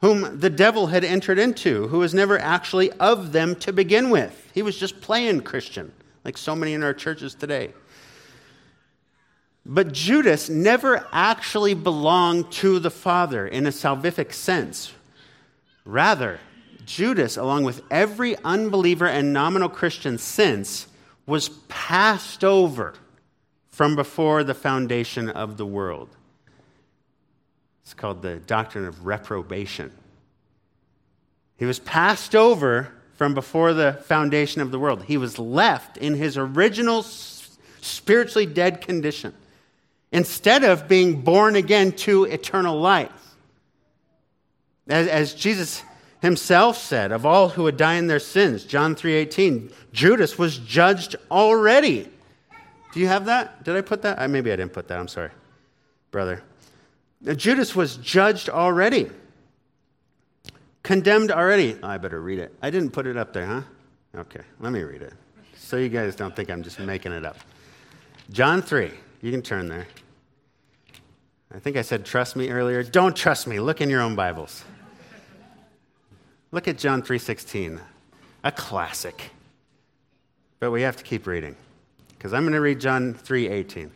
whom 0.00 0.38
the 0.38 0.50
devil 0.50 0.86
had 0.86 1.04
entered 1.04 1.38
into, 1.38 1.88
who 1.88 1.98
was 1.98 2.14
never 2.14 2.38
actually 2.38 2.90
of 2.92 3.32
them 3.32 3.56
to 3.56 3.72
begin 3.72 4.10
with. 4.10 4.50
He 4.54 4.62
was 4.62 4.78
just 4.78 5.00
playing 5.00 5.42
Christian, 5.42 5.92
like 6.24 6.38
so 6.38 6.54
many 6.54 6.72
in 6.72 6.82
our 6.82 6.94
churches 6.94 7.34
today. 7.34 7.74
But 9.64 9.92
Judas 9.92 10.48
never 10.48 11.06
actually 11.12 11.74
belonged 11.74 12.50
to 12.52 12.78
the 12.78 12.90
Father 12.90 13.46
in 13.46 13.66
a 13.66 13.70
salvific 13.70 14.32
sense. 14.32 14.92
Rather, 15.84 16.40
Judas, 16.84 17.36
along 17.36 17.64
with 17.64 17.82
every 17.90 18.36
unbeliever 18.44 19.06
and 19.06 19.32
nominal 19.32 19.68
Christian 19.68 20.18
since, 20.18 20.88
was 21.26 21.48
passed 21.68 22.42
over 22.42 22.94
from 23.72 23.96
before 23.96 24.44
the 24.44 24.54
foundation 24.54 25.30
of 25.30 25.56
the 25.56 25.66
world. 25.66 26.10
It's 27.82 27.94
called 27.94 28.22
the 28.22 28.36
doctrine 28.36 28.86
of 28.86 29.06
reprobation. 29.06 29.90
He 31.56 31.64
was 31.64 31.78
passed 31.80 32.36
over 32.36 32.92
from 33.14 33.34
before 33.34 33.72
the 33.72 33.94
foundation 34.04 34.60
of 34.60 34.70
the 34.70 34.78
world. 34.78 35.04
He 35.04 35.16
was 35.16 35.38
left 35.38 35.96
in 35.96 36.14
his 36.14 36.36
original 36.36 37.02
spiritually 37.80 38.46
dead 38.46 38.80
condition 38.80 39.34
instead 40.12 40.64
of 40.64 40.86
being 40.86 41.22
born 41.22 41.56
again 41.56 41.92
to 41.92 42.24
eternal 42.24 42.78
life. 42.78 43.10
As, 44.86 45.08
as 45.08 45.34
Jesus 45.34 45.82
himself 46.20 46.76
said, 46.76 47.10
of 47.10 47.24
all 47.24 47.48
who 47.48 47.62
would 47.62 47.76
die 47.76 47.94
in 47.94 48.06
their 48.06 48.18
sins, 48.18 48.64
John 48.64 48.94
3:18, 48.94 49.72
Judas 49.92 50.36
was 50.36 50.58
judged 50.58 51.16
already. 51.30 52.11
Do 52.92 53.00
you 53.00 53.08
have 53.08 53.24
that? 53.24 53.64
Did 53.64 53.76
I 53.76 53.80
put 53.80 54.02
that? 54.02 54.18
Uh, 54.18 54.28
maybe 54.28 54.52
I 54.52 54.56
didn't 54.56 54.72
put 54.72 54.86
that. 54.88 54.98
I'm 54.98 55.08
sorry, 55.08 55.30
brother. 56.10 56.42
Now, 57.22 57.34
Judas 57.34 57.74
was 57.74 57.96
judged 57.96 58.50
already. 58.50 59.10
Condemned 60.82 61.30
already. 61.30 61.78
Oh, 61.82 61.88
I 61.88 61.98
better 61.98 62.20
read 62.20 62.38
it. 62.38 62.54
I 62.60 62.70
didn't 62.70 62.90
put 62.90 63.06
it 63.06 63.16
up 63.16 63.32
there, 63.32 63.46
huh? 63.46 63.62
Okay, 64.14 64.42
let 64.60 64.72
me 64.72 64.82
read 64.82 65.02
it. 65.02 65.14
So 65.56 65.76
you 65.78 65.88
guys 65.88 66.14
don't 66.16 66.36
think 66.36 66.50
I'm 66.50 66.62
just 66.62 66.78
making 66.80 67.12
it 67.12 67.24
up. 67.24 67.36
John 68.30 68.60
3. 68.60 68.90
You 69.22 69.30
can 69.30 69.40
turn 69.40 69.68
there. 69.68 69.86
I 71.54 71.58
think 71.58 71.76
I 71.76 71.82
said 71.82 72.04
trust 72.04 72.34
me 72.34 72.50
earlier. 72.50 72.82
Don't 72.82 73.16
trust 73.16 73.46
me. 73.46 73.60
Look 73.60 73.80
in 73.80 73.88
your 73.88 74.00
own 74.00 74.16
Bibles. 74.16 74.64
Look 76.50 76.68
at 76.68 76.76
John 76.76 77.02
3:16. 77.02 77.80
A 78.44 78.52
classic. 78.52 79.30
But 80.58 80.70
we 80.70 80.82
have 80.82 80.96
to 80.96 81.04
keep 81.04 81.26
reading 81.26 81.56
because 82.22 82.32
I'm 82.32 82.44
going 82.44 82.52
to 82.52 82.60
read 82.60 82.78
John 82.78 83.14
3:18. 83.14 83.90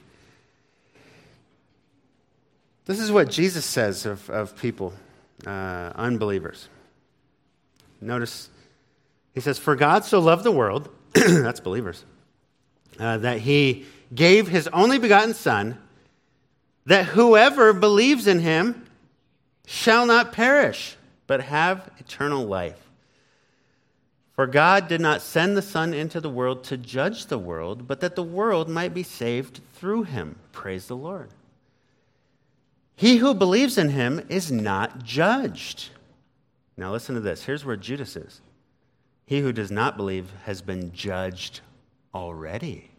This 2.85 2.99
is 2.99 3.13
what 3.13 3.31
Jesus 3.31 3.65
says 3.65 4.05
of, 4.05 4.29
of 4.29 4.57
people, 4.57 4.95
uh, 5.47 5.93
unbelievers. 5.95 6.69
Notice 8.01 8.51
he 9.33 9.41
says, 9.41 9.61
For 9.61 9.77
God 9.77 10.05
so 10.05 10.19
loved 10.19 10.43
the 10.43 10.51
world, 10.51 10.89
that's 11.15 11.61
believers, 11.61 12.05
uh, 12.99 13.19
that 13.19 13.39
he 13.39 13.87
gave 14.13 14.49
his 14.49 14.67
only 14.73 14.99
begotten 14.99 15.33
Son 15.33 15.79
that 16.85 17.05
whoever 17.05 17.73
believes 17.73 18.27
in 18.27 18.41
him 18.41 18.89
shall 19.69 20.05
not 20.05 20.33
perish, 20.33 20.97
but 21.29 21.43
have 21.43 21.93
eternal 21.99 22.45
life. 22.45 22.86
For 24.37 24.47
God 24.47 24.87
did 24.87 25.01
not 25.01 25.23
send 25.23 25.57
the 25.57 25.63
Son 25.63 25.95
into 25.95 26.21
the 26.21 26.31
world 26.31 26.63
to 26.65 26.77
judge 26.77 27.27
the 27.27 27.39
world, 27.39 27.89
but 27.89 28.01
that 28.01 28.17
the 28.17 28.23
world 28.23 28.69
might 28.69 28.93
be 28.93 29.03
saved 29.03 29.61
through 29.75 30.03
him. 30.03 30.37
Praise 30.53 30.87
the 30.87 30.97
Lord. 30.97 31.31
He 32.95 33.17
who 33.17 33.33
believes 33.35 33.79
in 33.79 33.89
him 33.89 34.25
is 34.29 34.53
not 34.53 35.03
judged. 35.03 35.89
Now, 36.77 36.93
listen 36.93 37.15
to 37.15 37.21
this. 37.23 37.45
Here's 37.45 37.65
where 37.65 37.77
Judas 37.77 38.15
is. 38.15 38.43
He 39.25 39.41
who 39.41 39.53
does 39.53 39.71
not 39.71 39.97
believe 39.97 40.31
has 40.45 40.61
been 40.61 40.93
judged 40.93 41.61
already 42.15 42.91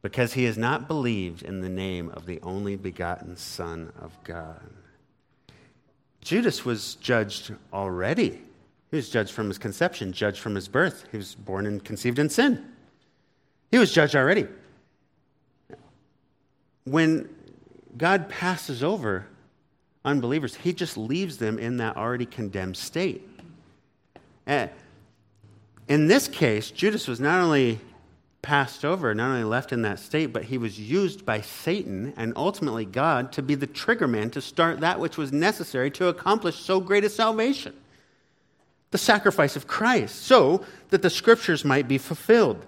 because 0.00 0.32
he 0.32 0.44
has 0.44 0.56
not 0.56 0.88
believed 0.88 1.42
in 1.42 1.60
the 1.60 1.68
name 1.68 2.08
of 2.10 2.24
the 2.24 2.40
only 2.42 2.76
begotten 2.76 3.36
Son 3.36 3.92
of 4.00 4.16
God. 4.24 4.70
Judas 6.22 6.64
was 6.64 6.94
judged 6.96 7.54
already. 7.72 8.42
He 8.90 8.96
was 8.96 9.10
judged 9.10 9.32
from 9.32 9.48
his 9.48 9.58
conception, 9.58 10.12
judged 10.12 10.38
from 10.38 10.54
his 10.54 10.68
birth. 10.68 11.04
He 11.10 11.18
was 11.18 11.34
born 11.34 11.66
and 11.66 11.84
conceived 11.84 12.18
in 12.18 12.30
sin. 12.30 12.64
He 13.70 13.78
was 13.78 13.92
judged 13.92 14.16
already. 14.16 14.46
When 16.84 17.28
God 17.96 18.30
passes 18.30 18.82
over 18.82 19.26
unbelievers, 20.04 20.54
he 20.54 20.72
just 20.72 20.96
leaves 20.96 21.36
them 21.36 21.58
in 21.58 21.76
that 21.78 21.96
already 21.96 22.24
condemned 22.24 22.78
state. 22.78 23.28
Eh, 24.46 24.68
in 25.88 26.06
this 26.06 26.28
case, 26.28 26.70
Judas 26.70 27.06
was 27.06 27.20
not 27.20 27.42
only 27.42 27.80
passed 28.40 28.84
over, 28.84 29.14
not 29.14 29.30
only 29.30 29.44
left 29.44 29.72
in 29.72 29.82
that 29.82 29.98
state, 29.98 30.32
but 30.32 30.44
he 30.44 30.56
was 30.56 30.80
used 30.80 31.26
by 31.26 31.42
Satan 31.42 32.14
and 32.16 32.32
ultimately 32.36 32.86
God 32.86 33.32
to 33.32 33.42
be 33.42 33.54
the 33.54 33.66
trigger 33.66 34.08
man 34.08 34.30
to 34.30 34.40
start 34.40 34.80
that 34.80 34.98
which 34.98 35.18
was 35.18 35.32
necessary 35.32 35.90
to 35.92 36.08
accomplish 36.08 36.56
so 36.56 36.80
great 36.80 37.04
a 37.04 37.10
salvation 37.10 37.74
the 38.90 38.98
sacrifice 38.98 39.56
of 39.56 39.66
Christ, 39.66 40.22
so 40.22 40.64
that 40.90 41.02
the 41.02 41.10
scriptures 41.10 41.64
might 41.64 41.88
be 41.88 41.98
fulfilled. 41.98 42.64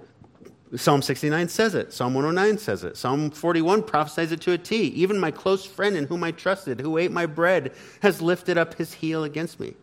Psalm 0.76 1.02
69 1.02 1.48
says 1.48 1.74
it. 1.74 1.92
Psalm 1.92 2.14
109 2.14 2.58
says 2.58 2.84
it. 2.84 2.96
Psalm 2.96 3.30
41 3.30 3.82
prophesies 3.82 4.30
it 4.30 4.40
to 4.42 4.52
a 4.52 4.58
T. 4.58 4.76
Even 4.88 5.18
my 5.18 5.30
close 5.30 5.66
friend 5.66 5.96
in 5.96 6.06
whom 6.06 6.22
I 6.22 6.30
trusted, 6.30 6.80
who 6.80 6.96
ate 6.96 7.10
my 7.10 7.26
bread, 7.26 7.72
has 8.02 8.22
lifted 8.22 8.56
up 8.56 8.74
his 8.74 8.94
heel 8.94 9.24
against 9.24 9.58
me. 9.58 9.74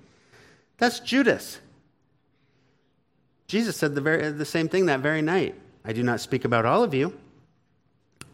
That's 0.78 1.00
Judas. 1.02 1.60
Jesus 3.48 3.76
said 3.76 3.96
the, 3.96 4.02
very, 4.02 4.32
the 4.32 4.46
same 4.46 4.70
thing 4.70 4.86
that 4.86 5.02
very 5.02 5.22
night. 5.22 5.56
I 5.84 5.92
do 5.92 6.04
not 6.04 6.22
speak 6.22 6.46
about 6.46 6.66
all 6.66 6.84
of 6.84 6.94
you. 6.94 7.18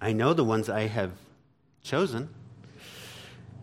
I 0.01 0.11
know 0.11 0.33
the 0.33 0.43
ones 0.43 0.69
I 0.69 0.81
have 0.87 1.11
chosen. 1.81 2.29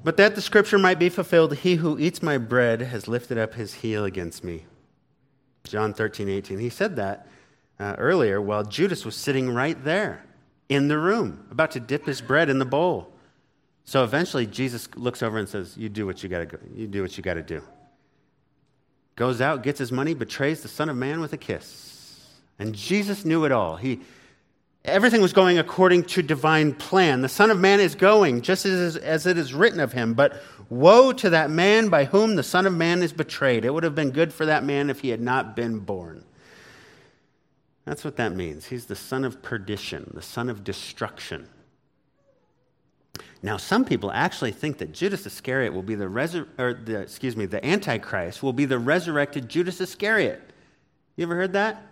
But 0.03 0.16
that 0.16 0.34
the 0.34 0.40
scripture 0.40 0.78
might 0.78 0.98
be 0.98 1.09
fulfilled, 1.09 1.57
he 1.57 1.76
who 1.76 1.98
eats 1.98 2.22
my 2.22 2.38
bread 2.38 2.80
has 2.80 3.07
lifted 3.07 3.36
up 3.36 3.55
his 3.55 3.74
heel 3.74 4.05
against 4.05 4.42
me. 4.42 4.64
John 5.64 5.92
13, 5.92 6.28
18. 6.28 6.59
He 6.59 6.70
said 6.70 6.96
that 6.96 7.26
uh, 7.78 7.94
earlier 7.98 8.40
while 8.40 8.64
Judas 8.64 9.05
was 9.05 9.14
sitting 9.14 9.53
right 9.53 9.82
there 9.84 10.24
in 10.68 10.88
the 10.88 10.98
room, 10.98 11.46
about 11.51 11.72
to 11.72 11.80
dip 11.80 12.07
his 12.07 12.20
bread 12.20 12.48
in 12.48 12.59
the 12.59 12.64
bowl. 12.64 13.12
So 13.84 14.05
eventually 14.05 14.46
Jesus 14.46 14.88
looks 14.94 15.22
over 15.22 15.38
and 15.38 15.48
says, 15.48 15.76
You 15.76 15.88
do 15.88 16.07
what 16.07 16.22
you 16.22 16.28
gotta 16.28 16.46
go. 16.46 16.59
You 16.74 16.86
do 16.86 17.03
what 17.03 17.16
you 17.16 17.22
gotta 17.22 17.42
do. 17.42 17.62
Goes 19.16 19.40
out, 19.40 19.62
gets 19.62 19.78
his 19.78 19.92
money, 19.92 20.14
betrays 20.14 20.62
the 20.62 20.68
Son 20.68 20.88
of 20.88 20.96
Man 20.96 21.20
with 21.20 21.32
a 21.32 21.36
kiss. 21.36 22.30
And 22.59 22.74
Jesus 22.74 23.24
knew 23.24 23.44
it 23.44 23.53
all. 23.53 23.76
He, 23.76 24.01
everything 24.84 25.20
was 25.20 25.32
going 25.32 25.58
according 25.58 26.04
to 26.04 26.22
divine 26.22 26.74
plan. 26.74 27.22
The 27.22 27.28
Son 27.28 27.50
of 27.50 27.58
Man 27.58 27.80
is 27.80 27.94
going, 27.94 28.42
just 28.42 28.66
as, 28.66 28.96
as 28.96 29.26
it 29.26 29.38
is 29.38 29.54
written 29.54 29.80
of 29.80 29.92
him. 29.92 30.14
But 30.14 30.40
woe 30.68 31.12
to 31.12 31.30
that 31.30 31.50
man 31.50 31.88
by 31.88 32.04
whom 32.04 32.36
the 32.36 32.42
Son 32.42 32.66
of 32.66 32.74
Man 32.74 33.02
is 33.02 33.12
betrayed. 33.12 33.64
It 33.64 33.74
would 33.74 33.84
have 33.84 33.94
been 33.94 34.10
good 34.10 34.32
for 34.32 34.46
that 34.46 34.64
man 34.64 34.90
if 34.90 35.00
he 35.00 35.10
had 35.10 35.20
not 35.20 35.54
been 35.56 35.80
born. 35.80 36.24
That's 37.84 38.04
what 38.04 38.16
that 38.16 38.34
means. 38.34 38.66
He's 38.66 38.86
the 38.86 38.94
son 38.94 39.24
of 39.24 39.42
perdition, 39.42 40.10
the 40.14 40.22
son 40.22 40.48
of 40.48 40.62
destruction. 40.62 41.48
Now, 43.42 43.56
some 43.56 43.84
people 43.84 44.12
actually 44.12 44.52
think 44.52 44.78
that 44.78 44.92
Judas 44.92 45.26
Iscariot 45.26 45.72
will 45.72 45.82
be 45.82 45.94
the, 45.94 46.04
resur- 46.04 46.46
or 46.58 46.74
the 46.74 47.00
excuse 47.00 47.36
me, 47.36 47.46
the 47.46 47.64
Antichrist 47.64 48.42
will 48.42 48.52
be 48.52 48.66
the 48.66 48.78
resurrected 48.78 49.48
Judas 49.48 49.80
Iscariot. 49.80 50.40
You 51.16 51.24
ever 51.24 51.34
heard 51.34 51.54
that? 51.54 51.82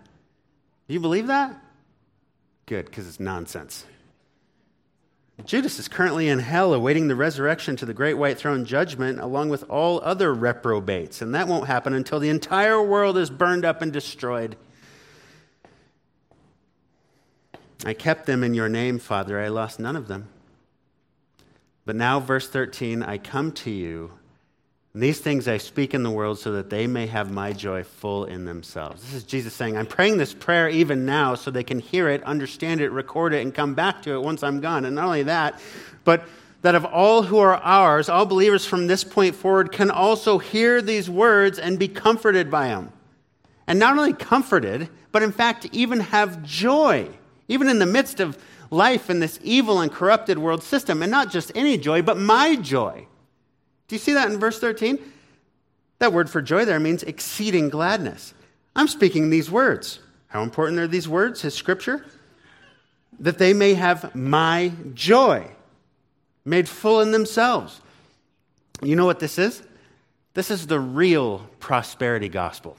Do 0.87 0.95
you 0.95 1.01
believe 1.01 1.27
that? 1.29 1.61
Good, 2.69 2.85
because 2.85 3.09
it's 3.09 3.19
nonsense. 3.19 3.87
Judas 5.47 5.79
is 5.79 5.89
currently 5.89 6.29
in 6.29 6.39
hell 6.39 6.75
awaiting 6.75 7.09
the 7.09 7.17
resurrection 7.17 7.77
to 7.77 7.87
the 7.87 7.95
great 7.95 8.19
white 8.19 8.37
throne 8.37 8.67
judgment 8.67 9.21
along 9.21 9.49
with 9.49 9.65
all 9.71 10.03
other 10.05 10.35
reprobates, 10.35 11.23
and 11.23 11.35
that 11.35 11.49
won't 11.49 11.67
happen 11.67 11.95
until 11.95 12.21
the 12.21 12.29
entire 12.29 12.83
world 12.83 13.17
is 13.17 13.31
burned 13.31 13.65
up 13.65 13.81
and 13.81 13.91
destroyed. 13.91 14.55
I 17.87 17.95
kept 17.95 18.27
them 18.27 18.45
in 18.45 18.53
your 18.53 18.69
name, 18.69 18.99
Father. 18.99 19.41
I 19.41 19.49
lost 19.49 19.81
none 19.81 19.97
of 19.97 20.07
them. 20.07 20.29
But 21.87 21.97
now, 21.97 22.21
verse 22.21 22.51
13, 22.51 23.03
I 23.03 23.17
come 23.17 23.51
to 23.53 23.71
you 23.71 24.13
and 24.99 25.03
these 25.05 25.21
things 25.21 25.47
I 25.47 25.59
speak 25.59 25.95
in 25.95 26.03
the 26.03 26.11
world 26.11 26.41
so 26.41 26.51
that 26.55 26.71
they 26.71 26.89
may 26.89 27.07
have 27.07 27.31
my 27.31 27.53
joy 27.53 27.85
full 27.85 28.25
in 28.25 28.45
themselves. 28.45 29.01
This 29.01 29.15
is 29.15 29.23
Jesus 29.23 29.55
saying, 29.55 29.77
I'm 29.77 29.87
praying 29.87 30.19
this 30.19 30.35
prayer 30.35 30.69
even 30.69 31.07
now 31.07 31.37
so 31.37 31.53
they 31.53 31.63
can 31.63 31.79
hear 31.79 32.09
it, 32.09 32.21
understand 32.25 32.81
it, 32.81 32.91
record 32.91 33.33
it, 33.33 33.43
and 33.43 33.55
come 33.55 33.75
back 33.75 34.03
to 34.03 34.15
it 34.15 34.21
once 34.21 34.43
I'm 34.43 34.61
gone. 34.61 34.85
And 34.85 34.97
not 34.97 35.05
only 35.05 35.23
that, 35.23 35.61
but 36.03 36.25
that 36.63 36.75
of 36.75 36.85
all 36.85 37.23
who 37.23 37.39
are 37.39 37.55
ours, 37.59 38.09
all 38.09 38.27
believers 38.27 38.67
from 38.67 38.89
this 38.89 39.05
point 39.05 39.37
forward 39.37 39.71
can 39.71 39.89
also 39.89 40.39
hear 40.39 40.83
these 40.83 41.09
words 41.09 41.61
and 41.61 41.79
be 41.79 41.87
comforted 41.87 42.51
by 42.51 42.67
them. 42.67 42.93
And 43.69 43.79
not 43.79 43.97
only 43.97 44.15
comforted, 44.15 44.89
but 45.13 45.23
in 45.23 45.31
fact, 45.31 45.69
even 45.71 46.01
have 46.01 46.43
joy, 46.43 47.09
even 47.47 47.69
in 47.69 47.79
the 47.79 47.87
midst 47.87 48.19
of 48.19 48.37
life 48.73 49.11
in 49.11 49.21
this 49.21 49.39
evil 49.45 49.79
and 49.79 49.93
corrupted 49.93 50.39
world 50.41 50.65
system. 50.65 51.05
And 51.05 51.11
not 51.13 51.31
just 51.31 51.53
any 51.55 51.79
joy, 51.79 52.03
but 52.03 52.19
my 52.19 52.57
joy. 52.57 53.07
Do 53.89 53.95
you 53.95 53.99
see 53.99 54.13
that 54.13 54.31
in 54.31 54.39
verse 54.39 54.59
13? 54.59 54.99
That 55.99 56.13
word 56.13 56.31
for 56.31 56.41
joy 56.41 56.65
there 56.65 56.79
means 56.79 57.03
exceeding 57.03 57.71
gladness. 57.71 58.35
I'm 58.77 58.89
speaking 58.89 59.31
these 59.31 59.51
words. 59.51 59.99
How 60.29 60.43
important 60.43 60.79
are 60.79 60.87
these 60.87 61.09
words, 61.09 61.41
his 61.43 61.55
scripture? 61.55 62.05
That 63.19 63.39
they 63.39 63.53
may 63.53 63.75
have 63.75 64.15
my 64.15 64.73
joy 64.95 65.49
made 66.45 66.69
full 66.69 67.01
in 67.01 67.11
themselves. 67.11 67.81
You 68.83 68.95
know 68.95 69.07
what 69.07 69.19
this 69.19 69.39
is? 69.39 69.63
This 70.35 70.51
is 70.51 70.67
the 70.67 70.79
real 70.79 71.49
prosperity 71.59 72.29
gospel. 72.29 72.77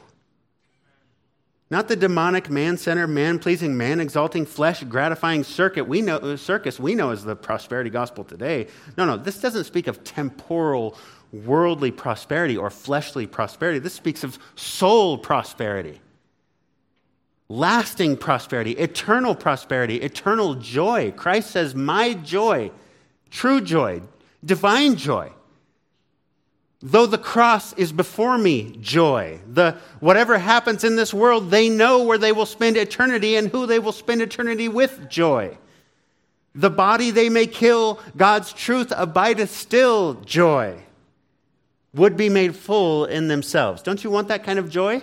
Not 1.72 1.88
the 1.88 1.96
demonic, 1.96 2.50
man 2.50 2.78
centered, 2.78 3.08
man 3.08 3.38
pleasing, 3.38 3.78
man 3.78 4.00
exalting, 4.00 4.46
flesh 4.48 4.84
gratifying 4.84 5.44
circuit 5.44 5.88
we 5.88 6.02
know, 6.02 6.36
circus 6.36 6.80
we 6.80 6.96
know 6.96 7.12
as 7.12 7.24
the 7.24 7.36
prosperity 7.36 7.92
gospel 7.92 8.24
today. 8.24 8.68
No, 8.98 9.06
no, 9.06 9.18
this 9.18 9.40
doesn't 9.40 9.66
speak 9.66 9.86
of 9.86 10.04
temporal, 10.04 10.98
worldly 11.32 11.92
prosperity 11.92 12.58
or 12.58 12.72
fleshly 12.72 13.28
prosperity. 13.28 13.78
This 13.78 13.94
speaks 13.94 14.24
of 14.24 14.40
soul 14.56 15.20
prosperity, 15.20 16.02
lasting 17.50 18.18
prosperity, 18.18 18.72
eternal 18.72 19.36
prosperity, 19.36 19.98
eternal 19.98 20.56
joy. 20.56 21.14
Christ 21.16 21.52
says, 21.52 21.76
My 21.76 22.16
joy, 22.16 22.72
true 23.30 23.62
joy, 23.62 24.02
divine 24.44 24.96
joy 24.96 25.32
Though 26.82 27.06
the 27.06 27.18
cross 27.18 27.74
is 27.74 27.92
before 27.92 28.38
me, 28.38 28.78
joy. 28.80 29.42
The 29.52 29.76
whatever 30.00 30.38
happens 30.38 30.86
in 30.86 30.96
this 30.96 31.14
world, 31.14 31.52
they 31.52 31.68
know 31.68 32.04
where 32.04 32.18
they 32.18 32.32
will 32.32 32.46
spend 32.46 32.78
eternity 32.78 33.36
and 33.36 33.50
who 33.50 33.66
they 33.66 33.80
will 33.80 33.92
spend 33.92 34.22
eternity 34.22 34.70
with, 34.70 35.10
joy. 35.10 35.58
The 36.56 36.70
body 36.70 37.12
they 37.12 37.30
may 37.30 37.48
kill, 37.48 38.00
God's 38.16 38.54
truth 38.54 38.94
abideth 38.96 39.52
still, 39.52 40.16
joy. 40.16 40.82
Would 41.94 42.16
be 42.16 42.30
made 42.30 42.56
full 42.56 43.06
in 43.06 43.28
themselves. 43.28 43.82
Don't 43.82 44.04
you 44.04 44.10
want 44.10 44.30
that 44.30 44.44
kind 44.44 44.60
of 44.60 44.70
joy? 44.70 45.02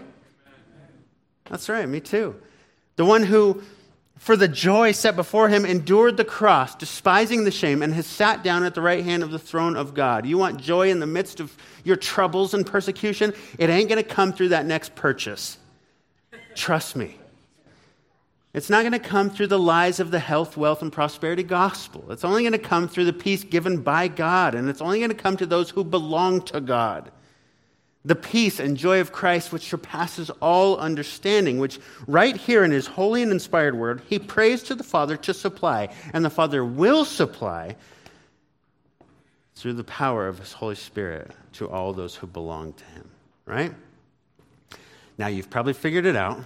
That's 1.51 1.69
right, 1.69 1.89
me 1.89 2.01
too. 2.01 2.37
The 2.97 3.05
one 3.05 3.23
who 3.23 3.63
for 4.17 4.37
the 4.37 4.49
joy 4.49 4.93
set 4.93 5.15
before 5.15 5.49
him, 5.49 5.65
endured 5.65 6.17
the 6.17 6.25
cross, 6.25 6.75
despising 6.75 7.45
the 7.45 7.51
shame, 7.51 7.83
and 7.83 7.93
has 7.95 8.07
sat 8.07 8.43
down 8.43 8.65
at 8.65 8.75
the 8.75 8.81
right 8.81 9.05
hand 9.05 9.23
of 9.23 9.31
the 9.31 9.39
throne 9.39 9.77
of 9.77 9.95
God. 9.95 10.27
You 10.27 10.39
want 10.39 10.61
joy 10.61 10.91
in 10.91 11.01
the 11.01 11.07
midst 11.07 11.39
of 11.39 11.57
your 11.85 11.97
troubles 11.97 12.55
and 12.55 12.67
persecution? 12.67 13.35
It 13.59 13.71
ain't 13.71 13.89
going 13.89 14.03
to 14.03 14.09
come 14.09 14.33
through 14.33 14.49
that 14.49 14.67
next 14.67 14.95
purchase. 14.95 15.59
Trust 16.55 16.97
me. 16.97 17.19
It's 18.55 18.71
not 18.71 18.81
going 18.81 18.93
to 18.93 18.99
come 18.99 19.29
through 19.29 19.49
the 19.49 19.59
lies 19.59 20.01
of 20.01 20.11
the 20.11 20.19
health, 20.19 20.57
wealth, 20.57 20.81
and 20.81 20.91
prosperity 20.91 21.43
gospel. 21.43 22.11
It's 22.11 22.25
only 22.25 22.43
going 22.43 22.53
to 22.53 22.59
come 22.59 22.89
through 22.89 23.05
the 23.05 23.13
peace 23.13 23.45
given 23.45 23.83
by 23.83 24.09
God, 24.09 24.55
and 24.55 24.71
it's 24.71 24.81
only 24.81 24.99
going 24.99 25.11
to 25.11 25.15
come 25.15 25.37
to 25.37 25.45
those 25.45 25.69
who 25.69 25.85
belong 25.85 26.41
to 26.43 26.61
God 26.63 27.11
the 28.07 28.15
peace 28.15 28.61
and 28.61 28.77
joy 28.77 29.01
of 29.01 29.11
Christ, 29.11 29.53
which 29.53 29.69
surpasses 29.69 30.31
all 30.41 30.77
understanding, 30.77 31.59
which 31.59 31.81
right 32.07 32.37
here 32.37 32.63
in 32.63 32.71
his 32.71 32.87
holy 32.87 33.21
and 33.21 33.33
inspired 33.33 33.75
word, 33.75 34.01
he 34.09 34.21
prays 34.21 34.63
to 34.65 34.77
the 34.77 34.85
Father 34.85 35.17
to 35.17 35.35
supply, 35.35 35.89
and 36.13 36.25
the 36.25 36.31
Father 36.31 36.65
will 36.65 37.05
supply 37.05 37.75
through 39.57 39.73
the 39.73 39.85
power 39.85 40.29
of 40.29 40.39
his 40.39 40.53
Holy 40.53 40.77
Spirit 40.77 41.33
to 41.55 41.69
all 41.69 41.93
those 41.93 42.15
who 42.15 42.29
belong 42.29 42.75
to 42.75 42.85
him, 42.85 43.11
right? 43.45 43.75
Now, 45.19 45.27
you've 45.27 45.51
probably 45.51 45.73
figured 45.73 46.07
it 46.07 46.15
out, 46.15 46.39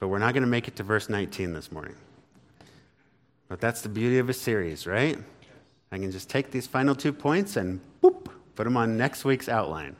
but 0.00 0.08
we're 0.08 0.18
not 0.18 0.34
going 0.34 0.42
to 0.42 0.48
make 0.48 0.66
it 0.66 0.74
to 0.76 0.82
verse 0.82 1.08
19 1.08 1.52
this 1.52 1.70
morning. 1.70 1.94
But 3.46 3.60
that's 3.60 3.82
the 3.82 3.88
beauty 3.88 4.18
of 4.18 4.28
a 4.28 4.32
series, 4.34 4.88
right? 4.88 5.18
I 5.92 5.98
can 5.98 6.10
just 6.10 6.28
take 6.28 6.50
these 6.50 6.66
final 6.66 6.96
two 6.96 7.12
points 7.12 7.56
and 7.56 7.78
boop, 8.02 8.26
put 8.56 8.64
them 8.64 8.76
on 8.76 8.96
next 8.96 9.24
week's 9.24 9.48
outline. 9.48 9.94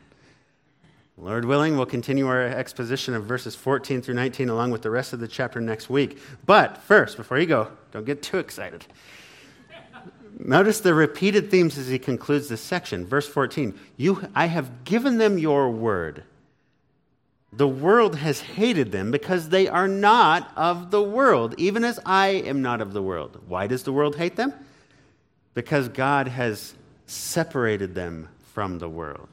Lord 1.16 1.44
willing, 1.44 1.76
we'll 1.76 1.86
continue 1.86 2.26
our 2.26 2.42
exposition 2.42 3.14
of 3.14 3.24
verses 3.24 3.54
14 3.54 4.02
through 4.02 4.14
19 4.14 4.48
along 4.48 4.72
with 4.72 4.82
the 4.82 4.90
rest 4.90 5.12
of 5.12 5.20
the 5.20 5.28
chapter 5.28 5.60
next 5.60 5.88
week. 5.88 6.18
But 6.44 6.78
first, 6.78 7.16
before 7.16 7.38
you 7.38 7.46
go, 7.46 7.68
don't 7.92 8.04
get 8.04 8.22
too 8.22 8.38
excited. 8.38 8.84
Notice 10.36 10.80
the 10.80 10.92
repeated 10.92 11.52
themes 11.52 11.78
as 11.78 11.86
he 11.86 12.00
concludes 12.00 12.48
this 12.48 12.60
section. 12.60 13.06
Verse 13.06 13.28
14 13.28 13.78
you, 13.96 14.28
I 14.34 14.46
have 14.46 14.84
given 14.84 15.18
them 15.18 15.38
your 15.38 15.70
word. 15.70 16.24
The 17.52 17.68
world 17.68 18.16
has 18.16 18.40
hated 18.40 18.90
them 18.90 19.12
because 19.12 19.50
they 19.50 19.68
are 19.68 19.86
not 19.86 20.50
of 20.56 20.90
the 20.90 21.02
world, 21.02 21.54
even 21.56 21.84
as 21.84 22.00
I 22.04 22.28
am 22.28 22.62
not 22.62 22.80
of 22.80 22.92
the 22.92 23.02
world. 23.02 23.40
Why 23.46 23.68
does 23.68 23.84
the 23.84 23.92
world 23.92 24.16
hate 24.16 24.34
them? 24.34 24.52
Because 25.54 25.88
God 25.88 26.26
has 26.26 26.74
separated 27.06 27.94
them 27.94 28.28
from 28.52 28.80
the 28.80 28.88
world 28.88 29.28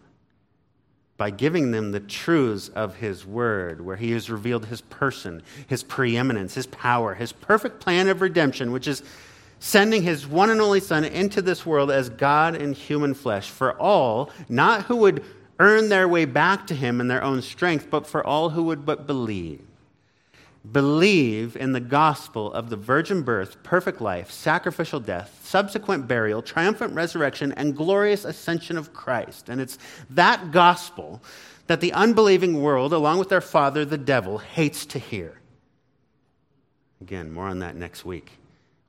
by 1.22 1.30
giving 1.30 1.70
them 1.70 1.92
the 1.92 2.00
truths 2.00 2.70
of 2.70 2.96
His 2.96 3.28
Word, 3.28 3.80
where 3.80 3.96
He 3.96 4.10
has 4.14 4.32
revealed 4.32 4.66
His 4.66 4.82
person, 4.82 5.44
His 5.68 5.84
preeminence, 5.84 6.56
His 6.56 6.66
power, 6.66 7.14
His 7.14 7.32
perfect 7.32 7.80
plan 7.80 8.08
of 8.08 8.22
redemption, 8.22 8.72
which 8.72 8.88
is 8.88 9.04
sending 9.60 10.02
His 10.02 10.26
one 10.26 10.50
and 10.50 10.60
only 10.60 10.80
Son 10.80 11.06
into 11.06 11.40
this 11.44 11.64
world 11.64 11.92
as 11.92 12.10
God 12.10 12.56
in 12.56 12.74
human 12.74 13.14
flesh 13.14 13.52
for 13.52 13.80
all, 13.80 14.32
not 14.50 14.86
who 14.86 14.96
would 14.96 15.24
earn 15.60 15.90
their 15.90 16.08
way 16.08 16.26
back 16.26 16.66
to 16.66 16.74
Him 16.74 17.00
in 17.00 17.08
their 17.08 17.24
own 17.24 17.44
strength, 17.44 17.92
but 17.92 18.08
for 18.08 18.26
all 18.26 18.50
who 18.50 18.64
would 18.64 18.84
but 18.84 19.06
believe 19.06 19.62
believe 20.70 21.56
in 21.56 21.72
the 21.72 21.80
gospel 21.80 22.54
of 22.54 22.70
the 22.70 22.76
virgin 22.76 23.24
birth, 23.24 23.62
perfect 23.64 24.00
life, 24.00 24.30
sacrificial 24.30 25.00
death, 25.00 25.40
subsequent 25.44 26.08
burial, 26.08 26.42
triumphant 26.42 26.94
resurrection, 26.94 27.52
and 27.54 27.76
glorious 27.76 28.26
ascension 28.26 28.78
of 28.78 28.94
Christ. 28.94 29.50
And 29.50 29.60
it's 29.60 29.80
that 30.12 30.52
gospel 30.52 31.22
that 31.68 31.82
the 31.82 31.94
unbelieving 31.94 32.62
world, 32.62 32.94
along 32.94 33.18
with 33.18 33.30
their 33.30 33.42
father, 33.42 33.86
the 33.86 33.98
devil, 33.98 34.38
hates 34.38 34.86
to 34.88 35.00
hear. 35.00 35.40
Again, 37.02 37.32
more 37.32 37.48
on 37.48 37.60
that 37.60 37.76
next 37.76 38.06
week 38.06 38.32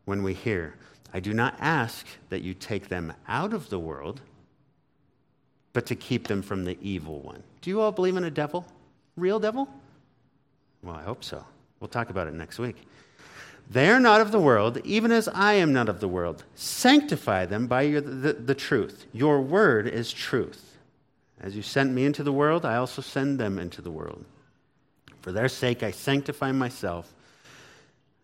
when 0.05 0.23
we 0.23 0.35
hear, 0.35 0.75
I 1.15 1.21
do 1.21 1.33
not 1.33 1.57
ask 1.59 2.07
that 2.29 2.43
you 2.43 2.55
take 2.55 2.89
them 2.89 3.13
out 3.29 3.55
of 3.55 3.71
the 3.71 3.79
world, 3.79 4.21
but 5.73 5.87
to 5.87 5.95
keep 5.95 6.29
them 6.29 6.43
from 6.43 6.65
the 6.65 6.77
evil 6.83 7.21
one. 7.21 7.43
Do 7.63 7.71
you 7.71 7.81
all 7.81 7.93
believe 7.93 8.17
in 8.17 8.25
a 8.25 8.31
devil? 8.31 8.67
Real 9.17 9.39
devil? 9.39 9.69
Well, 10.83 10.97
I 10.97 11.03
hope 11.03 11.25
so. 11.25 11.45
We'll 11.83 11.89
talk 11.89 12.11
about 12.11 12.29
it 12.29 12.35
next 12.35 12.61
week. 12.61 12.77
They 13.69 13.89
are 13.91 13.99
not 13.99 14.21
of 14.21 14.31
the 14.31 14.39
world, 14.39 14.79
even 14.85 15.11
as 15.11 15.27
I 15.27 15.55
am 15.55 15.73
not 15.73 15.89
of 15.89 15.99
the 15.99 16.07
world. 16.07 16.45
Sanctify 16.55 17.47
them 17.47 17.67
by 17.67 17.83
your, 17.83 18.01
the, 18.01 18.35
the 18.35 18.55
truth. 18.55 19.07
Your 19.13 19.41
word 19.41 19.89
is 19.89 20.13
truth. 20.13 20.77
As 21.41 21.57
you 21.57 21.63
sent 21.63 21.93
me 21.93 22.05
into 22.05 22.23
the 22.23 22.33
world, 22.33 22.65
I 22.65 22.77
also 22.77 23.03
send 23.03 23.41
them 23.41 23.59
into 23.59 23.83
the 23.83 23.91
world. 23.91 24.25
For 25.23 25.33
their 25.33 25.49
sake, 25.49 25.83
I 25.83 25.91
sanctify 25.91 26.53
myself, 26.53 27.13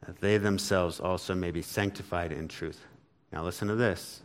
that 0.07 0.21
they 0.21 0.39
themselves 0.39 1.01
also 1.01 1.35
may 1.35 1.51
be 1.51 1.63
sanctified 1.63 2.31
in 2.31 2.47
truth. 2.47 2.85
Now, 3.33 3.43
listen 3.43 3.67
to 3.67 3.75
this. 3.75 4.21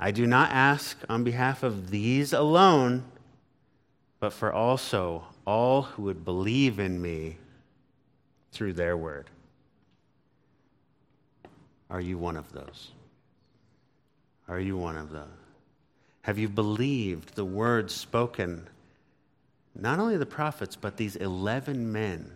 I 0.00 0.12
do 0.12 0.26
not 0.26 0.50
ask 0.50 0.96
on 1.10 1.24
behalf 1.24 1.62
of 1.62 1.90
these 1.90 2.32
alone, 2.32 3.04
but 4.18 4.32
for 4.32 4.50
also 4.50 5.24
all 5.46 5.82
who 5.82 6.04
would 6.04 6.24
believe 6.24 6.78
in 6.78 7.02
me 7.02 7.36
through 8.52 8.72
their 8.74 8.96
word. 8.96 9.30
Are 11.90 12.00
you 12.00 12.18
one 12.18 12.36
of 12.36 12.52
those? 12.52 12.90
Are 14.48 14.60
you 14.60 14.76
one 14.76 14.96
of 14.96 15.10
those? 15.10 15.24
Have 16.22 16.38
you 16.38 16.48
believed 16.48 17.34
the 17.34 17.44
words 17.44 17.94
spoken, 17.94 18.66
not 19.74 19.98
only 19.98 20.16
the 20.16 20.26
prophets, 20.26 20.76
but 20.76 20.96
these 20.96 21.16
11 21.16 21.90
men, 21.90 22.30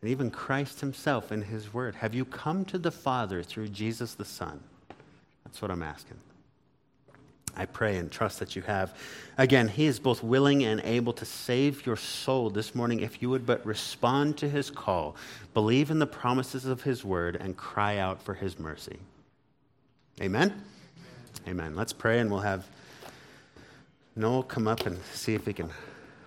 and 0.00 0.10
even 0.10 0.30
Christ 0.30 0.80
himself 0.80 1.32
in 1.32 1.42
his 1.42 1.74
word? 1.74 1.96
Have 1.96 2.14
you 2.14 2.24
come 2.24 2.64
to 2.66 2.78
the 2.78 2.90
Father 2.90 3.42
through 3.42 3.68
Jesus 3.68 4.14
the 4.14 4.24
Son? 4.24 4.60
That's 5.44 5.60
what 5.60 5.70
I'm 5.70 5.82
asking. 5.82 6.18
I 7.56 7.66
pray 7.66 7.96
and 7.96 8.10
trust 8.10 8.38
that 8.40 8.56
you 8.56 8.62
have. 8.62 8.96
Again, 9.38 9.68
He 9.68 9.86
is 9.86 9.98
both 9.98 10.22
willing 10.22 10.64
and 10.64 10.80
able 10.80 11.12
to 11.14 11.24
save 11.24 11.86
your 11.86 11.96
soul 11.96 12.50
this 12.50 12.74
morning 12.74 13.00
if 13.00 13.22
you 13.22 13.30
would 13.30 13.46
but 13.46 13.64
respond 13.64 14.36
to 14.38 14.48
His 14.48 14.70
call, 14.70 15.16
believe 15.52 15.90
in 15.90 15.98
the 15.98 16.06
promises 16.06 16.64
of 16.64 16.82
His 16.82 17.04
word, 17.04 17.36
and 17.36 17.56
cry 17.56 17.98
out 17.98 18.22
for 18.22 18.34
His 18.34 18.58
mercy. 18.58 18.98
Amen? 20.20 20.50
Amen. 21.46 21.60
Amen. 21.60 21.76
Let's 21.76 21.92
pray 21.92 22.20
and 22.20 22.30
we'll 22.30 22.40
have 22.40 22.66
Noel 24.16 24.44
come 24.44 24.68
up 24.68 24.86
and 24.86 24.96
see 25.12 25.34
if 25.34 25.44
he 25.44 25.52
can 25.52 25.68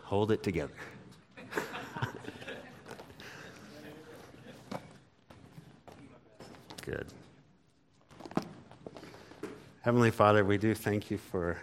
hold 0.04 0.30
it 0.32 0.44
together. 0.44 0.74
Good. 6.86 7.08
Heavenly 9.88 10.12
Father, 10.12 10.44
we 10.44 10.58
do 10.58 10.76
thank 10.76 11.10
you 11.10 11.18
for 11.18 11.56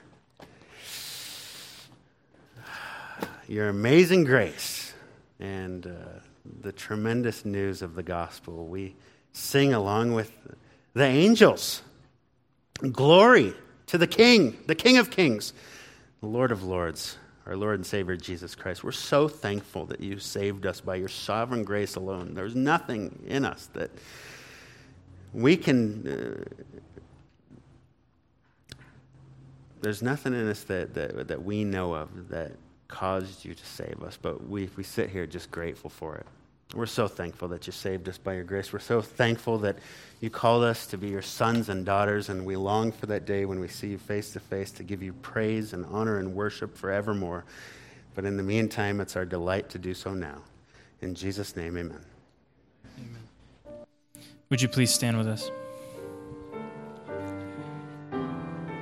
your 3.47 3.69
amazing 3.69 4.25
grace 4.25 4.95
and 5.39 5.87
uh, 5.87 5.91
the 6.63 6.73
tremendous 6.73 7.45
news 7.45 7.83
of 7.83 7.95
the 7.95 8.03
gospel. 8.03 8.67
We 8.67 8.97
sing 9.35 9.75
along 9.75 10.15
with 10.15 10.33
the 10.95 11.05
angels. 11.05 11.83
Glory 12.91 13.53
to 13.89 13.99
the 13.99 14.07
King, 14.07 14.57
the 14.69 14.75
King 14.75 14.97
of 14.97 15.11
Kings, 15.11 15.53
the 16.23 16.27
Lord 16.27 16.51
of 16.51 16.65
Lords, 16.65 17.19
our 17.45 17.59
Lord 17.59 17.75
and 17.75 17.85
Savior 17.85 18.17
Jesus 18.17 18.55
Christ. 18.55 18.83
We're 18.83 18.93
so 18.93 19.29
thankful 19.29 19.85
that 19.85 20.01
you 20.01 20.19
saved 20.19 20.65
us 20.65 20.81
by 20.81 20.95
your 20.95 21.09
sovereign 21.09 21.63
grace 21.63 21.95
alone. 21.95 22.33
There's 22.33 22.57
nothing 22.57 23.23
in 23.27 23.45
us 23.45 23.69
that 23.75 23.91
we 25.35 25.59
can. 25.59 26.09
Uh, 26.09 26.74
there's 29.85 30.03
nothing 30.03 30.33
in 30.33 30.49
us 30.49 30.63
that, 30.65 30.95
that, 30.95 31.29
that 31.29 31.45
we 31.45 31.63
know 31.63 31.95
of 31.95 32.29
that 32.31 32.53
caused 32.89 33.45
you 33.45 33.55
to 33.55 33.67
save 33.67 34.03
us, 34.03 34.19
but 34.21 34.49
we, 34.49 34.69
we 34.77 34.83
sit 34.83 35.11
here 35.11 35.27
just 35.27 35.51
grateful 35.51 35.91
for 35.91 36.17
it. 36.17 36.27
We're 36.75 36.87
so 36.87 37.07
thankful 37.07 37.49
that 37.49 37.67
you 37.67 37.73
saved 37.73 38.09
us 38.09 38.19
by 38.19 38.35
your 38.35 38.45
grace. 38.45 38.73
We're 38.73 38.79
so 38.79 39.01
thankful 39.01 39.59
that 39.59 39.77
you 40.21 40.31
called 40.31 40.65
us 40.65 40.87
to 40.87 40.99
be 40.99 41.09
your 41.09 41.23
sons 41.23 41.69
and 41.69 41.85
daughters, 41.85 42.31
and 42.31 42.45
we 42.45 42.57
long 42.57 42.91
for 42.91 43.07
that 43.07 43.27
day 43.27 43.45
when 43.45 43.61
we 43.61 43.69
see 43.69 43.89
you 43.89 43.99
face 43.99 44.33
to 44.33 44.41
face 44.41 44.71
to 44.73 44.83
give 44.83 45.03
you 45.03 45.13
praise 45.13 45.73
and 45.73 45.85
honor 45.87 46.19
and 46.19 46.35
worship 46.35 46.77
forevermore. 46.77 47.45
But 48.15 48.25
in 48.25 48.37
the 48.37 48.43
meantime, 48.43 49.01
it's 49.01 49.17
our 49.17 49.25
delight 49.25 49.69
to 49.71 49.79
do 49.79 49.95
so 49.95 50.15
now. 50.15 50.39
In 51.01 51.15
Jesus' 51.15 51.55
name, 51.57 51.77
amen. 51.77 52.01
Amen. 52.99 53.85
Would 54.51 54.63
you 54.63 54.69
please 54.69 54.93
stand 54.93 55.19
with 55.19 55.29
us? 55.29 55.51